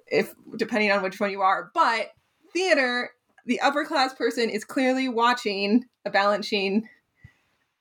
if 0.06 0.32
depending 0.56 0.92
on 0.92 1.02
which 1.02 1.18
one 1.18 1.32
you 1.32 1.40
are. 1.40 1.72
But 1.74 2.10
theater, 2.52 3.10
the 3.46 3.60
upper 3.60 3.84
class 3.84 4.14
person 4.14 4.50
is 4.50 4.64
clearly 4.64 5.08
watching 5.08 5.86
a 6.04 6.12
Balanchine 6.12 6.84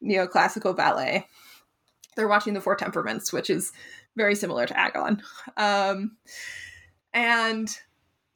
neoclassical 0.04 0.76
ballet. 0.76 1.28
They're 2.16 2.28
watching 2.28 2.56
the 2.56 2.62
Four 2.62 2.78
Temperaments, 2.78 3.32
which 3.32 3.52
is 3.52 3.72
very 4.16 4.34
similar 4.34 4.66
to 4.66 4.80
Agon. 4.80 5.22
Um, 5.56 6.18
and 7.14 7.70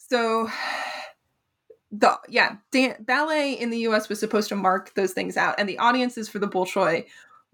so 0.10 0.50
the 1.92 2.18
yeah 2.28 2.56
dan- 2.72 2.98
ballet 3.00 3.54
in 3.54 3.70
the 3.70 3.78
us 3.80 4.10
was 4.10 4.20
supposed 4.20 4.50
to 4.50 4.56
mark 4.56 4.94
those 4.96 5.14
things 5.14 5.38
out 5.38 5.56
and 5.58 5.70
the 5.70 5.78
audiences 5.78 6.28
for 6.28 6.40
the 6.40 6.48
bolshoi 6.48 7.06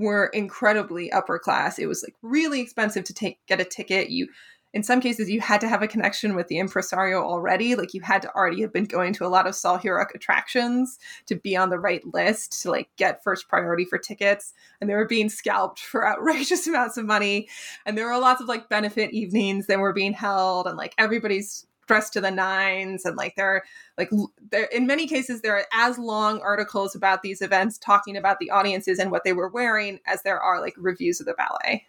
were 0.01 0.27
incredibly 0.27 1.11
upper 1.11 1.39
class. 1.39 1.79
It 1.79 1.85
was 1.85 2.03
like 2.03 2.15
really 2.21 2.59
expensive 2.59 3.03
to 3.05 3.13
take 3.13 3.39
get 3.47 3.61
a 3.61 3.65
ticket. 3.65 4.09
You 4.09 4.27
in 4.73 4.83
some 4.83 5.01
cases 5.01 5.29
you 5.29 5.41
had 5.41 5.61
to 5.61 5.67
have 5.67 5.81
a 5.81 5.87
connection 5.87 6.33
with 6.33 6.47
the 6.47 6.57
impresario 6.57 7.21
already. 7.21 7.75
Like 7.75 7.93
you 7.93 8.01
had 8.01 8.21
to 8.23 8.33
already 8.33 8.61
have 8.61 8.73
been 8.73 8.85
going 8.85 9.13
to 9.13 9.25
a 9.25 9.29
lot 9.29 9.45
of 9.45 9.55
Sol 9.55 9.77
Hurok 9.77 10.15
attractions 10.15 10.97
to 11.27 11.35
be 11.35 11.55
on 11.55 11.69
the 11.69 11.79
right 11.79 12.01
list 12.13 12.61
to 12.63 12.71
like 12.71 12.89
get 12.97 13.23
first 13.23 13.47
priority 13.47 13.85
for 13.85 13.97
tickets. 13.97 14.53
And 14.79 14.89
they 14.89 14.95
were 14.95 15.07
being 15.07 15.29
scalped 15.29 15.79
for 15.91 16.07
outrageous 16.07 16.67
amounts 16.67 16.97
of 16.97 17.05
money. 17.05 17.47
And 17.85 17.97
there 17.97 18.07
were 18.07 18.17
lots 18.17 18.41
of 18.41 18.47
like 18.47 18.69
benefit 18.69 19.11
evenings 19.11 19.67
that 19.67 19.79
were 19.79 19.93
being 19.93 20.13
held 20.13 20.67
and 20.67 20.77
like 20.77 20.95
everybody's 20.97 21.67
dressed 21.87 22.13
to 22.13 22.21
the 22.21 22.31
nines 22.31 23.05
and 23.05 23.17
like 23.17 23.35
there 23.35 23.47
are 23.47 23.63
like 23.97 24.09
there 24.51 24.65
in 24.65 24.87
many 24.87 25.07
cases 25.07 25.41
there 25.41 25.57
are 25.57 25.65
as 25.73 25.97
long 25.97 26.39
articles 26.41 26.95
about 26.95 27.21
these 27.21 27.41
events 27.41 27.77
talking 27.77 28.15
about 28.15 28.39
the 28.39 28.49
audiences 28.49 28.99
and 28.99 29.11
what 29.11 29.23
they 29.23 29.33
were 29.33 29.49
wearing 29.49 29.99
as 30.05 30.21
there 30.23 30.39
are 30.39 30.61
like 30.61 30.73
reviews 30.77 31.19
of 31.19 31.25
the 31.25 31.33
ballet. 31.33 31.85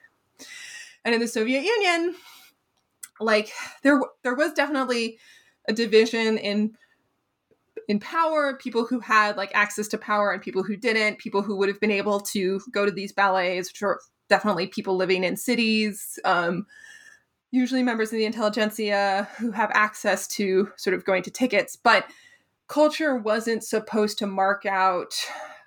And 1.04 1.14
in 1.14 1.20
the 1.20 1.28
soviet 1.28 1.62
union 1.62 2.14
like 3.20 3.50
there 3.82 4.00
there 4.22 4.34
was 4.34 4.52
definitely 4.52 5.18
a 5.68 5.72
division 5.72 6.38
in 6.38 6.76
in 7.88 7.98
power 7.98 8.56
people 8.56 8.86
who 8.86 9.00
had 9.00 9.36
like 9.36 9.50
access 9.54 9.88
to 9.88 9.98
power 9.98 10.32
and 10.32 10.42
people 10.42 10.62
who 10.62 10.76
didn't 10.76 11.18
people 11.18 11.42
who 11.42 11.56
would 11.56 11.68
have 11.68 11.80
been 11.80 11.90
able 11.90 12.20
to 12.20 12.60
go 12.72 12.84
to 12.84 12.92
these 12.92 13.12
ballets 13.12 13.70
which 13.70 13.82
are 13.82 14.00
definitely 14.28 14.66
people 14.66 14.96
living 14.96 15.24
in 15.24 15.36
cities 15.36 16.18
um, 16.24 16.66
usually 17.52 17.82
members 17.82 18.12
of 18.12 18.18
the 18.18 18.24
intelligentsia 18.24 19.28
who 19.38 19.52
have 19.52 19.70
access 19.74 20.26
to 20.26 20.70
sort 20.76 20.94
of 20.94 21.04
going 21.04 21.22
to 21.22 21.30
tickets, 21.30 21.76
but 21.76 22.06
culture 22.66 23.14
wasn't 23.14 23.62
supposed 23.62 24.18
to 24.18 24.26
mark 24.26 24.66
out 24.66 25.14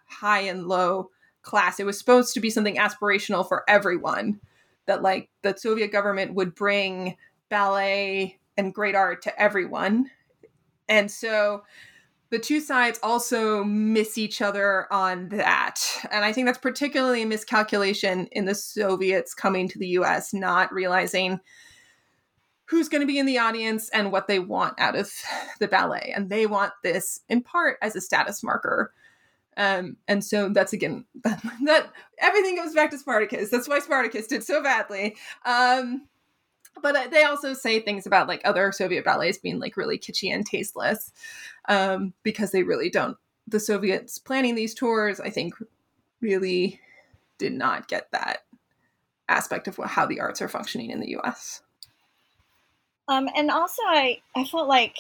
high 0.07 0.41
and 0.41 0.67
low 0.67 1.09
class. 1.43 1.79
It 1.79 1.85
was 1.85 1.97
supposed 1.97 2.33
to 2.33 2.39
be 2.39 2.49
something 2.49 2.75
aspirational 2.75 3.47
for 3.47 3.63
everyone. 3.69 4.41
That 4.87 5.01
like 5.01 5.29
the 5.41 5.55
Soviet 5.57 5.91
government 5.91 6.35
would 6.35 6.53
bring 6.53 7.15
ballet 7.49 8.39
and 8.57 8.73
great 8.73 8.95
art 8.95 9.21
to 9.23 9.41
everyone. 9.41 10.11
And 10.87 11.09
so 11.09 11.63
the 12.29 12.39
two 12.39 12.59
sides 12.59 12.99
also 13.01 13.63
miss 13.63 14.17
each 14.17 14.41
other 14.41 14.91
on 14.91 15.29
that. 15.29 15.81
And 16.11 16.25
I 16.25 16.31
think 16.31 16.47
that's 16.47 16.57
particularly 16.57 17.23
a 17.23 17.27
miscalculation 17.27 18.27
in 18.31 18.45
the 18.45 18.55
Soviets 18.55 19.33
coming 19.33 19.67
to 19.69 19.79
the 19.79 19.87
US, 19.99 20.33
not 20.33 20.73
realizing 20.73 21.39
who's 22.65 22.89
going 22.89 23.01
to 23.01 23.07
be 23.07 23.19
in 23.19 23.25
the 23.25 23.37
audience 23.37 23.89
and 23.89 24.11
what 24.11 24.27
they 24.27 24.39
want 24.39 24.79
out 24.79 24.95
of 24.95 25.11
the 25.59 25.67
ballet. 25.67 26.11
And 26.15 26.29
they 26.29 26.45
want 26.45 26.73
this 26.83 27.21
in 27.29 27.41
part 27.41 27.77
as 27.81 27.95
a 27.95 28.01
status 28.01 28.43
marker. 28.43 28.91
Um, 29.57 29.97
and 30.07 30.23
so 30.23 30.49
that's 30.49 30.73
again 30.73 31.05
that, 31.23 31.41
that, 31.63 31.89
everything 32.19 32.55
goes 32.55 32.73
back 32.73 32.91
to 32.91 32.97
Spartacus. 32.97 33.49
That's 33.49 33.69
why 33.69 33.79
Spartacus 33.79 34.27
did 34.27 34.43
so 34.43 34.61
badly. 34.61 35.15
Um, 35.45 36.07
but 36.81 37.11
they 37.11 37.23
also 37.23 37.53
say 37.53 37.79
things 37.79 38.05
about 38.05 38.27
like 38.27 38.41
other 38.43 38.71
Soviet 38.71 39.05
ballets 39.05 39.37
being 39.37 39.59
like 39.59 39.77
really 39.77 39.97
kitschy 39.97 40.33
and 40.33 40.45
tasteless 40.45 41.13
um, 41.69 42.13
because 42.23 42.51
they 42.51 42.63
really 42.63 42.89
don't. 42.89 43.17
The 43.47 43.59
Soviets 43.59 44.17
planning 44.17 44.55
these 44.55 44.73
tours, 44.73 45.19
I 45.19 45.29
think, 45.29 45.53
really 46.19 46.81
did 47.37 47.53
not 47.53 47.87
get 47.87 48.11
that 48.11 48.39
aspect 49.29 49.67
of 49.67 49.77
how 49.77 50.05
the 50.05 50.19
arts 50.19 50.41
are 50.41 50.47
functioning 50.47 50.89
in 50.89 50.99
the 50.99 51.11
U.S. 51.11 51.61
Um, 53.07 53.29
and 53.35 53.51
also, 53.51 53.81
I 53.85 54.21
I 54.35 54.45
felt 54.45 54.67
like 54.67 54.97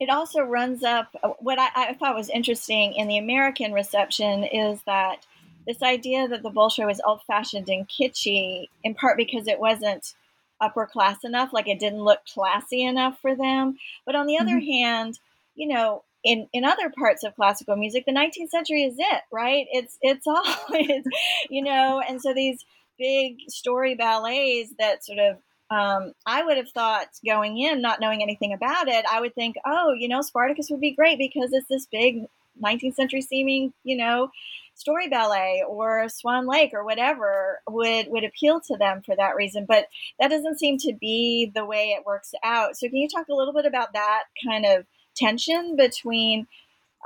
it 0.00 0.08
also 0.08 0.40
runs 0.40 0.82
up 0.82 1.14
uh, 1.22 1.28
what 1.38 1.58
I, 1.58 1.68
I, 1.74 1.94
thought 1.94 2.16
was 2.16 2.30
interesting 2.30 2.94
in 2.94 3.06
the 3.06 3.18
American 3.18 3.72
reception 3.72 4.44
is 4.44 4.82
that 4.86 5.26
this 5.66 5.82
idea 5.82 6.26
that 6.26 6.42
the 6.42 6.50
Bolshoi 6.50 6.86
was 6.86 7.02
old 7.06 7.20
fashioned 7.26 7.68
and 7.68 7.86
kitschy, 7.86 8.66
in 8.82 8.94
part 8.94 9.18
because 9.18 9.46
it 9.46 9.60
wasn't 9.60 10.14
upper 10.60 10.86
class 10.86 11.24
enough, 11.24 11.52
like 11.52 11.68
it 11.68 11.78
didn't 11.78 12.02
look 12.02 12.20
classy 12.32 12.82
enough 12.82 13.18
for 13.20 13.36
them. 13.36 13.76
But 14.06 14.16
on 14.16 14.26
the 14.26 14.34
mm-hmm. 14.34 14.48
other 14.48 14.60
hand, 14.60 15.18
you 15.54 15.68
know, 15.68 16.02
in, 16.24 16.48
in 16.52 16.64
other 16.64 16.90
parts 16.90 17.24
of 17.24 17.36
classical 17.36 17.76
music, 17.76 18.04
the 18.06 18.12
19th 18.12 18.50
century 18.50 18.84
is 18.84 18.96
it, 18.98 19.22
right? 19.32 19.66
It's 19.70 19.98
it's 20.02 20.26
all, 20.26 20.42
it's, 20.70 21.08
you 21.48 21.62
know, 21.62 22.02
and 22.06 22.20
so 22.20 22.34
these 22.34 22.64
big 22.98 23.36
story 23.48 23.94
ballets 23.94 24.74
that 24.78 25.04
sort 25.04 25.18
of 25.18 25.38
um, 25.70 26.12
I 26.26 26.42
would 26.42 26.56
have 26.56 26.70
thought 26.70 27.08
going 27.24 27.58
in, 27.58 27.80
not 27.80 28.00
knowing 28.00 28.22
anything 28.22 28.52
about 28.52 28.88
it, 28.88 29.04
I 29.10 29.20
would 29.20 29.34
think, 29.34 29.56
oh, 29.64 29.92
you 29.96 30.08
know, 30.08 30.20
Spartacus 30.20 30.68
would 30.70 30.80
be 30.80 30.94
great 30.94 31.18
because 31.18 31.52
it's 31.52 31.68
this 31.68 31.86
big 31.86 32.24
19th 32.62 32.94
century 32.94 33.22
seeming, 33.22 33.72
you 33.84 33.96
know, 33.96 34.30
story 34.74 35.08
ballet 35.08 35.62
or 35.68 36.08
Swan 36.08 36.46
Lake 36.46 36.70
or 36.72 36.84
whatever 36.84 37.60
would 37.68 38.06
would 38.08 38.24
appeal 38.24 38.60
to 38.60 38.76
them 38.76 39.02
for 39.04 39.14
that 39.14 39.36
reason. 39.36 39.64
But 39.66 39.86
that 40.18 40.28
doesn't 40.28 40.58
seem 40.58 40.78
to 40.78 40.92
be 41.00 41.52
the 41.54 41.64
way 41.64 41.90
it 41.90 42.04
works 42.04 42.32
out. 42.42 42.76
So 42.76 42.88
can 42.88 42.96
you 42.96 43.08
talk 43.08 43.28
a 43.28 43.34
little 43.34 43.54
bit 43.54 43.66
about 43.66 43.92
that 43.92 44.24
kind 44.44 44.66
of 44.66 44.86
tension 45.14 45.76
between, 45.76 46.48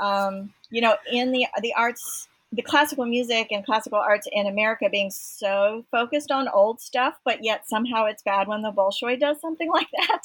um, 0.00 0.54
you 0.70 0.80
know, 0.80 0.96
in 1.10 1.32
the 1.32 1.46
the 1.60 1.74
arts 1.74 2.28
the 2.54 2.62
classical 2.62 3.04
music 3.04 3.48
and 3.50 3.64
classical 3.64 3.98
arts 3.98 4.28
in 4.30 4.46
America 4.46 4.88
being 4.90 5.10
so 5.10 5.84
focused 5.90 6.30
on 6.30 6.48
old 6.48 6.80
stuff, 6.80 7.14
but 7.24 7.42
yet 7.42 7.66
somehow 7.66 8.04
it's 8.04 8.22
bad 8.22 8.46
when 8.46 8.62
the 8.62 8.70
Bolshoi 8.70 9.18
does 9.18 9.40
something 9.40 9.70
like 9.72 9.88
that. 10.06 10.22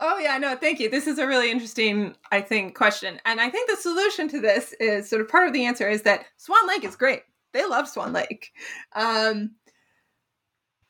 Oh 0.00 0.18
yeah, 0.18 0.38
no, 0.38 0.56
thank 0.56 0.80
you. 0.80 0.88
This 0.90 1.06
is 1.06 1.18
a 1.18 1.26
really 1.26 1.50
interesting, 1.50 2.16
I 2.32 2.40
think, 2.40 2.74
question. 2.74 3.20
And 3.24 3.40
I 3.40 3.50
think 3.50 3.70
the 3.70 3.76
solution 3.76 4.28
to 4.28 4.40
this 4.40 4.74
is 4.80 5.08
sort 5.08 5.22
of 5.22 5.28
part 5.28 5.46
of 5.46 5.52
the 5.52 5.64
answer 5.64 5.88
is 5.88 6.02
that 6.02 6.24
Swan 6.36 6.66
Lake 6.66 6.84
is 6.84 6.96
great. 6.96 7.22
They 7.52 7.64
love 7.64 7.88
Swan 7.88 8.12
Lake. 8.12 8.50
Um, 8.96 9.52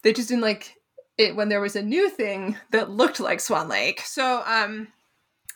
they 0.03 0.13
just 0.13 0.29
didn't 0.29 0.43
like 0.43 0.77
it 1.19 1.37
when 1.37 1.49
there 1.49 1.61
was 1.61 1.77
a 1.77 1.83
new 1.83 2.09
thing 2.09 2.57
that 2.71 2.91
looked 2.91 3.21
like 3.21 3.41
Swan 3.41 3.69
Lake. 3.69 4.01
So 4.01 4.43
um 4.47 4.89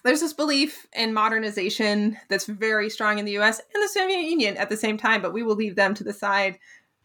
there's 0.04 0.20
this 0.20 0.32
belief 0.32 0.86
in 0.94 1.12
modernization 1.12 2.16
that's 2.28 2.46
very 2.46 2.90
strong 2.90 3.18
in 3.18 3.24
the 3.24 3.38
US 3.38 3.60
and 3.74 3.82
the 3.82 3.88
Soviet 3.88 4.22
Union 4.22 4.56
at 4.56 4.68
the 4.68 4.76
same 4.76 4.96
time, 4.96 5.22
but 5.22 5.32
we 5.32 5.42
will 5.42 5.56
leave 5.56 5.76
them 5.76 5.94
to 5.94 6.04
the 6.04 6.12
side 6.12 6.58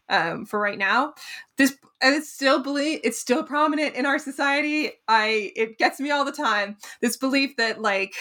um, 0.08 0.44
for 0.46 0.60
right 0.60 0.78
now. 0.78 1.14
This 1.56 1.76
it's 2.00 2.32
still 2.32 2.62
believe 2.62 3.00
it's 3.02 3.18
still 3.18 3.42
prominent 3.42 3.94
in 3.94 4.06
our 4.06 4.18
society. 4.18 4.92
I 5.08 5.52
it 5.56 5.78
gets 5.78 6.00
me 6.00 6.10
all 6.10 6.24
the 6.24 6.32
time. 6.32 6.76
This 7.00 7.16
belief 7.16 7.56
that 7.56 7.80
like 7.80 8.14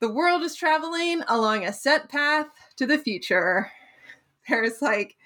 the 0.00 0.12
world 0.12 0.42
is 0.42 0.54
traveling 0.54 1.22
along 1.28 1.64
a 1.64 1.72
set 1.72 2.08
path 2.08 2.46
to 2.76 2.86
the 2.86 2.98
future. 2.98 3.70
There's 4.48 4.80
like 4.80 5.16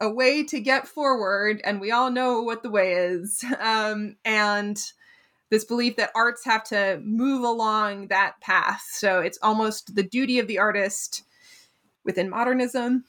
a 0.00 0.10
way 0.10 0.44
to 0.44 0.60
get 0.60 0.88
forward, 0.88 1.60
and 1.64 1.80
we 1.80 1.90
all 1.90 2.10
know 2.10 2.42
what 2.42 2.62
the 2.62 2.70
way 2.70 2.92
is. 2.92 3.44
Um, 3.60 4.16
and 4.24 4.82
this 5.50 5.64
belief 5.64 5.96
that 5.96 6.10
arts 6.14 6.44
have 6.44 6.64
to 6.64 7.00
move 7.04 7.44
along 7.44 8.08
that 8.08 8.40
path. 8.40 8.82
So 8.90 9.20
it's 9.20 9.38
almost 9.42 9.94
the 9.94 10.02
duty 10.02 10.38
of 10.38 10.46
the 10.46 10.58
artist 10.58 11.22
within 12.04 12.30
modernism 12.30 13.04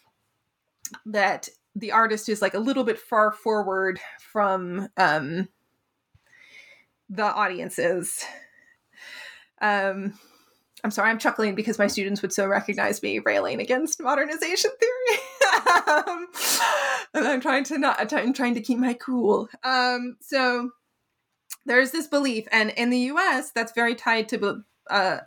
that 1.06 1.50
the 1.76 1.92
artist 1.92 2.30
is 2.30 2.42
like 2.42 2.54
a 2.54 2.60
little 2.60 2.84
bit 2.84 2.98
far 2.98 3.32
forward 3.32 4.00
from 4.20 4.88
um, 4.98 5.50
the 7.10 7.24
audiences. 7.24 8.24
Um, 9.62 10.14
I'm 10.84 10.92
sorry, 10.92 11.10
I'm 11.10 11.20
chuckling 11.20 11.56
because 11.56 11.80
my 11.80 11.88
students 11.88 12.22
would 12.22 12.32
so 12.32 12.48
recognize 12.48 13.02
me 13.02 13.20
railing 13.20 13.60
against 13.60 14.02
modernization 14.02 14.72
theory. 14.80 15.20
um, 15.88 16.28
and 17.14 17.28
I'm 17.28 17.42
trying 17.42 17.64
to 17.66 17.78
not, 17.78 18.14
I'm 18.14 18.34
trying 18.34 18.54
to 18.54 18.62
keep 18.62 18.78
my 18.78 18.94
cool. 18.94 19.50
Um, 19.64 20.18
so 20.22 20.70
there's 21.66 21.92
this 21.92 22.08
belief, 22.08 22.48
and 22.52 22.72
in 22.72 22.90
the 22.90 23.00
US, 23.12 23.52
that's 23.52 23.72
very 23.72 23.96
tied 23.96 24.30
to 24.30 24.64
uh, 24.90 25.18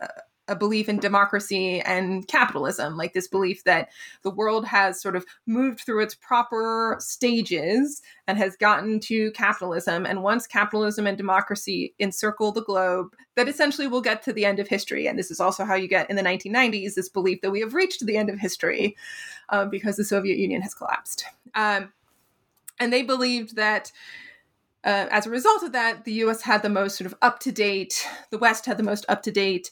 a 0.49 0.55
belief 0.55 0.89
in 0.89 0.97
democracy 0.97 1.79
and 1.81 2.27
capitalism, 2.27 2.97
like 2.97 3.13
this 3.13 3.27
belief 3.27 3.63
that 3.63 3.89
the 4.23 4.31
world 4.31 4.65
has 4.65 4.99
sort 4.99 5.15
of 5.15 5.25
moved 5.45 5.81
through 5.81 6.01
its 6.01 6.15
proper 6.15 6.97
stages 6.99 8.01
and 8.27 8.37
has 8.37 8.57
gotten 8.57 8.99
to 8.99 9.31
capitalism. 9.31 10.05
And 10.05 10.23
once 10.23 10.47
capitalism 10.47 11.05
and 11.05 11.17
democracy 11.17 11.93
encircle 11.99 12.51
the 12.51 12.63
globe, 12.63 13.15
that 13.35 13.47
essentially 13.47 13.87
we'll 13.87 14.01
get 14.01 14.23
to 14.23 14.33
the 14.33 14.45
end 14.45 14.59
of 14.59 14.67
history. 14.67 15.07
And 15.07 15.17
this 15.17 15.31
is 15.31 15.39
also 15.39 15.63
how 15.63 15.75
you 15.75 15.87
get 15.87 16.09
in 16.09 16.15
the 16.15 16.23
1990s 16.23 16.95
this 16.95 17.09
belief 17.09 17.41
that 17.41 17.51
we 17.51 17.61
have 17.61 17.75
reached 17.75 18.05
the 18.05 18.17
end 18.17 18.29
of 18.29 18.39
history 18.39 18.97
uh, 19.49 19.65
because 19.65 19.97
the 19.97 20.03
Soviet 20.03 20.39
Union 20.39 20.61
has 20.63 20.73
collapsed. 20.73 21.25
Um, 21.53 21.93
and 22.79 22.91
they 22.91 23.03
believed 23.03 23.55
that 23.55 23.91
uh, 24.83 25.07
as 25.11 25.25
a 25.27 25.29
result 25.29 25.63
of 25.63 25.73
that, 25.73 26.05
the 26.05 26.13
US 26.13 26.41
had 26.41 26.61
the 26.61 26.69
most 26.69 26.97
sort 26.97 27.05
of 27.05 27.15
up 27.21 27.39
to 27.39 27.51
date, 27.51 28.07
the 28.29 28.37
West 28.37 28.65
had 28.65 28.77
the 28.77 28.83
most 28.83 29.05
up 29.09 29.21
to 29.23 29.31
date 29.31 29.71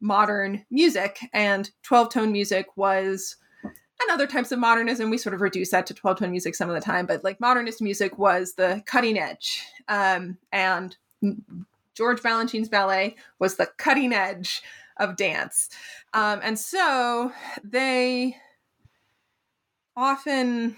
modern 0.00 0.64
music, 0.70 1.20
and 1.32 1.70
12 1.82 2.12
tone 2.12 2.32
music 2.32 2.66
was, 2.76 3.36
and 3.62 4.10
other 4.10 4.26
types 4.26 4.50
of 4.50 4.58
modernism, 4.58 5.10
we 5.10 5.18
sort 5.18 5.34
of 5.34 5.40
reduce 5.40 5.70
that 5.70 5.86
to 5.86 5.94
12 5.94 6.18
tone 6.18 6.30
music 6.30 6.54
some 6.54 6.68
of 6.68 6.74
the 6.74 6.80
time, 6.80 7.06
but 7.06 7.22
like 7.22 7.40
modernist 7.40 7.80
music 7.80 8.18
was 8.18 8.54
the 8.54 8.82
cutting 8.86 9.18
edge. 9.18 9.64
Um, 9.88 10.38
and 10.52 10.96
George 11.94 12.22
Balanchine's 12.22 12.68
ballet 12.68 13.16
was 13.38 13.56
the 13.56 13.66
cutting 13.76 14.12
edge 14.12 14.62
of 14.98 15.16
dance. 15.16 15.68
Um, 16.14 16.40
and 16.42 16.58
so 16.58 17.32
they 17.62 18.36
often 19.96 20.76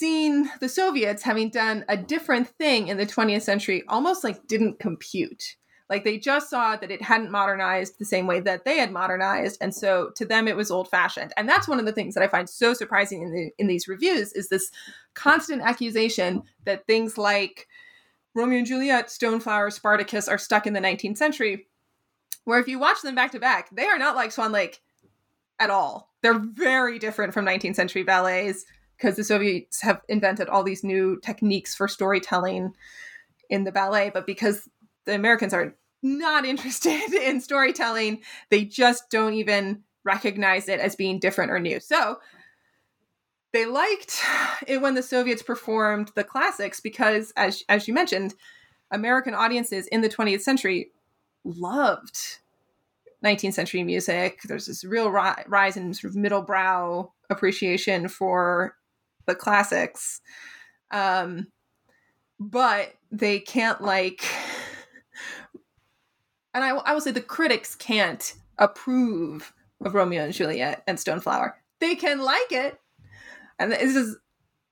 seen 0.00 0.50
the 0.60 0.68
Soviets 0.68 1.22
having 1.22 1.50
done 1.50 1.84
a 1.88 1.96
different 1.96 2.48
thing 2.48 2.88
in 2.88 2.96
the 2.96 3.04
20th 3.04 3.42
century 3.42 3.84
almost 3.86 4.24
like 4.24 4.46
didn't 4.46 4.80
compute. 4.80 5.56
Like 5.90 6.04
they 6.04 6.16
just 6.16 6.48
saw 6.48 6.76
that 6.76 6.90
it 6.90 7.02
hadn't 7.02 7.30
modernized 7.30 7.98
the 7.98 8.06
same 8.06 8.26
way 8.26 8.40
that 8.40 8.64
they 8.64 8.78
had 8.78 8.92
modernized, 8.92 9.58
and 9.60 9.74
so 9.74 10.10
to 10.16 10.24
them 10.24 10.48
it 10.48 10.56
was 10.56 10.70
old 10.70 10.88
fashioned. 10.88 11.34
And 11.36 11.46
that's 11.46 11.68
one 11.68 11.78
of 11.78 11.84
the 11.84 11.92
things 11.92 12.14
that 12.14 12.22
I 12.22 12.28
find 12.28 12.48
so 12.48 12.72
surprising 12.72 13.22
in 13.22 13.32
the, 13.32 13.50
in 13.58 13.66
these 13.66 13.88
reviews 13.88 14.32
is 14.32 14.48
this 14.48 14.70
constant 15.12 15.60
accusation 15.62 16.44
that 16.64 16.86
things 16.86 17.18
like 17.18 17.68
Romeo 18.34 18.58
and 18.58 18.66
Juliet, 18.66 19.08
Stoneflower, 19.08 19.70
Spartacus 19.70 20.28
are 20.28 20.38
stuck 20.38 20.66
in 20.66 20.72
the 20.72 20.80
19th 20.80 21.18
century. 21.18 21.66
Where 22.44 22.60
if 22.60 22.68
you 22.68 22.78
watch 22.78 23.02
them 23.02 23.14
back 23.14 23.32
to 23.32 23.40
back, 23.40 23.68
they 23.70 23.84
are 23.84 23.98
not 23.98 24.16
like 24.16 24.32
Swan 24.32 24.52
Lake 24.52 24.80
at 25.58 25.68
all. 25.68 26.10
They're 26.22 26.38
very 26.38 26.98
different 26.98 27.34
from 27.34 27.44
19th 27.44 27.74
century 27.74 28.02
ballets 28.02 28.64
because 29.00 29.16
the 29.16 29.24
Soviets 29.24 29.80
have 29.80 30.02
invented 30.08 30.48
all 30.48 30.62
these 30.62 30.84
new 30.84 31.18
techniques 31.20 31.74
for 31.74 31.88
storytelling 31.88 32.74
in 33.48 33.64
the 33.64 33.72
ballet, 33.72 34.10
but 34.12 34.26
because 34.26 34.68
the 35.06 35.14
Americans 35.14 35.54
are 35.54 35.74
not 36.02 36.44
interested 36.44 37.12
in 37.14 37.40
storytelling, 37.40 38.20
they 38.50 38.64
just 38.64 39.10
don't 39.10 39.34
even 39.34 39.82
recognize 40.04 40.68
it 40.68 40.80
as 40.80 40.96
being 40.96 41.18
different 41.18 41.50
or 41.50 41.58
new. 41.58 41.80
So 41.80 42.18
they 43.52 43.66
liked 43.66 44.20
it 44.66 44.80
when 44.80 44.94
the 44.94 45.02
Soviets 45.02 45.42
performed 45.42 46.12
the 46.14 46.24
classics 46.24 46.80
because, 46.80 47.32
as 47.36 47.64
as 47.68 47.88
you 47.88 47.94
mentioned, 47.94 48.34
American 48.92 49.34
audiences 49.34 49.86
in 49.88 50.02
the 50.02 50.08
20th 50.08 50.42
century 50.42 50.90
loved 51.44 52.38
19th 53.24 53.54
century 53.54 53.82
music. 53.82 54.40
There's 54.44 54.66
this 54.66 54.84
real 54.84 55.10
ri- 55.10 55.44
rise 55.48 55.76
in 55.76 55.92
sort 55.94 56.12
of 56.12 56.16
middle 56.16 56.42
brow 56.42 57.12
appreciation 57.28 58.08
for 58.08 58.76
the 59.30 59.36
classics. 59.36 60.20
Um, 60.90 61.46
but 62.38 62.94
they 63.10 63.38
can't 63.38 63.80
like, 63.80 64.24
and 66.54 66.64
I, 66.64 66.70
I 66.70 66.92
will 66.92 67.00
say 67.00 67.12
the 67.12 67.20
critics 67.20 67.74
can't 67.74 68.34
approve 68.58 69.52
of 69.82 69.94
Romeo 69.94 70.24
and 70.24 70.34
Juliet 70.34 70.82
and 70.86 70.98
Stoneflower. 70.98 71.52
They 71.78 71.94
can 71.94 72.20
like 72.20 72.50
it, 72.52 72.78
and 73.58 73.72
this 73.72 73.96
is 73.96 74.16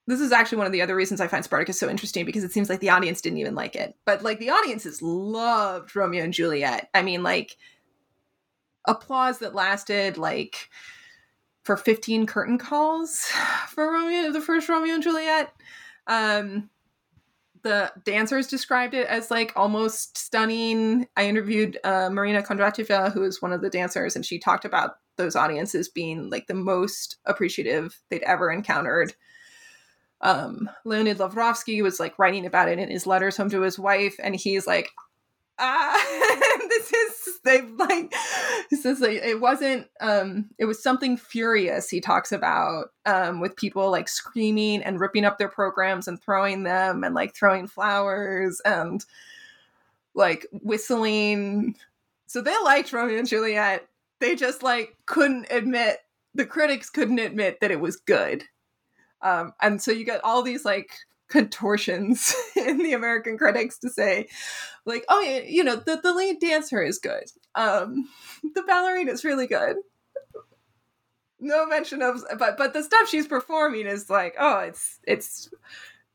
this 0.07 0.21
is 0.21 0.33
actually 0.33 0.59
one 0.59 0.67
of 0.67 0.73
the 0.73 0.83
other 0.83 0.97
reasons 0.97 1.21
I 1.21 1.29
find 1.29 1.45
Spartacus 1.45 1.79
so 1.79 1.89
interesting 1.89 2.25
because 2.25 2.43
it 2.43 2.53
seems 2.53 2.71
like 2.71 2.81
the 2.81 2.89
audience 2.91 3.21
didn't 3.21 3.39
even 3.39 3.55
like 3.55 3.77
it, 3.77 3.95
but 4.07 4.23
like 4.23 4.39
the 4.39 4.51
audiences 4.51 5.03
loved 5.03 5.95
Romeo 5.95 6.25
and 6.25 6.33
Juliet. 6.33 6.89
I 6.95 7.03
mean, 7.03 7.23
like 7.23 7.57
applause 8.87 9.39
that 9.39 9.55
lasted 9.55 10.17
like 10.17 10.71
for 11.69 11.77
15 11.77 12.25
curtain 12.25 12.57
calls 12.57 13.27
for 13.69 13.93
Romeo, 13.93 14.33
the 14.33 14.41
first 14.41 14.71
Romeo 14.71 14.95
and 14.95 15.03
Juliet. 15.03 15.53
Um, 16.07 16.71
the 17.63 17.93
dancers 18.05 18.47
described 18.47 18.95
it 18.95 19.07
as 19.07 19.31
like 19.31 19.53
almost 19.55 20.17
stunning. 20.17 21.07
I 21.15 21.27
interviewed 21.27 21.79
uh, 21.85 22.09
Marina 22.09 22.43
Kondratieva, 22.43 23.13
who 23.13 23.23
is 23.23 23.43
one 23.43 23.53
of 23.53 23.61
the 23.61 23.69
dancers, 23.69 24.17
and 24.17 24.25
she 24.25 24.39
talked 24.39 24.65
about 24.65 24.93
those 25.17 25.37
audiences 25.37 25.91
being 25.91 26.31
like 26.31 26.47
the 26.47 26.55
most 26.55 27.19
appreciative 27.27 28.01
they'd 28.09 28.23
ever 28.23 28.51
encountered. 28.51 29.13
Um, 30.23 30.71
Leonid 30.87 31.19
Lavrovsky 31.19 31.83
was 31.83 32.01
like 32.01 32.19
writing 32.19 32.47
about 32.47 32.71
it 32.71 32.79
in 32.79 32.89
his 32.89 33.07
letters 33.07 33.37
home 33.37 33.51
to 33.51 33.61
his 33.61 33.79
wife, 33.79 34.17
and 34.23 34.35
he's 34.35 34.67
like, 34.67 34.89
ah, 35.59 36.59
this 36.69 36.93
is 36.93 37.41
they 37.45 37.63
like 37.63 38.13
he 38.69 38.77
says 38.77 39.01
like 39.01 39.13
it 39.23 39.41
wasn't 39.41 39.87
um 40.01 40.47
it 40.59 40.65
was 40.65 40.83
something 40.83 41.17
furious 41.17 41.89
he 41.89 42.01
talks 42.01 42.33
about 42.33 42.87
um 43.07 43.41
with 43.41 43.57
people 43.57 43.91
like 43.91 44.09
screaming 44.09 44.83
and 44.83 45.01
ripping 45.01 45.25
up 45.25 45.39
their 45.39 45.49
programs 45.49 46.09
and 46.09 46.21
throwing 46.21 46.65
them 46.65 47.05
and 47.05 47.15
like 47.15 47.35
throwing 47.35 47.67
flowers 47.67 48.61
and 48.65 49.05
like 50.15 50.47
whistling. 50.53 51.77
So 52.27 52.43
they 52.43 52.55
liked 52.65 52.93
romeo 52.93 53.19
and 53.19 53.29
juliet. 53.29 53.87
They 54.21 54.35
just 54.35 54.63
like 54.63 54.97
couldn't 55.07 55.47
admit 55.51 55.99
the 56.35 56.45
critics 56.45 56.91
couldn't 56.91 57.21
admit 57.21 57.59
that 57.61 57.71
it 57.71 57.81
was 57.81 57.97
good. 57.97 58.45
Um 59.23 59.53
and 59.63 59.81
so 59.81 59.93
you 59.93 60.05
get 60.05 60.23
all 60.25 60.43
these 60.43 60.65
like 60.65 60.91
contortions 61.29 62.35
in 62.57 62.79
the 62.79 62.93
American 62.93 63.39
critics 63.39 63.79
to 63.79 63.91
say, 63.91 64.29
like, 64.85 65.05
oh, 65.09 65.21
you 65.21 65.63
know, 65.63 65.77
the, 65.77 66.01
the 66.03 66.13
lead 66.13 66.41
dancer 66.41 66.83
is 66.83 66.99
good. 66.99 67.25
Um, 67.55 68.09
the 68.55 68.63
ballerina 68.63 69.13
is 69.13 69.25
really 69.25 69.47
good. 69.47 69.77
No 71.41 71.67
mention 71.67 72.03
of, 72.03 72.25
but 72.37 72.59
but 72.59 72.73
the 72.73 72.83
stuff 72.83 73.09
she's 73.09 73.29
performing 73.29 73.87
is 73.87 74.11
like, 74.11 74.35
oh, 74.41 74.59
it's 74.59 74.99
it's 75.05 75.49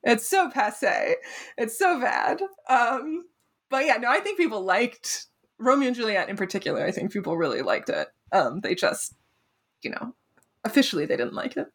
it's 0.03 0.27
so 0.27 0.49
passe, 0.49 1.15
it's 1.57 1.79
so 1.79 1.97
bad. 1.99 2.41
Um, 2.67 3.23
but 3.69 3.85
yeah, 3.85 3.95
no, 3.95 4.09
I 4.09 4.19
think 4.19 4.37
people 4.37 4.65
liked 4.65 5.27
Romeo 5.59 5.87
and 5.87 5.95
Juliet 5.95 6.27
in 6.27 6.35
particular. 6.35 6.85
I 6.85 6.91
think 6.91 7.13
people 7.13 7.37
really 7.37 7.61
liked 7.61 7.87
it. 7.87 8.09
Um, 8.33 8.59
they 8.59 8.75
just, 8.75 9.15
you 9.81 9.91
know, 9.91 10.13
officially 10.65 11.05
they 11.05 11.15
didn't 11.15 11.33
like 11.35 11.55
it. 11.55 11.67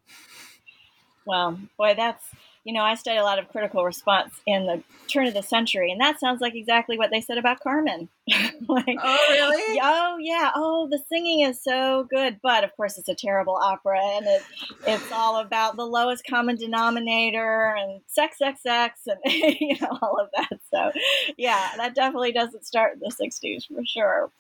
Well, 1.24 1.59
boy, 1.78 1.95
that's 1.97 2.24
you 2.65 2.73
know, 2.73 2.83
I 2.83 2.95
studied 2.95 3.19
a 3.19 3.25
lot 3.25 3.39
of 3.39 3.49
critical 3.49 3.85
response 3.85 4.35
in 4.47 4.67
the 4.67 4.83
turn 5.09 5.27
of 5.27 5.35
the 5.35 5.43
century, 5.43 5.91
and 5.91 6.01
that 6.01 6.21
sounds 6.21 6.41
like 6.41 6.55
exactly 6.55 6.99
what 6.99 7.11
they 7.11 7.21
said 7.21 7.39
about 7.39 7.61
Carmen. 7.61 8.09
like, 8.69 8.99
oh, 9.03 9.27
really? 9.31 9.81
Oh, 9.83 10.17
yeah. 10.21 10.51
Oh, 10.55 10.87
the 10.91 10.99
singing 11.09 11.41
is 11.41 11.63
so 11.63 12.07
good, 12.11 12.41
but 12.43 12.65
of 12.65 12.77
course, 12.77 12.99
it's 12.99 13.09
a 13.09 13.15
terrible 13.15 13.57
opera, 13.57 14.01
and 14.03 14.27
it, 14.27 14.43
it's 14.87 15.11
all 15.13 15.37
about 15.37 15.77
the 15.77 15.87
lowest 15.87 16.25
common 16.29 16.57
denominator 16.57 17.75
and 17.79 18.01
sex, 18.07 18.39
sex, 18.39 18.63
sex, 18.63 19.01
and 19.07 19.19
you 19.61 19.77
know 19.81 19.99
all 20.03 20.19
of 20.21 20.29
that. 20.37 20.61
So, 20.71 20.93
yeah, 21.37 21.71
that 21.77 21.95
definitely 21.95 22.33
doesn't 22.33 22.67
start 22.67 22.95
in 22.95 23.01
the 23.01 23.11
'60s 23.11 23.67
for 23.67 23.85
sure. 23.87 24.31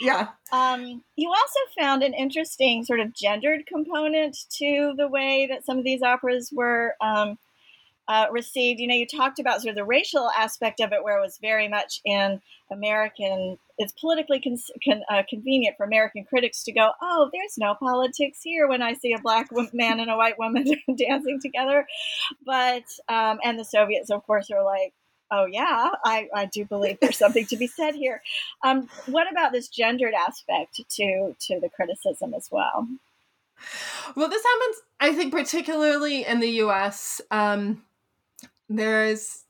Yeah. 0.00 0.28
Um, 0.52 1.02
you 1.16 1.28
also 1.28 1.60
found 1.78 2.02
an 2.02 2.14
interesting 2.14 2.84
sort 2.84 3.00
of 3.00 3.14
gendered 3.14 3.66
component 3.66 4.36
to 4.58 4.94
the 4.96 5.08
way 5.08 5.46
that 5.50 5.64
some 5.64 5.78
of 5.78 5.84
these 5.84 6.02
operas 6.02 6.50
were. 6.52 6.94
Um, 7.00 7.38
uh, 8.08 8.26
received. 8.30 8.80
You 8.80 8.88
know, 8.88 8.94
you 8.94 9.06
talked 9.06 9.38
about 9.38 9.60
sort 9.60 9.70
of 9.70 9.76
the 9.76 9.84
racial 9.84 10.30
aspect 10.36 10.80
of 10.80 10.92
it, 10.92 11.04
where 11.04 11.18
it 11.18 11.22
was 11.22 11.38
very 11.38 11.68
much 11.68 12.00
in 12.04 12.40
American. 12.70 13.58
It's 13.76 13.92
politically 13.92 14.40
con- 14.40 14.56
con- 14.84 15.04
uh, 15.10 15.22
convenient 15.28 15.76
for 15.76 15.84
American 15.84 16.24
critics 16.24 16.64
to 16.64 16.72
go, 16.72 16.92
"Oh, 17.02 17.30
there's 17.32 17.58
no 17.58 17.74
politics 17.74 18.40
here." 18.42 18.66
When 18.66 18.82
I 18.82 18.94
see 18.94 19.12
a 19.12 19.20
black 19.20 19.50
man 19.72 20.00
and 20.00 20.10
a 20.10 20.16
white 20.16 20.38
woman 20.38 20.64
dancing 20.96 21.40
together, 21.40 21.86
but 22.44 22.84
um, 23.08 23.38
and 23.44 23.58
the 23.58 23.64
Soviets, 23.64 24.10
of 24.10 24.26
course, 24.26 24.50
are 24.50 24.64
like, 24.64 24.94
oh 25.30 25.46
yeah 25.46 25.90
I, 26.04 26.28
I 26.34 26.46
do 26.46 26.64
believe 26.64 26.98
there's 27.00 27.18
something 27.24 27.44
to 27.46 27.56
be 27.56 27.66
said 27.66 27.94
here 27.94 28.22
um, 28.64 28.88
what 29.06 29.30
about 29.30 29.52
this 29.52 29.68
gendered 29.68 30.14
aspect 30.14 30.76
to 30.76 31.36
to 31.38 31.60
the 31.60 31.68
criticism 31.68 32.34
as 32.34 32.48
well 32.50 32.88
well 34.16 34.28
this 34.28 34.42
happens 34.42 34.82
i 35.00 35.12
think 35.12 35.32
particularly 35.32 36.24
in 36.24 36.40
the 36.40 36.48
us 36.48 37.20
um, 37.30 37.82
there's 38.68 39.44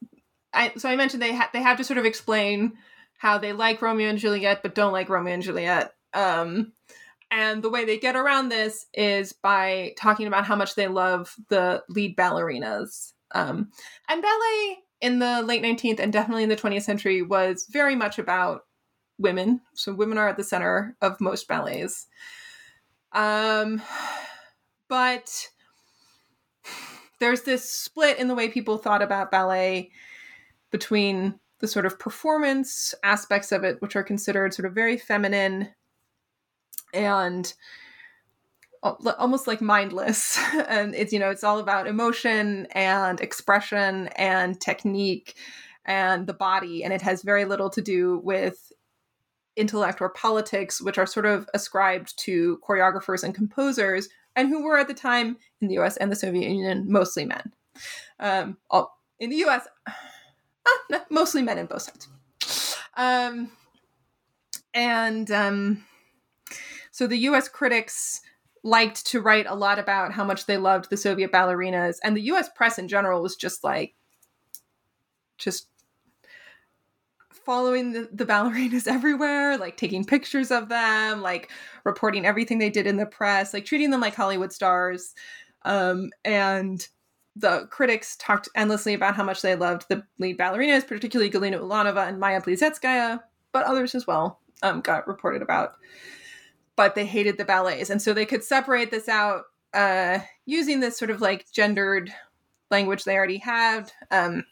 I 0.52 0.72
so 0.76 0.88
I 0.88 0.96
mentioned 0.96 1.22
they 1.22 1.34
ha- 1.34 1.50
they 1.52 1.62
have 1.62 1.76
to 1.78 1.84
sort 1.84 1.98
of 1.98 2.04
explain 2.04 2.74
how 3.18 3.38
they 3.38 3.52
like 3.52 3.82
Romeo 3.82 4.08
and 4.08 4.18
Juliet 4.18 4.62
but 4.62 4.74
don't 4.74 4.92
like 4.92 5.08
Romeo 5.08 5.34
and 5.34 5.42
Juliet. 5.42 5.92
Um, 6.14 6.72
and 7.30 7.62
the 7.62 7.70
way 7.70 7.84
they 7.84 7.98
get 7.98 8.16
around 8.16 8.48
this 8.48 8.86
is 8.94 9.32
by 9.32 9.94
talking 9.98 10.26
about 10.26 10.46
how 10.46 10.56
much 10.56 10.74
they 10.74 10.88
love 10.88 11.34
the 11.48 11.82
lead 11.88 12.16
ballerinas. 12.16 13.12
Um, 13.32 13.70
and 14.08 14.22
ballet 14.22 14.78
in 15.00 15.18
the 15.18 15.42
late 15.42 15.62
19th 15.62 16.00
and 16.00 16.12
definitely 16.12 16.42
in 16.42 16.48
the 16.48 16.56
20th 16.56 16.82
century 16.82 17.20
was 17.20 17.66
very 17.70 17.94
much 17.94 18.18
about 18.18 18.62
women. 19.18 19.60
So 19.74 19.92
women 19.92 20.16
are 20.16 20.28
at 20.28 20.36
the 20.36 20.44
center 20.44 20.96
of 21.02 21.20
most 21.20 21.46
ballets. 21.46 22.06
Um, 23.12 23.82
but 24.88 25.48
there's 27.20 27.42
this 27.42 27.68
split 27.68 28.18
in 28.18 28.28
the 28.28 28.34
way 28.34 28.48
people 28.48 28.78
thought 28.78 29.02
about 29.02 29.30
ballet 29.30 29.90
between 30.70 31.38
the 31.60 31.68
sort 31.68 31.86
of 31.86 31.98
performance 31.98 32.94
aspects 33.02 33.52
of 33.52 33.64
it, 33.64 33.80
which 33.82 33.96
are 33.96 34.02
considered 34.02 34.54
sort 34.54 34.66
of 34.66 34.74
very 34.74 34.96
feminine 34.96 35.68
and 36.94 37.52
uh, 38.82 38.94
almost 39.18 39.46
like 39.46 39.60
mindless. 39.60 40.38
And 40.68 40.94
it's 40.94 41.12
you 41.12 41.18
know 41.18 41.30
it's 41.30 41.44
all 41.44 41.58
about 41.58 41.86
emotion 41.86 42.66
and 42.72 43.20
expression 43.20 44.08
and 44.16 44.60
technique 44.60 45.36
and 45.84 46.26
the 46.26 46.34
body. 46.34 46.84
And 46.84 46.92
it 46.92 47.02
has 47.02 47.22
very 47.22 47.44
little 47.44 47.70
to 47.70 47.82
do 47.82 48.20
with 48.22 48.72
intellect 49.56 50.00
or 50.00 50.10
politics 50.10 50.80
which 50.80 50.98
are 50.98 51.06
sort 51.06 51.26
of 51.26 51.48
ascribed 51.52 52.16
to 52.16 52.60
choreographers 52.66 53.24
and 53.24 53.34
composers 53.34 54.08
and 54.38 54.48
who 54.48 54.62
were 54.62 54.78
at 54.78 54.86
the 54.86 54.94
time 54.94 55.36
in 55.60 55.66
the 55.66 55.78
US 55.78 55.96
and 55.96 56.12
the 56.12 56.16
Soviet 56.16 56.48
Union 56.48 56.84
mostly 56.88 57.24
men. 57.24 57.52
Um, 58.20 58.56
all, 58.70 58.96
in 59.18 59.30
the 59.30 59.44
US, 59.44 59.66
uh, 59.86 60.98
mostly 61.10 61.42
men 61.42 61.58
in 61.58 61.66
both 61.66 61.82
sides. 61.82 62.08
Um, 62.96 63.50
and 64.72 65.28
um, 65.32 65.84
so 66.92 67.08
the 67.08 67.18
US 67.18 67.48
critics 67.48 68.20
liked 68.62 69.04
to 69.06 69.20
write 69.20 69.46
a 69.48 69.54
lot 69.56 69.80
about 69.80 70.12
how 70.12 70.24
much 70.24 70.46
they 70.46 70.56
loved 70.56 70.88
the 70.88 70.96
Soviet 70.96 71.32
ballerinas, 71.32 71.98
and 72.04 72.16
the 72.16 72.22
US 72.32 72.48
press 72.54 72.78
in 72.78 72.86
general 72.86 73.20
was 73.20 73.34
just 73.34 73.64
like, 73.64 73.94
just 75.36 75.68
following 77.48 77.92
the, 77.92 78.06
the 78.12 78.26
ballerinas 78.26 78.86
everywhere, 78.92 79.56
like 79.56 79.78
taking 79.78 80.04
pictures 80.04 80.50
of 80.50 80.68
them, 80.68 81.22
like 81.22 81.50
reporting 81.84 82.26
everything 82.26 82.58
they 82.58 82.68
did 82.68 82.86
in 82.86 82.98
the 82.98 83.06
press, 83.06 83.54
like 83.54 83.64
treating 83.64 83.90
them 83.90 84.02
like 84.02 84.14
Hollywood 84.14 84.52
stars. 84.52 85.14
Um, 85.62 86.10
and 86.26 86.86
the 87.36 87.66
critics 87.70 88.16
talked 88.16 88.50
endlessly 88.54 88.92
about 88.92 89.16
how 89.16 89.24
much 89.24 89.40
they 89.40 89.54
loved 89.54 89.86
the 89.88 90.02
lead 90.18 90.36
ballerinas, 90.36 90.86
particularly 90.86 91.30
Galina 91.30 91.58
Ulanova 91.58 92.06
and 92.06 92.20
Maya 92.20 92.42
Plisetskaya, 92.42 93.22
but 93.52 93.64
others 93.64 93.94
as 93.94 94.06
well 94.06 94.40
um, 94.62 94.82
got 94.82 95.08
reported 95.08 95.40
about. 95.40 95.76
But 96.76 96.94
they 96.94 97.06
hated 97.06 97.38
the 97.38 97.46
ballets. 97.46 97.88
And 97.88 98.02
so 98.02 98.12
they 98.12 98.26
could 98.26 98.44
separate 98.44 98.90
this 98.90 99.08
out 99.08 99.44
uh, 99.72 100.18
using 100.44 100.80
this 100.80 100.98
sort 100.98 101.10
of 101.10 101.22
like 101.22 101.50
gendered 101.50 102.12
language 102.70 103.04
they 103.04 103.16
already 103.16 103.38
had. 103.38 103.90
Um, 104.10 104.44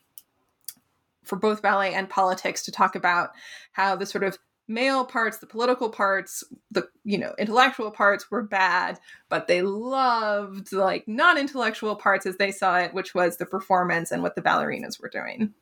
for 1.27 1.37
both 1.37 1.63
ballet 1.63 1.93
and 1.93 2.09
politics 2.09 2.63
to 2.65 2.73
talk 2.73 2.95
about 2.95 3.31
how 3.73 3.95
the 3.97 4.07
sort 4.07 4.25
of 4.25 4.39
male 4.69 5.05
parts 5.05 5.39
the 5.39 5.47
political 5.47 5.89
parts 5.89 6.43
the 6.73 6.89
you 7.05 7.17
know 7.17 7.33
intellectual 7.39 7.91
parts 7.91 8.33
were 8.33 8.43
bad 8.43 8.99
but 9.29 9.47
they 9.47 9.63
loved 9.63 10.73
like 10.73 11.07
non-intellectual 11.07 11.95
parts 11.95 12.27
as 12.27 12.37
they 12.37 12.51
saw 12.51 12.77
it 12.77 12.93
which 12.93 13.15
was 13.15 13.37
the 13.37 13.47
performance 13.47 14.11
and 14.11 14.23
what 14.23 14.35
the 14.35 14.43
ballerinas 14.43 15.01
were 15.01 15.09
doing. 15.09 15.53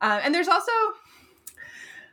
Uh, 0.00 0.20
and 0.24 0.34
there's 0.34 0.48
also 0.48 0.72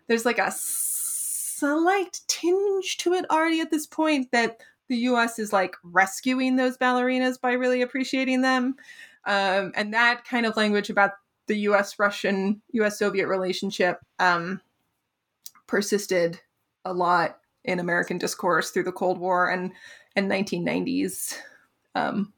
there's 0.08 0.26
like 0.26 0.40
a 0.40 0.52
slight 0.52 2.22
tinge 2.28 2.98
to 2.98 3.14
it 3.14 3.26
already 3.30 3.60
at 3.62 3.72
this 3.72 3.86
point 3.86 4.32
that 4.32 4.62
the 4.88 4.98
us 4.98 5.40
is 5.40 5.54
like 5.54 5.76
rescuing 5.84 6.56
those 6.56 6.78
ballerinas 6.78 7.40
by 7.40 7.54
really 7.54 7.82
appreciating 7.82 8.42
them. 8.42 8.76
Um, 9.26 9.72
and 9.76 9.94
that 9.94 10.26
kind 10.26 10.46
of 10.46 10.58
language 10.58 10.90
about 10.90 11.12
the 11.50 11.58
U.S. 11.62 12.00
Russian 12.00 12.62
U.S. 12.74 12.98
Soviet 12.98 13.28
relationship 13.28 14.00
um, 14.20 14.62
persisted 15.68 16.40
a 16.86 16.94
lot 16.94 17.40
in 17.66 17.80
American 17.80 18.20
discourse 18.20 18.70
through 18.70 18.84
the 18.84 18.92
Cold 18.92 19.18
War 19.18 19.50
and 19.50 19.74
and 20.16 20.30
1990s. 20.32 21.36
Um, 21.96 22.34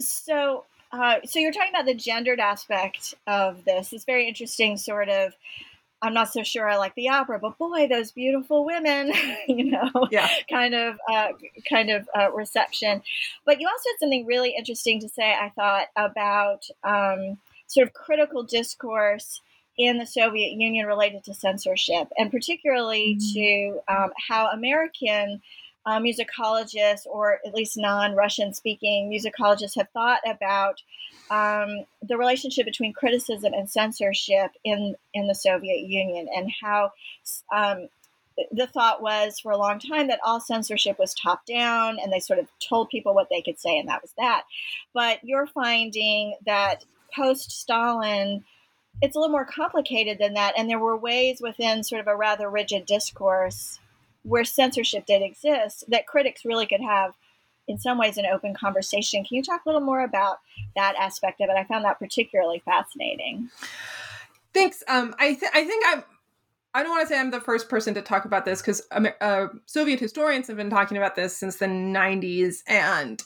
so, 0.00 0.64
uh, 0.92 1.16
so 1.24 1.38
you're 1.38 1.52
talking 1.52 1.72
about 1.74 1.86
the 1.86 1.94
gendered 1.94 2.40
aspect 2.40 3.14
of 3.26 3.64
this. 3.64 3.92
It's 3.92 4.04
very 4.04 4.28
interesting, 4.28 4.76
sort 4.76 5.08
of 5.08 5.34
I'm 6.04 6.12
not 6.14 6.32
so 6.32 6.42
sure 6.42 6.68
I 6.68 6.76
like 6.76 6.94
the 6.94 7.08
opera, 7.08 7.38
but 7.38 7.56
boy, 7.56 7.88
those 7.88 8.12
beautiful 8.12 8.66
women, 8.66 9.12
you 9.48 9.70
know, 9.70 9.90
yeah. 10.10 10.28
kind 10.50 10.74
of 10.74 10.98
uh, 11.10 11.28
kind 11.68 11.90
of 11.90 12.08
uh, 12.16 12.30
reception. 12.32 13.02
But 13.46 13.60
you 13.60 13.66
also 13.66 13.88
had 13.90 14.00
something 14.00 14.26
really 14.26 14.54
interesting 14.56 15.00
to 15.00 15.08
say, 15.08 15.32
I 15.32 15.50
thought, 15.56 15.86
about 15.96 16.66
um, 16.84 17.38
sort 17.68 17.86
of 17.86 17.94
critical 17.94 18.42
discourse 18.42 19.40
in 19.78 19.98
the 19.98 20.06
Soviet 20.06 20.52
Union 20.52 20.86
related 20.86 21.24
to 21.24 21.34
censorship, 21.34 22.08
and 22.18 22.30
particularly 22.30 23.18
mm-hmm. 23.18 23.32
to 23.32 23.80
um, 23.88 24.10
how 24.28 24.48
American 24.48 25.40
uh, 25.86 26.00
musicologists, 26.00 27.06
or 27.06 27.40
at 27.46 27.54
least 27.54 27.76
non 27.76 28.14
Russian 28.14 28.54
speaking 28.54 29.10
musicologists, 29.10 29.76
have 29.76 29.88
thought 29.90 30.20
about 30.28 30.82
um, 31.30 31.84
the 32.02 32.16
relationship 32.16 32.64
between 32.64 32.92
criticism 32.92 33.52
and 33.52 33.68
censorship 33.68 34.52
in, 34.64 34.94
in 35.12 35.26
the 35.26 35.34
Soviet 35.34 35.80
Union 35.80 36.28
and 36.34 36.50
how 36.62 36.92
um, 37.54 37.88
the 38.50 38.66
thought 38.66 39.02
was 39.02 39.38
for 39.38 39.52
a 39.52 39.58
long 39.58 39.78
time 39.78 40.08
that 40.08 40.20
all 40.24 40.40
censorship 40.40 40.98
was 40.98 41.14
top 41.14 41.46
down 41.46 41.98
and 42.02 42.12
they 42.12 42.20
sort 42.20 42.38
of 42.38 42.48
told 42.66 42.88
people 42.88 43.14
what 43.14 43.28
they 43.30 43.42
could 43.42 43.58
say 43.60 43.78
and 43.78 43.88
that 43.88 44.02
was 44.02 44.12
that. 44.18 44.42
But 44.92 45.20
you're 45.22 45.46
finding 45.46 46.36
that 46.46 46.84
post 47.14 47.52
Stalin, 47.52 48.44
it's 49.00 49.16
a 49.16 49.18
little 49.18 49.32
more 49.32 49.44
complicated 49.44 50.18
than 50.18 50.34
that. 50.34 50.54
And 50.58 50.68
there 50.68 50.78
were 50.78 50.96
ways 50.96 51.40
within 51.40 51.84
sort 51.84 52.00
of 52.00 52.08
a 52.08 52.16
rather 52.16 52.50
rigid 52.50 52.86
discourse 52.86 53.78
where 54.24 54.44
censorship 54.44 55.06
did 55.06 55.22
exist 55.22 55.84
that 55.88 56.06
critics 56.06 56.44
really 56.44 56.66
could 56.66 56.80
have 56.80 57.14
in 57.68 57.78
some 57.78 57.98
ways 57.98 58.18
an 58.18 58.26
open 58.26 58.54
conversation. 58.54 59.24
Can 59.24 59.36
you 59.36 59.42
talk 59.42 59.62
a 59.64 59.68
little 59.68 59.80
more 59.80 60.02
about 60.02 60.38
that 60.76 60.94
aspect 60.98 61.40
of 61.40 61.48
it? 61.48 61.56
I 61.56 61.64
found 61.64 61.84
that 61.84 61.98
particularly 61.98 62.62
fascinating. 62.64 63.48
Thanks. 64.52 64.82
Um, 64.88 65.14
I, 65.18 65.34
th- 65.34 65.52
I 65.54 65.64
think 65.64 65.84
i'm 65.88 66.04
I 66.76 66.82
don't 66.82 66.90
want 66.90 67.02
to 67.02 67.14
say 67.14 67.20
I'm 67.20 67.30
the 67.30 67.40
first 67.40 67.68
person 67.68 67.94
to 67.94 68.02
talk 68.02 68.24
about 68.24 68.44
this 68.44 68.60
because 68.60 68.82
uh, 68.90 69.46
Soviet 69.66 70.00
historians 70.00 70.48
have 70.48 70.56
been 70.56 70.70
talking 70.70 70.96
about 70.96 71.14
this 71.14 71.36
since 71.36 71.56
the 71.56 71.66
90s, 71.66 72.64
and 72.66 73.22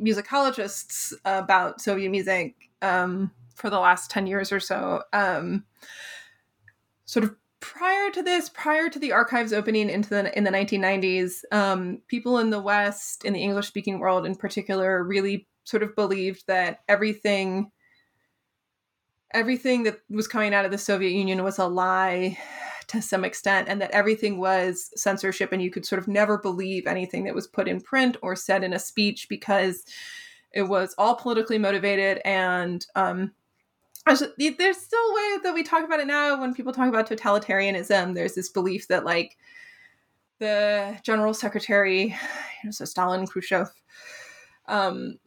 musicologists 0.00 1.12
about 1.24 1.80
Soviet 1.80 2.10
music 2.10 2.54
um, 2.82 3.32
for 3.56 3.70
the 3.70 3.80
last 3.80 4.10
10 4.12 4.28
years 4.28 4.52
or 4.52 4.60
so 4.60 5.02
um, 5.12 5.64
sort 7.06 7.24
of 7.24 7.34
prior 7.60 8.10
to 8.10 8.22
this, 8.22 8.48
prior 8.48 8.88
to 8.88 8.98
the 8.98 9.12
archives 9.12 9.52
opening 9.52 9.90
into 9.90 10.10
the 10.10 10.36
in 10.36 10.44
the 10.44 10.50
1990s, 10.50 11.42
um, 11.52 12.02
people 12.08 12.38
in 12.38 12.50
the 12.50 12.60
West, 12.60 13.24
in 13.24 13.32
the 13.32 13.42
English 13.42 13.66
speaking 13.66 13.98
world 13.98 14.26
in 14.26 14.34
particular, 14.34 15.02
really 15.02 15.46
sort 15.64 15.82
of 15.82 15.94
believed 15.96 16.44
that 16.46 16.80
everything 16.88 17.70
everything 19.32 19.82
that 19.82 20.00
was 20.08 20.28
coming 20.28 20.54
out 20.54 20.64
of 20.64 20.70
the 20.70 20.78
Soviet 20.78 21.10
Union 21.10 21.42
was 21.42 21.58
a 21.58 21.66
lie 21.66 22.38
to 22.88 23.02
some 23.02 23.24
extent, 23.24 23.68
and 23.68 23.80
that 23.80 23.90
everything 23.90 24.38
was 24.38 24.90
censorship, 24.94 25.52
and 25.52 25.60
you 25.60 25.70
could 25.70 25.84
sort 25.84 25.98
of 25.98 26.06
never 26.06 26.38
believe 26.38 26.86
anything 26.86 27.24
that 27.24 27.34
was 27.34 27.48
put 27.48 27.66
in 27.66 27.80
print 27.80 28.16
or 28.22 28.36
said 28.36 28.62
in 28.62 28.72
a 28.72 28.78
speech 28.78 29.28
because 29.28 29.84
it 30.52 30.62
was 30.62 30.94
all 30.96 31.16
politically 31.16 31.58
motivated 31.58 32.20
and 32.24 32.86
um, 32.94 33.32
there's 34.06 34.76
still 34.76 35.00
a 35.00 35.14
way 35.14 35.38
that 35.42 35.52
we 35.54 35.62
talk 35.62 35.84
about 35.84 36.00
it 36.00 36.06
now. 36.06 36.40
When 36.40 36.54
people 36.54 36.72
talk 36.72 36.88
about 36.88 37.08
totalitarianism 37.08 38.14
there's 38.14 38.34
this 38.34 38.48
belief 38.48 38.88
that 38.88 39.04
like 39.04 39.36
the 40.38 40.98
general 41.02 41.34
secretary 41.34 42.04
you 42.04 42.14
know, 42.64 42.70
so 42.70 42.84
stalin 42.84 43.26
khrushchev 43.26 43.68
um, 44.68 45.18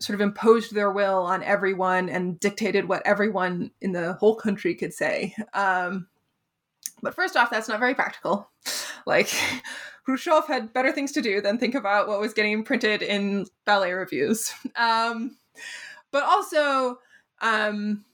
sort 0.00 0.14
of 0.14 0.20
imposed 0.20 0.74
their 0.74 0.90
will 0.90 1.22
on 1.22 1.42
everyone 1.42 2.08
and 2.08 2.38
dictated 2.40 2.88
what 2.88 3.06
everyone 3.06 3.70
in 3.80 3.92
the 3.92 4.14
whole 4.14 4.36
country 4.36 4.74
could 4.74 4.92
say. 4.92 5.34
Um, 5.54 6.08
but 7.02 7.14
first 7.14 7.36
off 7.36 7.50
that's 7.50 7.68
not 7.68 7.80
very 7.80 7.94
practical. 7.94 8.50
Like 9.06 9.30
khrushchev 10.04 10.46
had 10.46 10.72
better 10.72 10.92
things 10.92 11.12
to 11.12 11.22
do 11.22 11.40
than 11.40 11.58
think 11.58 11.74
about 11.74 12.08
what 12.08 12.20
was 12.20 12.34
getting 12.34 12.64
printed 12.64 13.02
in 13.02 13.46
ballet 13.64 13.92
reviews. 13.92 14.52
Um, 14.76 15.36
but 16.10 16.24
also 16.24 16.98
um, 17.40 18.04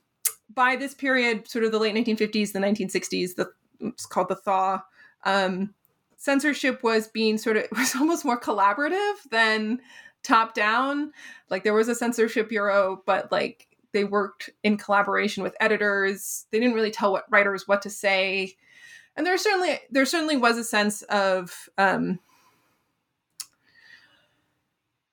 by 0.55 0.77
this 0.77 0.95
period, 0.95 1.49
sort 1.49 1.65
of 1.65 1.73
the 1.73 1.79
late 1.79 1.95
1950s, 1.95 2.53
the 2.53 2.59
1960s, 2.59 3.37
the 3.37 3.51
it's 3.81 4.07
called 4.07 4.29
the 4.29 4.37
thaw. 4.37 4.83
Um, 5.25 5.75
censorship 6.17 6.83
was 6.83 7.09
being 7.09 7.39
sort 7.39 7.57
of 7.57 7.65
was 7.73 7.95
almost 7.97 8.25
more 8.25 8.41
collaborative 8.41 9.15
than 9.31 9.81
top 10.23 10.55
down. 10.55 11.13
Like 11.51 11.65
there 11.65 11.75
was 11.75 11.89
a 11.89 11.95
censorship 11.95 12.49
bureau, 12.49 13.03
but 13.07 13.31
like 13.33 13.69
they 13.93 14.05
worked 14.05 14.51
in 14.63 14.77
collaboration 14.77 15.43
with 15.43 15.57
editors. 15.61 16.47
They 16.51 16.61
didn't 16.61 16.75
really 16.75 16.91
tell 16.91 17.13
what 17.13 17.27
writers 17.31 17.69
what 17.69 17.83
to 17.83 17.91
say, 17.91 18.57
and 19.17 19.27
there 19.27 19.37
certainly 19.37 19.81
there 19.91 20.07
certainly 20.07 20.37
was 20.37 20.59
a 20.59 20.65
sense 20.65 21.03
of 21.03 21.69
um, 21.77 22.19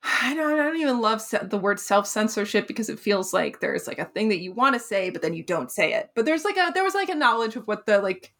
I 0.01 0.33
don't, 0.33 0.59
I 0.59 0.63
don't 0.63 0.79
even 0.79 1.01
love 1.01 1.21
the 1.43 1.57
word 1.57 1.79
self 1.79 2.07
censorship 2.07 2.67
because 2.67 2.89
it 2.89 2.99
feels 2.99 3.33
like 3.33 3.59
there's 3.59 3.87
like 3.87 3.99
a 3.99 4.05
thing 4.05 4.29
that 4.29 4.39
you 4.39 4.53
want 4.53 4.73
to 4.73 4.79
say, 4.79 5.09
but 5.09 5.21
then 5.21 5.33
you 5.33 5.43
don't 5.43 5.71
say 5.71 5.93
it. 5.93 6.11
But 6.15 6.25
there's 6.25 6.45
like 6.45 6.57
a 6.57 6.71
there 6.73 6.83
was 6.83 6.95
like 6.95 7.09
a 7.09 7.15
knowledge 7.15 7.55
of 7.55 7.67
what 7.67 7.85
the 7.85 8.01
like 8.01 8.33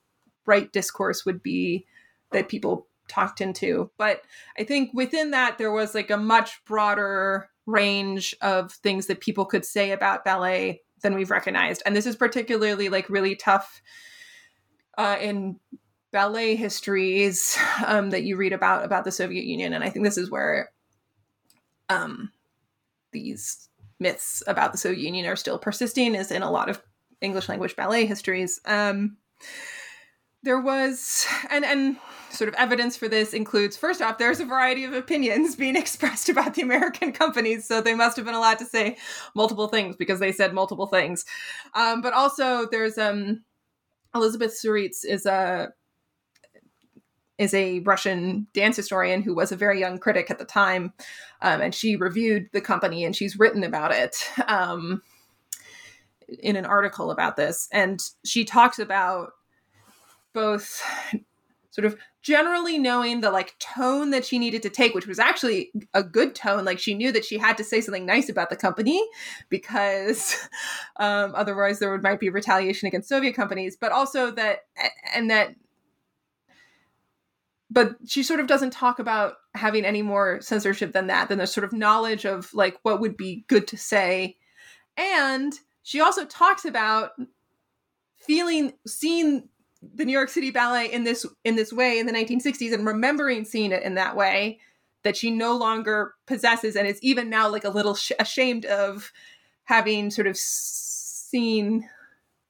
right 0.46 0.72
discourse 0.72 1.26
would 1.26 1.44
be 1.44 1.86
that 2.32 2.50
people 2.50 2.88
talked 3.10 3.42
into. 3.42 3.92
But 3.98 4.22
I 4.58 4.64
think 4.64 4.92
within 4.94 5.32
that 5.32 5.58
there 5.58 5.72
was 5.72 5.94
like 5.94 6.10
a 6.10 6.18
much 6.18 6.64
broader 6.66 7.50
range 7.66 8.36
of 8.42 8.72
things 8.72 9.08
that 9.08 9.20
people 9.20 9.46
could 9.46 9.66
say 9.66 9.92
about 9.92 10.24
ballet 10.24 10.82
than 11.02 11.14
we've 11.14 11.32
recognized. 11.32 11.84
And 11.86 11.96
this 11.96 12.06
is 12.06 12.16
particularly 12.16 12.90
like 12.90 13.10
really 13.10 13.36
tough 13.36 13.82
uh, 14.98 15.18
in 15.20 15.60
ballet 16.12 16.56
histories 16.56 17.58
um, 17.86 18.12
that 18.12 18.24
you 18.24 18.38
read 18.38 18.54
about 18.54 18.86
about 18.86 19.04
the 19.04 19.12
Soviet 19.12 19.46
Union. 19.46 19.74
And 19.74 19.84
I 19.84 19.90
think 19.90 20.06
this 20.06 20.18
is 20.18 20.32
where 20.32 20.72
um, 21.90 22.32
these 23.12 23.70
myths 24.00 24.44
about 24.48 24.72
the 24.72 24.78
Soviet 24.78 25.04
Union 25.04 25.26
are 25.26 25.36
still 25.36 25.60
persisting 25.60 26.16
is 26.16 26.32
in 26.32 26.42
a 26.42 26.52
lot 26.52 26.70
of 26.70 26.82
English 27.22 27.50
language 27.50 27.76
ballet 27.76 28.06
histories. 28.06 28.62
Um, 28.66 29.18
there 30.44 30.60
was 30.60 31.26
and 31.50 31.66
and 31.66 31.98
sort 32.30 32.48
of 32.48 32.54
evidence 32.56 32.96
for 32.96 33.08
this 33.08 33.34
includes 33.34 33.76
first 33.76 34.02
off 34.02 34.18
there's 34.18 34.40
a 34.40 34.46
variety 34.46 34.84
of 34.84 34.94
opinions 34.94 35.56
being 35.58 35.76
expressed 35.76 36.30
about 36.30 36.54
the 36.54 36.62
american 36.62 37.12
companies 37.12 37.68
so 37.68 37.82
they 37.82 37.96
must 37.96 38.16
have 38.16 38.26
been 38.26 38.36
allowed 38.36 38.60
to 38.60 38.66
say 38.66 38.96
multiple 39.36 39.68
things 39.68 39.96
because 39.96 40.20
they 40.20 40.32
said 40.32 40.54
multiple 40.54 40.88
things 40.88 41.26
um, 41.74 42.02
but 42.02 42.14
also 42.14 42.68
there's 42.72 42.98
um 42.98 43.44
elizabeth 44.16 44.54
Souritz 44.54 45.04
is 45.04 45.26
a 45.26 45.74
is 47.40 47.54
a 47.54 47.80
Russian 47.80 48.46
dance 48.54 48.76
historian 48.76 49.24
who 49.24 49.34
was 49.34 49.52
a 49.52 49.56
very 49.56 49.80
young 49.80 49.98
critic 49.98 50.30
at 50.30 50.38
the 50.38 50.46
time, 50.46 50.94
um, 51.42 51.62
and 51.62 51.74
she 51.74 51.96
reviewed 51.96 52.50
the 52.52 52.62
company 52.62 53.06
and 53.06 53.16
she's 53.16 53.40
written 53.40 53.64
about 53.64 53.92
it 53.92 54.18
um, 54.48 55.02
in 56.28 56.58
an 56.58 56.66
article 56.66 57.10
about 57.10 57.38
this. 57.38 57.70
And 57.72 58.00
she 58.26 58.44
talks 58.44 58.78
about 58.78 59.32
both 60.34 60.82
sort 61.72 61.86
of 61.86 61.98
generally 62.22 62.78
knowing 62.78 63.22
the 63.22 63.32
like 63.32 63.58
tone 63.60 64.10
that 64.10 64.26
she 64.26 64.38
needed 64.38 64.62
to 64.62 64.70
take 64.70 64.94
which 64.94 65.08
was 65.08 65.20
actually 65.20 65.72
a 65.94 66.04
good 66.04 66.36
tone 66.36 66.66
like 66.66 66.78
she 66.78 66.94
knew 66.94 67.12
that 67.12 67.24
she 67.24 67.38
had 67.38 67.56
to 67.56 67.64
say 67.64 67.80
something 67.80 68.06
nice 68.06 68.28
about 68.28 68.50
the 68.50 68.56
company 68.56 69.02
because 69.48 70.50
um, 70.98 71.32
otherwise 71.36 71.80
there 71.80 71.90
would 71.90 72.04
might 72.04 72.20
be 72.20 72.30
retaliation 72.30 72.88
against 72.88 73.08
soviet 73.08 73.34
companies 73.34 73.78
but 73.80 73.94
also 73.94 74.30
that 74.32 74.66
and 75.16 75.32
that 75.32 75.56
but 77.70 77.96
she 78.08 78.24
sort 78.24 78.40
of 78.40 78.48
doesn't 78.48 78.72
talk 78.72 79.00
about 79.00 79.36
having 79.54 79.86
any 79.86 80.02
more 80.02 80.42
censorship 80.42 80.92
than 80.92 81.08
that 81.08 81.30
than 81.30 81.38
the 81.38 81.48
sort 81.48 81.64
of 81.64 81.74
knowledge 81.74 82.26
of 82.26 82.54
like 82.54 82.78
what 82.84 83.00
would 83.00 83.16
be 83.16 83.46
good 83.48 83.68
to 83.68 83.78
say. 83.78 84.38
And 84.98 85.54
she 85.84 86.02
also 86.02 86.26
talks 86.26 86.66
about 86.66 87.12
feeling 88.16 88.74
seeing 88.86 89.48
the 89.82 90.04
new 90.04 90.12
york 90.12 90.30
city 90.30 90.52
ballet 90.52 90.92
in 90.92 91.06
this 91.06 91.26
in 91.46 91.56
this 91.56 91.72
way 91.72 92.00
in 92.00 92.06
the 92.06 92.12
1960s 92.12 92.74
and 92.74 92.86
remembering 92.86 93.46
seeing 93.46 93.72
it 93.72 93.82
in 93.82 93.96
that 93.96 94.16
way 94.16 94.60
that 95.04 95.16
she 95.16 95.32
no 95.32 95.56
longer 95.56 96.14
possesses 96.28 96.76
and 96.76 96.86
is 96.86 97.00
even 97.02 97.30
now 97.30 97.48
like 97.50 97.64
a 97.64 97.70
little 97.70 97.96
sh- 97.96 98.12
ashamed 98.20 98.66
of 98.66 99.14
having 99.64 100.12
sort 100.12 100.28
of 100.28 100.36
seen 100.36 101.88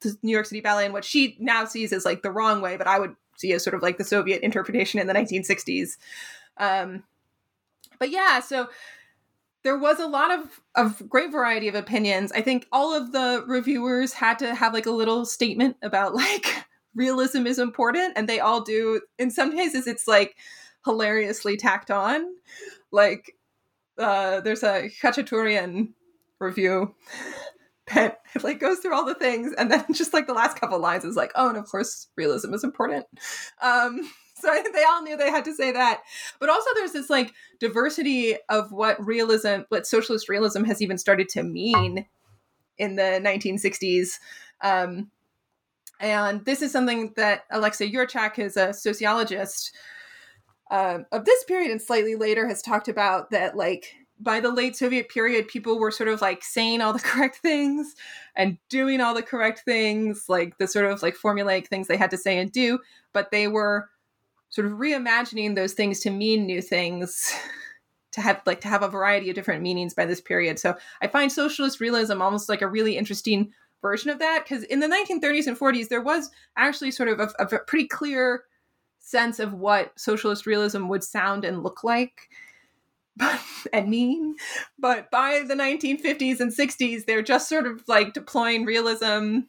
the 0.02 0.18
new 0.24 0.32
york 0.32 0.48
city 0.48 0.60
ballet 0.60 0.86
and 0.86 0.94
what 0.94 1.06
she 1.06 1.38
now 1.40 1.66
sees 1.66 1.94
as 1.94 2.04
like 2.04 2.24
the 2.24 2.32
wrong 2.32 2.62
way 2.62 2.78
but 2.78 2.88
i 2.88 2.98
would 2.98 3.16
see 3.40 3.54
as 3.54 3.64
sort 3.64 3.74
of 3.74 3.82
like 3.82 3.98
the 3.98 4.04
Soviet 4.04 4.42
interpretation 4.42 5.00
in 5.00 5.08
the 5.08 5.14
1960s. 5.14 5.98
Um, 6.58 7.04
but 8.00 8.10
yeah, 8.12 8.40
so 8.40 8.70
there 9.64 9.78
was 9.78 10.00
a 10.00 10.08
lot 10.08 10.32
of 10.32 10.62
of 10.76 11.08
great 11.10 11.32
variety 11.32 11.68
of 11.68 11.76
opinions. 11.76 12.32
I 12.32 12.42
think 12.42 12.68
all 12.72 12.94
of 12.96 13.12
the 13.12 13.44
reviewers 13.48 14.14
had 14.14 14.40
to 14.40 14.56
have 14.56 14.74
like 14.74 14.86
a 14.86 14.92
little 14.92 15.26
statement 15.26 15.78
about 15.82 16.16
like 16.26 16.66
realism 16.96 17.46
is 17.46 17.60
important, 17.60 18.14
and 18.16 18.28
they 18.28 18.40
all 18.40 18.62
do. 18.62 19.02
In 19.18 19.32
some 19.32 19.52
cases, 19.52 19.88
it's 19.88 20.08
like 20.08 20.36
hilariously 20.86 21.58
tacked 21.58 21.92
on. 21.92 22.26
Like 22.92 23.36
uh, 23.98 24.42
there's 24.42 24.64
a 24.64 24.90
Khachaturian 25.02 25.90
review 26.40 26.96
that 27.94 28.20
like 28.44 28.60
goes 28.60 28.80
through 28.80 28.94
all 28.94 29.06
the 29.06 29.16
things 29.16 29.54
and 29.58 29.72
then 29.72 29.86
just 29.94 30.14
like 30.14 30.28
the 30.28 30.34
last 30.34 30.60
couple 30.60 30.80
lines 30.80 31.04
is 31.04 31.16
like 31.16 31.32
oh 31.36 31.50
and 31.50 31.58
of 31.58 31.66
course 31.66 32.08
realism 32.16 32.54
is 32.54 32.64
important. 32.64 33.06
Um 33.62 34.10
so 34.36 34.50
I 34.50 34.62
think 34.62 34.74
they 34.74 34.86
all 34.86 35.04
knew 35.04 35.18
they 35.18 35.30
had 35.30 35.44
to 35.46 35.54
say 35.54 35.72
that. 35.74 36.00
But 36.40 36.50
also 36.50 36.70
there's 36.76 36.94
this 36.94 37.10
like 37.10 37.34
diversity 37.60 38.36
of 38.48 38.72
what 38.72 39.04
realism 39.06 39.62
what 39.70 39.88
socialist 39.88 40.30
realism 40.30 40.64
has 40.64 40.82
even 40.82 40.98
started 40.98 41.30
to 41.30 41.44
mean 41.44 42.06
in 42.78 42.96
the 42.96 43.20
1960s 43.24 44.20
um 44.62 45.12
and 46.00 46.46
this 46.46 46.62
is 46.62 46.72
something 46.72 47.12
that 47.18 47.44
Alexei 47.52 47.92
Yurchak 47.92 48.40
is 48.40 48.56
a 48.56 48.72
sociologist 48.72 49.76
um, 50.72 51.06
of 51.12 51.26
this 51.26 51.44
period 51.44 51.72
and 51.72 51.82
slightly 51.82 52.16
later 52.16 52.48
has 52.48 52.62
talked 52.62 52.88
about 52.88 53.32
that 53.32 53.58
like 53.58 53.96
by 54.20 54.40
the 54.40 54.52
late 54.52 54.76
Soviet 54.76 55.10
period, 55.10 55.48
people 55.48 55.80
were 55.80 55.92
sort 55.92 56.10
of 56.10 56.22
like 56.22 56.44
saying 56.44 56.82
all 56.82 56.94
the 56.94 57.00
correct 57.04 57.38
things 57.38 57.96
and 58.36 58.58
doing 58.70 59.02
all 59.02 59.14
the 59.14 59.24
correct 59.24 59.62
things, 59.66 60.26
like 60.28 60.58
the 60.58 60.68
sort 60.68 60.86
of 60.86 61.02
like 61.02 61.16
formulaic 61.16 61.68
things 61.68 61.88
they 61.88 61.98
had 61.98 62.12
to 62.12 62.18
say 62.18 62.38
and 62.38 62.52
do, 62.52 62.80
but 63.14 63.32
they 63.32 63.48
were 63.48 63.90
sort 64.50 64.68
of 64.68 64.74
reimagining 64.74 65.56
those 65.56 65.74
things 65.74 66.00
to 66.02 66.10
mean 66.10 66.46
new 66.46 66.62
things 66.62 67.34
to 68.12 68.22
have 68.22 68.42
like 68.46 68.62
to 68.62 68.68
have 68.68 68.84
a 68.84 68.90
variety 68.90 69.30
of 69.30 69.36
different 69.36 69.62
meanings 69.62 69.94
by 69.94 70.06
this 70.06 70.22
period. 70.22 70.60
So 70.60 70.76
i 71.02 71.08
find 71.08 71.32
socialist 71.32 71.80
realism 71.80 72.22
almost 72.22 72.50
like 72.50 72.62
a 72.62 72.68
really 72.68 72.98
interesting 72.98 73.54
version 73.82 74.10
of 74.10 74.20
that 74.20 74.44
because 74.44 74.64
in 74.64 74.80
the 74.80 74.88
1930s 74.88 75.48
and 75.48 75.58
40s 75.58 75.88
there 75.88 76.02
was 76.02 76.30
actually 76.58 76.92
sort 76.92 77.08
of 77.08 77.20
a, 77.20 77.30
a 77.40 77.60
pretty 77.60 77.88
clear 77.88 78.44
sense 79.00 79.40
of 79.40 79.54
what 79.54 79.98
socialist 79.98 80.46
realism 80.46 80.88
would 80.88 81.04
sound 81.04 81.46
and 81.46 81.64
look 81.64 81.84
like 81.84 82.30
and 83.74 83.89
mean. 83.89 84.36
But 84.78 85.12
by 85.12 85.43
the 85.47 85.55
1950s 85.55 86.39
and 86.39 86.51
60s, 86.51 87.05
they're 87.05 87.22
just 87.22 87.49
sort 87.49 87.68
of 87.68 87.84
like 87.88 88.14
deploying 88.14 88.66
realism. 88.66 89.39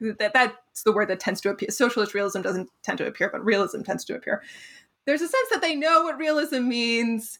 That 0.00 0.32
that's 0.32 0.82
the 0.84 0.92
word 0.92 1.08
that 1.08 1.20
tends 1.20 1.40
to 1.40 1.50
appear. 1.50 1.70
Socialist 1.70 2.14
realism 2.14 2.40
doesn't 2.40 2.68
tend 2.82 2.98
to 2.98 3.06
appear, 3.06 3.28
but 3.30 3.44
realism 3.44 3.82
tends 3.82 4.04
to 4.06 4.14
appear. 4.14 4.42
There's 5.06 5.22
a 5.22 5.28
sense 5.28 5.48
that 5.50 5.60
they 5.60 5.74
know 5.74 6.04
what 6.04 6.18
realism 6.18 6.68
means. 6.68 7.38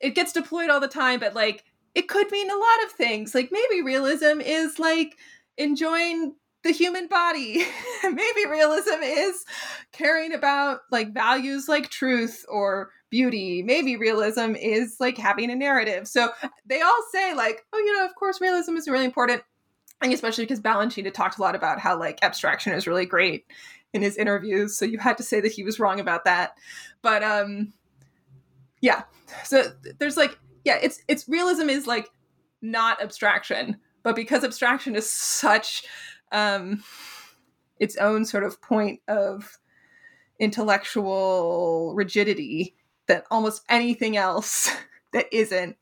It 0.00 0.14
gets 0.14 0.32
deployed 0.32 0.70
all 0.70 0.80
the 0.80 0.88
time, 0.88 1.20
but 1.20 1.34
like 1.34 1.64
it 1.94 2.08
could 2.08 2.30
mean 2.30 2.50
a 2.50 2.56
lot 2.56 2.84
of 2.84 2.92
things. 2.92 3.34
Like 3.34 3.50
maybe 3.52 3.82
realism 3.82 4.40
is 4.40 4.78
like 4.78 5.16
enjoying 5.56 6.34
the 6.62 6.70
human 6.70 7.08
body. 7.08 7.64
maybe 8.04 8.46
realism 8.48 9.02
is 9.02 9.44
caring 9.92 10.32
about 10.32 10.80
like 10.90 11.12
values 11.12 11.68
like 11.68 11.90
truth 11.90 12.44
or 12.48 12.90
beauty. 13.10 13.62
Maybe 13.62 13.96
realism 13.96 14.54
is 14.54 14.96
like 15.00 15.16
having 15.16 15.50
a 15.50 15.56
narrative. 15.56 16.08
So 16.08 16.30
they 16.66 16.80
all 16.80 17.04
say, 17.12 17.34
like, 17.34 17.64
oh, 17.72 17.78
you 17.78 17.96
know, 17.96 18.04
of 18.04 18.14
course, 18.14 18.40
realism 18.40 18.76
is 18.76 18.88
really 18.88 19.04
important. 19.04 19.42
And 20.00 20.12
especially 20.12 20.44
because 20.44 20.60
Balanchine 20.60 21.12
talked 21.12 21.38
a 21.38 21.42
lot 21.42 21.56
about 21.56 21.80
how 21.80 21.98
like 21.98 22.22
abstraction 22.22 22.72
is 22.72 22.86
really 22.86 23.06
great 23.06 23.46
in 23.92 24.02
his 24.02 24.16
interviews. 24.16 24.76
So 24.76 24.84
you 24.84 24.98
had 24.98 25.16
to 25.16 25.22
say 25.22 25.40
that 25.40 25.52
he 25.52 25.64
was 25.64 25.80
wrong 25.80 25.98
about 25.98 26.24
that. 26.24 26.56
But 27.02 27.22
um 27.22 27.72
yeah. 28.80 29.02
So 29.44 29.72
there's 29.98 30.16
like, 30.16 30.38
yeah, 30.64 30.78
it's 30.80 31.02
it's 31.08 31.28
realism 31.28 31.68
is 31.68 31.86
like 31.86 32.08
not 32.62 33.02
abstraction, 33.02 33.78
but 34.02 34.14
because 34.14 34.44
abstraction 34.44 34.94
is 34.94 35.10
such 35.10 35.84
um 36.30 36.84
its 37.80 37.96
own 37.96 38.24
sort 38.24 38.44
of 38.44 38.60
point 38.60 39.00
of 39.08 39.58
intellectual 40.38 41.92
rigidity 41.96 42.76
than 43.08 43.22
almost 43.30 43.64
anything 43.68 44.16
else 44.16 44.70
that 45.12 45.26
isn't 45.32 45.76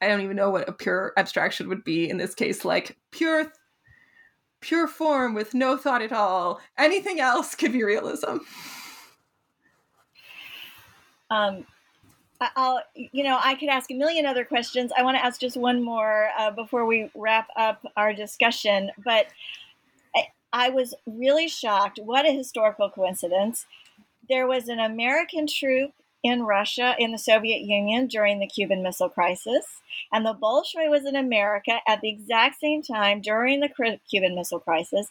I 0.00 0.08
don't 0.08 0.22
even 0.22 0.36
know 0.36 0.50
what 0.50 0.68
a 0.68 0.72
pure 0.72 1.12
abstraction 1.16 1.68
would 1.68 1.84
be 1.84 2.08
in 2.08 2.16
this 2.16 2.34
case, 2.34 2.64
like 2.64 2.96
pure 3.10 3.52
pure 4.60 4.88
form 4.88 5.34
with 5.34 5.54
no 5.54 5.76
thought 5.76 6.02
at 6.02 6.12
all. 6.12 6.60
Anything 6.78 7.20
else 7.20 7.54
could 7.54 7.72
be 7.72 7.82
realism. 7.82 8.38
Um, 11.30 11.64
I'll, 12.56 12.82
you 12.94 13.22
know, 13.22 13.38
I 13.42 13.54
could 13.54 13.68
ask 13.68 13.90
a 13.90 13.94
million 13.94 14.26
other 14.26 14.44
questions. 14.44 14.90
I 14.96 15.02
want 15.02 15.16
to 15.16 15.24
ask 15.24 15.40
just 15.40 15.56
one 15.56 15.82
more 15.82 16.30
uh, 16.38 16.50
before 16.50 16.86
we 16.86 17.10
wrap 17.14 17.48
up 17.56 17.84
our 17.96 18.12
discussion. 18.12 18.90
But 19.04 19.26
I, 20.16 20.28
I 20.52 20.68
was 20.70 20.94
really 21.06 21.48
shocked. 21.48 21.98
What 22.02 22.26
a 22.26 22.32
historical 22.32 22.90
coincidence 22.90 23.66
there 24.30 24.46
was 24.46 24.68
an 24.68 24.78
American 24.78 25.46
troupe 25.46 25.92
in 26.22 26.42
Russia, 26.42 26.94
in 26.98 27.12
the 27.12 27.18
Soviet 27.18 27.62
Union 27.62 28.06
during 28.06 28.38
the 28.38 28.46
Cuban 28.46 28.82
Missile 28.82 29.08
Crisis, 29.08 29.64
and 30.12 30.24
the 30.24 30.34
Bolshoi 30.34 30.88
was 30.88 31.04
in 31.04 31.16
America 31.16 31.80
at 31.88 32.00
the 32.00 32.10
exact 32.10 32.60
same 32.60 32.82
time 32.82 33.20
during 33.20 33.60
the 33.60 33.98
Cuban 34.08 34.34
Missile 34.34 34.60
Crisis. 34.60 35.08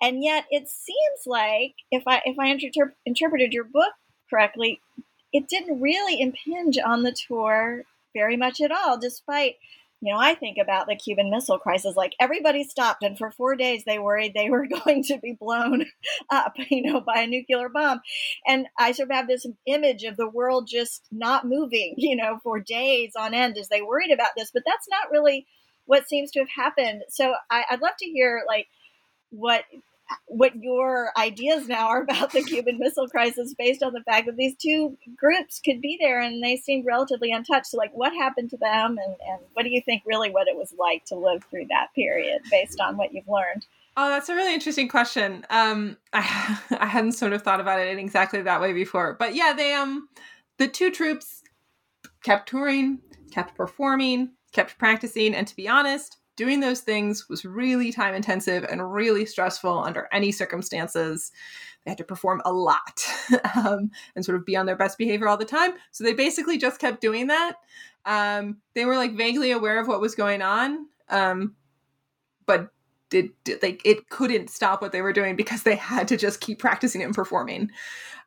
And 0.00 0.22
yet, 0.22 0.44
it 0.50 0.68
seems 0.68 1.26
like, 1.26 1.74
if 1.90 2.04
I 2.06 2.22
if 2.24 2.38
I 2.38 2.48
inter- 2.48 2.94
interpreted 3.06 3.52
your 3.52 3.64
book 3.64 3.94
correctly, 4.28 4.80
it 5.32 5.48
didn't 5.48 5.80
really 5.80 6.20
impinge 6.20 6.78
on 6.78 7.02
the 7.02 7.12
tour 7.12 7.84
very 8.14 8.36
much 8.36 8.60
at 8.60 8.72
all, 8.72 8.98
despite 8.98 9.56
you 10.00 10.12
know, 10.12 10.18
I 10.18 10.34
think 10.34 10.58
about 10.58 10.86
the 10.86 10.94
Cuban 10.94 11.30
Missile 11.30 11.58
Crisis. 11.58 11.96
Like 11.96 12.12
everybody 12.20 12.62
stopped, 12.62 13.02
and 13.02 13.18
for 13.18 13.32
four 13.32 13.56
days 13.56 13.82
they 13.84 13.98
worried 13.98 14.32
they 14.34 14.50
were 14.50 14.66
going 14.84 15.02
to 15.04 15.18
be 15.18 15.32
blown 15.32 15.86
up, 16.30 16.54
you 16.70 16.82
know, 16.82 17.00
by 17.00 17.20
a 17.22 17.26
nuclear 17.26 17.68
bomb. 17.68 18.00
And 18.46 18.66
I 18.78 18.92
sort 18.92 19.10
of 19.10 19.16
have 19.16 19.28
this 19.28 19.46
image 19.66 20.04
of 20.04 20.16
the 20.16 20.28
world 20.28 20.68
just 20.68 21.06
not 21.10 21.46
moving, 21.46 21.94
you 21.96 22.16
know, 22.16 22.38
for 22.42 22.60
days 22.60 23.12
on 23.18 23.34
end 23.34 23.58
as 23.58 23.68
they 23.68 23.82
worried 23.82 24.12
about 24.12 24.30
this. 24.36 24.50
But 24.52 24.62
that's 24.64 24.88
not 24.88 25.10
really 25.10 25.46
what 25.86 26.08
seems 26.08 26.30
to 26.32 26.40
have 26.40 26.50
happened. 26.50 27.02
So 27.08 27.34
I, 27.50 27.64
I'd 27.70 27.80
love 27.80 27.96
to 27.98 28.06
hear 28.06 28.42
like 28.46 28.68
what 29.30 29.64
what 30.26 30.56
your 30.56 31.10
ideas 31.16 31.68
now 31.68 31.88
are 31.88 32.02
about 32.02 32.32
the 32.32 32.42
Cuban 32.42 32.78
Missile 32.78 33.08
Crisis 33.08 33.54
based 33.58 33.82
on 33.82 33.92
the 33.92 34.02
fact 34.02 34.26
that 34.26 34.36
these 34.36 34.56
two 34.56 34.96
groups 35.16 35.60
could 35.64 35.80
be 35.80 35.98
there 36.00 36.20
and 36.20 36.42
they 36.42 36.56
seemed 36.56 36.86
relatively 36.86 37.30
untouched. 37.30 37.66
So, 37.66 37.76
like, 37.76 37.92
what 37.92 38.12
happened 38.12 38.50
to 38.50 38.56
them, 38.56 38.98
and, 38.98 39.16
and 39.28 39.40
what 39.54 39.64
do 39.64 39.70
you 39.70 39.82
think 39.84 40.02
really 40.06 40.30
what 40.30 40.48
it 40.48 40.56
was 40.56 40.74
like 40.78 41.04
to 41.06 41.16
live 41.16 41.44
through 41.50 41.66
that 41.70 41.88
period 41.94 42.42
based 42.50 42.80
on 42.80 42.96
what 42.96 43.12
you've 43.12 43.28
learned? 43.28 43.66
Oh, 43.96 44.08
that's 44.08 44.28
a 44.28 44.34
really 44.34 44.54
interesting 44.54 44.88
question. 44.88 45.44
Um, 45.50 45.96
I 46.12 46.58
I 46.78 46.86
hadn't 46.86 47.12
sort 47.12 47.32
of 47.32 47.42
thought 47.42 47.60
about 47.60 47.80
it 47.80 47.88
in 47.88 47.98
exactly 47.98 48.42
that 48.42 48.60
way 48.60 48.72
before, 48.72 49.16
but 49.18 49.34
yeah, 49.34 49.52
they 49.56 49.74
um, 49.74 50.08
the 50.58 50.68
two 50.68 50.90
troupes 50.90 51.42
kept 52.22 52.48
touring, 52.48 53.00
kept 53.32 53.56
performing, 53.56 54.30
kept 54.52 54.78
practicing, 54.78 55.34
and 55.34 55.48
to 55.48 55.56
be 55.56 55.68
honest, 55.68 56.17
doing 56.38 56.60
those 56.60 56.80
things 56.80 57.28
was 57.28 57.44
really 57.44 57.90
time 57.90 58.14
intensive 58.14 58.64
and 58.64 58.92
really 58.92 59.26
stressful 59.26 59.82
under 59.82 60.08
any 60.12 60.30
circumstances. 60.30 61.32
They 61.84 61.90
had 61.90 61.98
to 61.98 62.04
perform 62.04 62.40
a 62.44 62.52
lot 62.52 63.04
um, 63.56 63.90
and 64.14 64.24
sort 64.24 64.36
of 64.38 64.46
be 64.46 64.56
on 64.56 64.64
their 64.64 64.76
best 64.76 64.98
behavior 64.98 65.28
all 65.28 65.36
the 65.36 65.44
time. 65.44 65.72
So 65.90 66.04
they 66.04 66.14
basically 66.14 66.56
just 66.56 66.80
kept 66.80 67.00
doing 67.00 67.26
that. 67.26 67.56
Um, 68.06 68.58
they 68.74 68.84
were 68.84 68.96
like 68.96 69.16
vaguely 69.16 69.50
aware 69.50 69.80
of 69.80 69.88
what 69.88 70.00
was 70.00 70.14
going 70.14 70.40
on, 70.40 70.86
um, 71.08 71.56
but 72.46 72.70
did, 73.10 73.30
did 73.42 73.60
like 73.60 73.82
it 73.84 74.08
couldn't 74.08 74.48
stop 74.48 74.80
what 74.80 74.92
they 74.92 75.02
were 75.02 75.12
doing 75.12 75.34
because 75.34 75.64
they 75.64 75.74
had 75.74 76.06
to 76.08 76.16
just 76.16 76.40
keep 76.40 76.60
practicing 76.60 77.02
and 77.02 77.14
performing. 77.14 77.70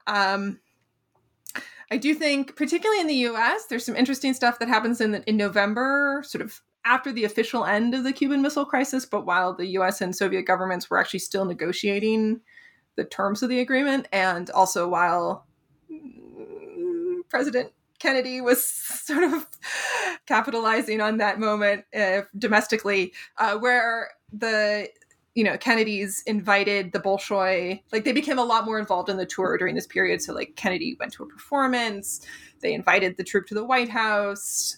Um, 0.05 0.59
I 1.89 1.97
do 1.97 2.13
think, 2.13 2.57
particularly 2.57 2.99
in 2.99 3.07
the 3.07 3.13
U.S., 3.15 3.67
there's 3.67 3.85
some 3.85 3.95
interesting 3.95 4.33
stuff 4.33 4.59
that 4.59 4.67
happens 4.67 4.99
in 4.99 5.11
the, 5.11 5.23
in 5.29 5.37
November, 5.37 6.23
sort 6.25 6.41
of 6.41 6.61
after 6.85 7.11
the 7.11 7.25
official 7.25 7.65
end 7.65 7.93
of 7.93 8.03
the 8.03 8.13
Cuban 8.13 8.41
Missile 8.41 8.65
Crisis, 8.65 9.05
but 9.05 9.25
while 9.25 9.53
the 9.53 9.67
US 9.77 10.01
and 10.01 10.15
Soviet 10.15 10.43
governments 10.43 10.89
were 10.89 10.99
actually 10.99 11.19
still 11.19 11.45
negotiating 11.45 12.41
the 12.95 13.05
terms 13.05 13.43
of 13.43 13.49
the 13.49 13.59
agreement, 13.59 14.07
and 14.11 14.49
also 14.51 14.87
while 14.87 15.47
President 17.29 17.71
Kennedy 17.99 18.41
was 18.41 18.65
sort 18.65 19.23
of 19.23 19.47
capitalizing 20.25 21.01
on 21.01 21.17
that 21.17 21.39
moment 21.39 21.85
uh, 21.95 22.21
domestically, 22.37 23.13
uh, 23.37 23.57
where 23.57 24.11
the 24.33 24.89
you 25.35 25.43
know 25.45 25.57
Kennedy's 25.57 26.23
invited 26.25 26.91
the 26.91 26.99
Bolshoi, 26.99 27.81
like 27.93 28.03
they 28.03 28.11
became 28.11 28.39
a 28.39 28.43
lot 28.43 28.65
more 28.65 28.79
involved 28.79 29.09
in 29.09 29.17
the 29.17 29.25
tour 29.25 29.57
during 29.57 29.75
this 29.75 29.87
period. 29.87 30.21
So 30.21 30.33
like 30.33 30.55
Kennedy 30.55 30.97
went 30.99 31.13
to 31.13 31.23
a 31.23 31.27
performance, 31.27 32.25
they 32.61 32.73
invited 32.73 33.17
the 33.17 33.23
troupe 33.23 33.47
to 33.47 33.53
the 33.53 33.63
White 33.63 33.89
House 33.89 34.77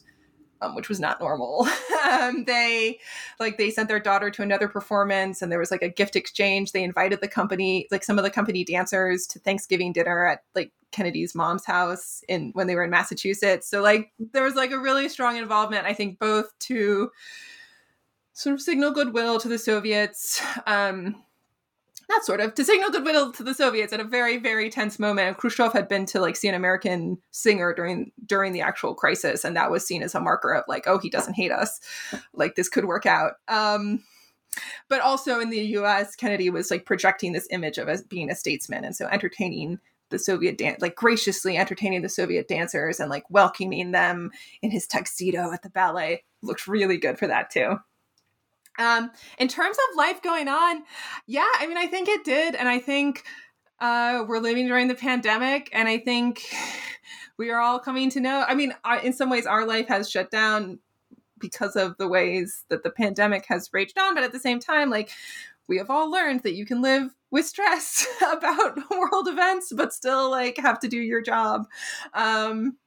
um, 0.63 0.75
which 0.75 0.89
was 0.89 0.99
not 0.99 1.19
normal. 1.19 1.67
um, 2.09 2.45
they 2.45 2.99
like 3.39 3.57
they 3.57 3.69
sent 3.69 3.89
their 3.89 3.99
daughter 3.99 4.29
to 4.31 4.41
another 4.41 4.67
performance, 4.67 5.41
and 5.41 5.51
there 5.51 5.59
was 5.59 5.71
like 5.71 5.81
a 5.81 5.89
gift 5.89 6.15
exchange. 6.15 6.71
They 6.71 6.83
invited 6.83 7.21
the 7.21 7.27
company, 7.27 7.87
like 7.91 8.03
some 8.03 8.17
of 8.17 8.23
the 8.23 8.29
company 8.29 8.63
dancers, 8.63 9.27
to 9.27 9.39
Thanksgiving 9.39 9.93
dinner 9.93 10.25
at 10.25 10.43
like 10.55 10.71
Kennedy's 10.91 11.35
mom's 11.35 11.65
house 11.65 12.23
in 12.27 12.51
when 12.53 12.67
they 12.67 12.75
were 12.75 12.83
in 12.83 12.89
Massachusetts. 12.89 13.67
So 13.67 13.81
like 13.81 14.11
there 14.19 14.43
was 14.43 14.55
like 14.55 14.71
a 14.71 14.79
really 14.79 15.09
strong 15.09 15.37
involvement. 15.37 15.85
I 15.85 15.93
think 15.93 16.19
both 16.19 16.57
to 16.59 17.11
sort 18.33 18.53
of 18.53 18.61
signal 18.61 18.91
goodwill 18.91 19.39
to 19.39 19.47
the 19.47 19.59
Soviets. 19.59 20.41
Um, 20.65 21.23
not 22.09 22.25
sort 22.25 22.41
of 22.41 22.53
to 22.55 22.65
signal 22.65 22.89
goodwill 22.89 23.31
to 23.33 23.43
the 23.43 23.53
Soviets 23.53 23.93
at 23.93 23.99
a 23.99 24.03
very 24.03 24.37
very 24.37 24.69
tense 24.69 24.99
moment. 24.99 25.37
Khrushchev 25.37 25.73
had 25.73 25.87
been 25.87 26.05
to 26.07 26.19
like 26.19 26.35
see 26.35 26.47
an 26.47 26.55
American 26.55 27.17
singer 27.31 27.73
during 27.73 28.11
during 28.25 28.53
the 28.53 28.61
actual 28.61 28.93
crisis, 28.93 29.43
and 29.43 29.55
that 29.55 29.71
was 29.71 29.85
seen 29.85 30.03
as 30.03 30.15
a 30.15 30.19
marker 30.19 30.53
of 30.53 30.63
like, 30.67 30.87
oh, 30.87 30.97
he 30.97 31.09
doesn't 31.09 31.35
hate 31.35 31.51
us, 31.51 31.79
like 32.33 32.55
this 32.55 32.69
could 32.69 32.85
work 32.85 33.05
out. 33.05 33.33
Um, 33.47 34.03
but 34.87 35.01
also 35.01 35.39
in 35.39 35.49
the 35.49 35.59
U.S., 35.59 36.15
Kennedy 36.15 36.49
was 36.49 36.69
like 36.69 36.85
projecting 36.85 37.33
this 37.33 37.47
image 37.49 37.77
of 37.77 37.89
as 37.89 38.03
being 38.03 38.29
a 38.29 38.35
statesman, 38.35 38.83
and 38.83 38.95
so 38.95 39.07
entertaining 39.07 39.79
the 40.09 40.19
Soviet 40.19 40.57
dance, 40.57 40.81
like 40.81 40.95
graciously 40.95 41.57
entertaining 41.57 42.03
the 42.03 42.09
Soviet 42.09 42.47
dancers 42.47 42.99
and 42.99 43.09
like 43.09 43.23
welcoming 43.29 43.91
them 43.91 44.31
in 44.61 44.71
his 44.71 44.87
tuxedo 44.87 45.51
at 45.51 45.63
the 45.63 45.69
ballet 45.69 46.23
looked 46.41 46.67
really 46.67 46.97
good 46.97 47.17
for 47.17 47.27
that 47.27 47.49
too. 47.49 47.77
Um, 48.79 49.11
in 49.37 49.47
terms 49.47 49.77
of 49.77 49.97
life 49.97 50.21
going 50.21 50.47
on, 50.47 50.83
yeah, 51.27 51.49
I 51.59 51.67
mean, 51.67 51.77
I 51.77 51.87
think 51.87 52.09
it 52.09 52.23
did. 52.23 52.55
And 52.55 52.67
I 52.67 52.79
think 52.79 53.23
uh, 53.79 54.23
we're 54.27 54.39
living 54.39 54.67
during 54.67 54.87
the 54.87 54.95
pandemic. 54.95 55.69
And 55.73 55.87
I 55.87 55.97
think 55.97 56.43
we 57.37 57.49
are 57.49 57.59
all 57.59 57.79
coming 57.79 58.09
to 58.11 58.19
know. 58.19 58.45
I 58.47 58.55
mean, 58.55 58.73
in 59.03 59.13
some 59.13 59.29
ways, 59.29 59.45
our 59.45 59.65
life 59.65 59.87
has 59.87 60.09
shut 60.09 60.31
down 60.31 60.79
because 61.39 61.75
of 61.75 61.97
the 61.97 62.07
ways 62.07 62.63
that 62.69 62.83
the 62.83 62.89
pandemic 62.89 63.45
has 63.47 63.69
raged 63.73 63.99
on. 63.99 64.15
But 64.15 64.23
at 64.23 64.31
the 64.31 64.39
same 64.39 64.59
time, 64.59 64.89
like, 64.89 65.11
we 65.67 65.77
have 65.77 65.89
all 65.89 66.09
learned 66.09 66.43
that 66.43 66.55
you 66.55 66.65
can 66.65 66.81
live 66.81 67.13
with 67.31 67.45
stress 67.45 68.07
about 68.31 68.77
world 68.91 69.27
events, 69.27 69.71
but 69.75 69.93
still, 69.93 70.31
like, 70.31 70.57
have 70.57 70.79
to 70.79 70.87
do 70.87 70.97
your 70.97 71.21
job. 71.21 71.67
Um, 72.13 72.77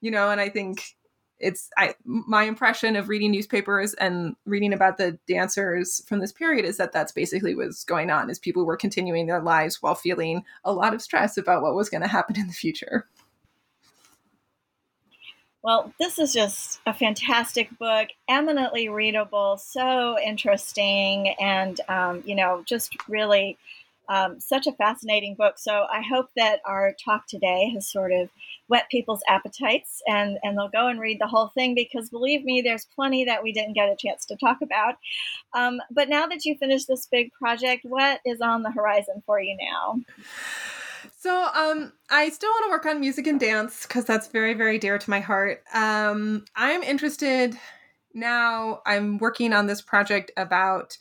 you 0.00 0.10
know, 0.10 0.30
and 0.30 0.40
I 0.40 0.48
think 0.48 0.96
it's 1.42 1.68
I 1.76 1.94
my 2.04 2.44
impression 2.44 2.96
of 2.96 3.08
reading 3.08 3.32
newspapers 3.32 3.94
and 3.94 4.36
reading 4.46 4.72
about 4.72 4.96
the 4.96 5.18
dancers 5.28 6.02
from 6.06 6.20
this 6.20 6.32
period 6.32 6.64
is 6.64 6.76
that 6.78 6.92
that's 6.92 7.12
basically 7.12 7.54
what's 7.54 7.84
going 7.84 8.10
on 8.10 8.30
is 8.30 8.38
people 8.38 8.64
were 8.64 8.76
continuing 8.76 9.26
their 9.26 9.42
lives 9.42 9.82
while 9.82 9.94
feeling 9.94 10.44
a 10.64 10.72
lot 10.72 10.94
of 10.94 11.02
stress 11.02 11.36
about 11.36 11.62
what 11.62 11.74
was 11.74 11.90
going 11.90 12.02
to 12.02 12.08
happen 12.08 12.38
in 12.38 12.46
the 12.46 12.52
future. 12.52 13.08
Well, 15.62 15.92
this 16.00 16.18
is 16.18 16.32
just 16.32 16.80
a 16.86 16.94
fantastic 16.94 17.76
book, 17.78 18.08
eminently 18.28 18.88
readable, 18.88 19.58
so 19.58 20.18
interesting, 20.18 21.34
and 21.40 21.80
um, 21.88 22.22
you 22.26 22.34
know, 22.34 22.62
just 22.66 22.96
really 23.08 23.58
um, 24.12 24.38
such 24.38 24.66
a 24.66 24.72
fascinating 24.72 25.34
book. 25.34 25.54
So 25.58 25.86
I 25.90 26.02
hope 26.02 26.28
that 26.36 26.60
our 26.66 26.94
talk 27.02 27.26
today 27.26 27.70
has 27.72 27.90
sort 27.90 28.12
of 28.12 28.28
whet 28.68 28.90
people's 28.90 29.22
appetites 29.26 30.02
and, 30.06 30.38
and 30.42 30.56
they'll 30.56 30.68
go 30.68 30.88
and 30.88 31.00
read 31.00 31.18
the 31.18 31.26
whole 31.26 31.48
thing 31.48 31.74
because 31.74 32.10
believe 32.10 32.44
me, 32.44 32.60
there's 32.60 32.84
plenty 32.94 33.24
that 33.24 33.42
we 33.42 33.52
didn't 33.52 33.72
get 33.72 33.88
a 33.88 33.96
chance 33.96 34.26
to 34.26 34.36
talk 34.36 34.58
about. 34.62 34.96
Um, 35.54 35.80
but 35.90 36.10
now 36.10 36.26
that 36.26 36.44
you 36.44 36.56
finished 36.58 36.88
this 36.88 37.06
big 37.06 37.32
project, 37.32 37.86
what 37.88 38.20
is 38.26 38.42
on 38.42 38.62
the 38.62 38.70
horizon 38.70 39.22
for 39.24 39.40
you 39.40 39.56
now? 39.58 40.00
So, 41.18 41.48
um, 41.54 41.92
I 42.10 42.28
still 42.28 42.50
want 42.50 42.66
to 42.66 42.70
work 42.70 42.86
on 42.86 43.00
music 43.00 43.26
and 43.26 43.40
dance 43.40 43.86
because 43.86 44.04
that's 44.04 44.28
very, 44.28 44.54
very 44.54 44.78
dear 44.78 44.98
to 44.98 45.10
my 45.10 45.20
heart. 45.20 45.62
Um, 45.72 46.44
I'm 46.54 46.82
interested 46.82 47.56
now. 48.12 48.82
I'm 48.84 49.18
working 49.18 49.52
on 49.52 49.66
this 49.66 49.80
project 49.80 50.32
about 50.36 50.98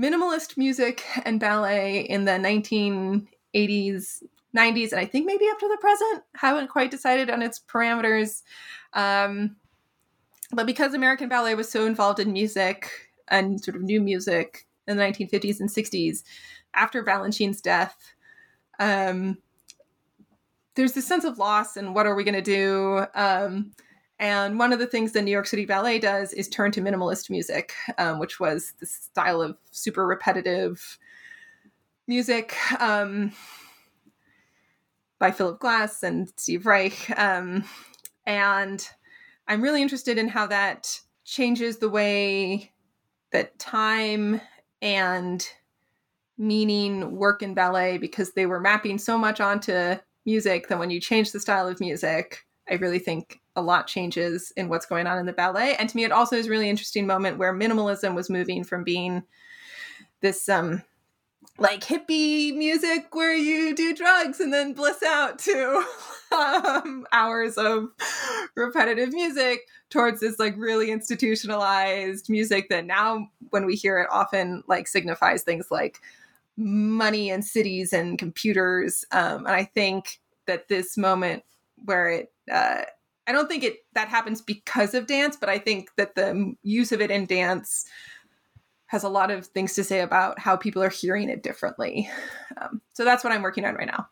minimalist 0.00 0.56
music 0.56 1.04
and 1.24 1.38
ballet 1.38 2.00
in 2.00 2.24
the 2.24 2.32
1980s, 2.32 4.22
90s, 4.56 4.92
and 4.92 5.00
I 5.00 5.04
think 5.04 5.26
maybe 5.26 5.46
up 5.50 5.58
to 5.58 5.68
the 5.68 5.78
present. 5.80 6.22
Haven't 6.34 6.68
quite 6.68 6.90
decided 6.90 7.28
on 7.30 7.42
its 7.42 7.60
parameters. 7.60 8.42
Um, 8.94 9.56
but 10.52 10.66
because 10.66 10.94
American 10.94 11.28
ballet 11.28 11.54
was 11.54 11.70
so 11.70 11.86
involved 11.86 12.18
in 12.18 12.32
music 12.32 12.90
and 13.28 13.62
sort 13.62 13.76
of 13.76 13.82
new 13.82 14.00
music 14.00 14.66
in 14.88 14.96
the 14.96 15.02
1950s 15.02 15.60
and 15.60 15.68
60s, 15.68 16.22
after 16.74 17.04
Balanchine's 17.04 17.60
death, 17.60 17.96
um, 18.78 19.38
there's 20.74 20.92
this 20.92 21.06
sense 21.06 21.24
of 21.24 21.38
loss 21.38 21.76
and 21.76 21.94
what 21.94 22.06
are 22.06 22.14
we 22.14 22.24
going 22.24 22.34
to 22.34 22.42
do? 22.42 23.04
Um, 23.14 23.72
and 24.20 24.58
one 24.58 24.72
of 24.74 24.78
the 24.78 24.86
things 24.86 25.12
the 25.12 25.22
New 25.22 25.30
York 25.30 25.46
City 25.46 25.64
Ballet 25.64 25.98
does 25.98 26.34
is 26.34 26.46
turn 26.46 26.70
to 26.72 26.82
minimalist 26.82 27.30
music, 27.30 27.72
um, 27.96 28.18
which 28.18 28.38
was 28.38 28.74
the 28.78 28.84
style 28.84 29.40
of 29.40 29.56
super 29.70 30.06
repetitive 30.06 30.98
music 32.06 32.54
um, 32.78 33.32
by 35.18 35.30
Philip 35.30 35.58
Glass 35.58 36.02
and 36.02 36.30
Steve 36.36 36.66
Reich. 36.66 37.18
Um, 37.18 37.64
and 38.26 38.86
I'm 39.48 39.62
really 39.62 39.80
interested 39.80 40.18
in 40.18 40.28
how 40.28 40.46
that 40.48 41.00
changes 41.24 41.78
the 41.78 41.88
way 41.88 42.72
that 43.32 43.58
time 43.58 44.42
and 44.82 45.48
meaning 46.36 47.16
work 47.16 47.42
in 47.42 47.54
ballet 47.54 47.96
because 47.96 48.32
they 48.32 48.44
were 48.44 48.60
mapping 48.60 48.98
so 48.98 49.16
much 49.16 49.40
onto 49.40 49.94
music 50.26 50.68
that 50.68 50.78
when 50.78 50.90
you 50.90 51.00
change 51.00 51.32
the 51.32 51.40
style 51.40 51.66
of 51.66 51.80
music, 51.80 52.44
I 52.68 52.74
really 52.74 52.98
think 52.98 53.40
a 53.60 53.62
lot 53.62 53.86
changes 53.86 54.52
in 54.56 54.68
what's 54.68 54.86
going 54.86 55.06
on 55.06 55.18
in 55.18 55.26
the 55.26 55.32
ballet. 55.32 55.76
And 55.76 55.88
to 55.88 55.96
me, 55.96 56.04
it 56.04 56.12
also 56.12 56.36
is 56.36 56.46
a 56.46 56.50
really 56.50 56.68
interesting 56.68 57.06
moment 57.06 57.38
where 57.38 57.54
minimalism 57.54 58.14
was 58.14 58.30
moving 58.30 58.64
from 58.64 58.82
being 58.84 59.22
this 60.20 60.48
um 60.48 60.82
like 61.58 61.82
hippie 61.82 62.54
music 62.56 63.14
where 63.14 63.34
you 63.34 63.74
do 63.74 63.94
drugs 63.94 64.40
and 64.40 64.52
then 64.52 64.72
bliss 64.72 65.02
out 65.02 65.38
to 65.38 65.84
um, 66.32 67.06
hours 67.12 67.56
of 67.58 67.88
repetitive 68.56 69.12
music 69.12 69.60
towards 69.90 70.20
this 70.20 70.38
like 70.38 70.54
really 70.56 70.90
institutionalized 70.90 72.30
music 72.30 72.68
that 72.68 72.86
now 72.86 73.28
when 73.50 73.66
we 73.66 73.74
hear 73.74 73.98
it 73.98 74.08
often 74.10 74.62
like 74.68 74.88
signifies 74.88 75.42
things 75.42 75.66
like 75.70 76.00
money 76.56 77.30
and 77.30 77.44
cities 77.44 77.92
and 77.92 78.18
computers 78.18 79.04
um, 79.12 79.46
and 79.46 79.54
i 79.54 79.64
think 79.64 80.20
that 80.46 80.68
this 80.68 80.96
moment 80.96 81.42
where 81.84 82.08
it 82.08 82.32
uh, 82.50 82.82
I 83.26 83.32
don't 83.32 83.48
think 83.48 83.62
it 83.62 83.78
that 83.94 84.08
happens 84.08 84.40
because 84.40 84.94
of 84.94 85.06
dance, 85.06 85.36
but 85.36 85.48
I 85.48 85.58
think 85.58 85.90
that 85.96 86.14
the 86.14 86.54
use 86.62 86.92
of 86.92 87.00
it 87.00 87.10
in 87.10 87.26
dance 87.26 87.84
has 88.86 89.04
a 89.04 89.08
lot 89.08 89.30
of 89.30 89.46
things 89.46 89.74
to 89.74 89.84
say 89.84 90.00
about 90.00 90.38
how 90.38 90.56
people 90.56 90.82
are 90.82 90.90
hearing 90.90 91.28
it 91.28 91.42
differently. 91.42 92.10
Um, 92.60 92.80
so 92.92 93.04
that's 93.04 93.22
what 93.22 93.32
I'm 93.32 93.42
working 93.42 93.64
on 93.64 93.74
right 93.76 93.86
now. 93.86 94.08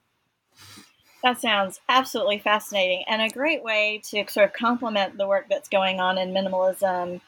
That 1.25 1.41
sounds 1.41 1.81
absolutely 1.89 2.39
fascinating 2.39 3.03
and 3.09 3.21
a 3.21 3.29
great 3.29 3.65
way 3.65 4.01
to 4.11 4.25
sort 4.29 4.47
of 4.47 4.53
complement 4.53 5.19
the 5.19 5.27
work 5.27 5.47
that's 5.51 5.69
going 5.69 5.99
on 5.99 6.17
in 6.17 6.33
minimalism 6.33 7.21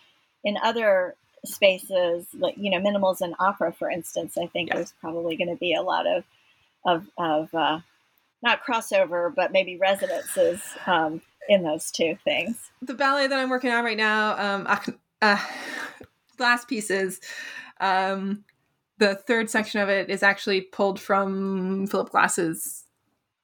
in 0.45 0.57
other 0.63 1.17
spaces, 1.45 2.27
like 2.35 2.55
you 2.57 2.71
know, 2.71 2.79
minimalism 2.79 3.35
opera, 3.41 3.73
for 3.73 3.91
instance. 3.91 4.39
I 4.39 4.47
think 4.47 4.69
yes. 4.69 4.77
there's 4.77 4.95
probably 5.01 5.37
going 5.37 5.51
to 5.51 5.57
be 5.57 5.75
a 5.75 5.83
lot 5.83 6.07
of 6.07 6.25
of 6.87 7.07
of 7.19 7.55
uh, 7.55 7.81
not 8.43 8.65
crossover, 8.65 9.35
but 9.35 9.53
maybe 9.53 9.77
resonances 9.77 10.63
um, 10.87 11.21
in 11.49 11.63
those 11.63 11.91
two 11.91 12.17
things. 12.25 12.71
The 12.83 12.95
ballet 12.95 13.27
that 13.27 13.39
I'm 13.39 13.51
working 13.51 13.71
on 13.71 13.85
right 13.85 13.97
now, 13.97 14.39
um, 14.39 14.67
uh, 15.23 15.39
Glass 16.37 16.65
Pieces. 16.65 17.21
Um, 17.81 18.45
the 18.99 19.15
third 19.15 19.49
section 19.51 19.81
of 19.81 19.89
it 19.89 20.11
is 20.11 20.23
actually 20.23 20.61
pulled 20.61 21.01
from 21.01 21.87
Philip 21.87 22.11
Glass's 22.11 22.85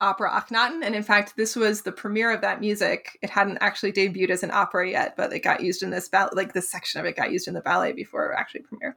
opera 0.01 0.31
Akhenaten, 0.31 0.85
and 0.85 0.95
in 0.95 1.03
fact, 1.03 1.35
this 1.37 1.57
was 1.57 1.83
the 1.83 1.93
premiere 1.93 2.31
of 2.31 2.43
that 2.43 2.61
music. 2.61 3.19
It 3.23 3.31
hadn't 3.31 3.59
actually 3.61 3.93
debuted 3.93 4.31
as 4.31 4.43
an 4.43 4.51
opera 4.51 4.91
yet, 4.91 5.17
but 5.17 5.33
it 5.33 5.41
got 5.41 5.63
used 5.63 5.83
in 5.83 5.91
this 5.91 6.09
ballet. 6.09 6.31
Like 6.35 6.53
this 6.53 6.71
section 6.71 7.01
of 7.01 7.07
it 7.07 7.17
got 7.17 7.33
used 7.33 7.49
in 7.49 7.55
the 7.55 7.63
ballet 7.63 7.93
before 7.93 8.31
it 8.31 8.37
actually 8.39 8.63
premiered. 8.63 8.95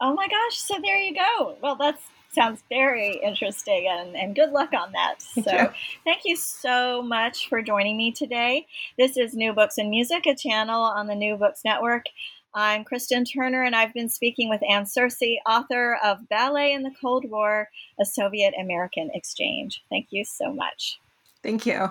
Oh 0.00 0.14
my 0.14 0.28
gosh! 0.28 0.58
So 0.58 0.76
there 0.80 0.98
you 0.98 1.14
go. 1.14 1.56
Well, 1.60 1.74
that's 1.74 2.02
sounds 2.30 2.62
very 2.68 3.20
interesting 3.22 3.88
and, 3.90 4.16
and 4.16 4.34
good 4.34 4.50
luck 4.50 4.72
on 4.72 4.92
that. 4.92 5.16
So, 5.38 5.42
thank 5.42 5.60
you. 5.60 5.74
thank 6.04 6.20
you 6.24 6.36
so 6.36 7.02
much 7.02 7.48
for 7.48 7.62
joining 7.62 7.96
me 7.96 8.10
today. 8.10 8.66
This 8.98 9.16
is 9.16 9.34
New 9.34 9.52
Books 9.52 9.78
in 9.78 9.88
Music, 9.88 10.26
a 10.26 10.34
channel 10.34 10.82
on 10.82 11.06
the 11.06 11.14
New 11.14 11.36
Books 11.36 11.60
Network. 11.64 12.06
I'm 12.54 12.82
Kristen 12.82 13.24
Turner, 13.24 13.62
and 13.62 13.76
I've 13.76 13.94
been 13.94 14.08
speaking 14.08 14.48
with 14.48 14.60
Anne 14.68 14.84
Searcy, 14.84 15.36
author 15.46 15.98
of 16.02 16.28
Ballet 16.28 16.72
in 16.72 16.82
the 16.82 16.90
Cold 17.00 17.24
War 17.30 17.68
A 18.00 18.04
Soviet 18.04 18.52
American 18.60 19.10
Exchange. 19.14 19.84
Thank 19.90 20.08
you 20.10 20.24
so 20.24 20.52
much. 20.52 20.98
Thank 21.42 21.66
you. 21.66 21.90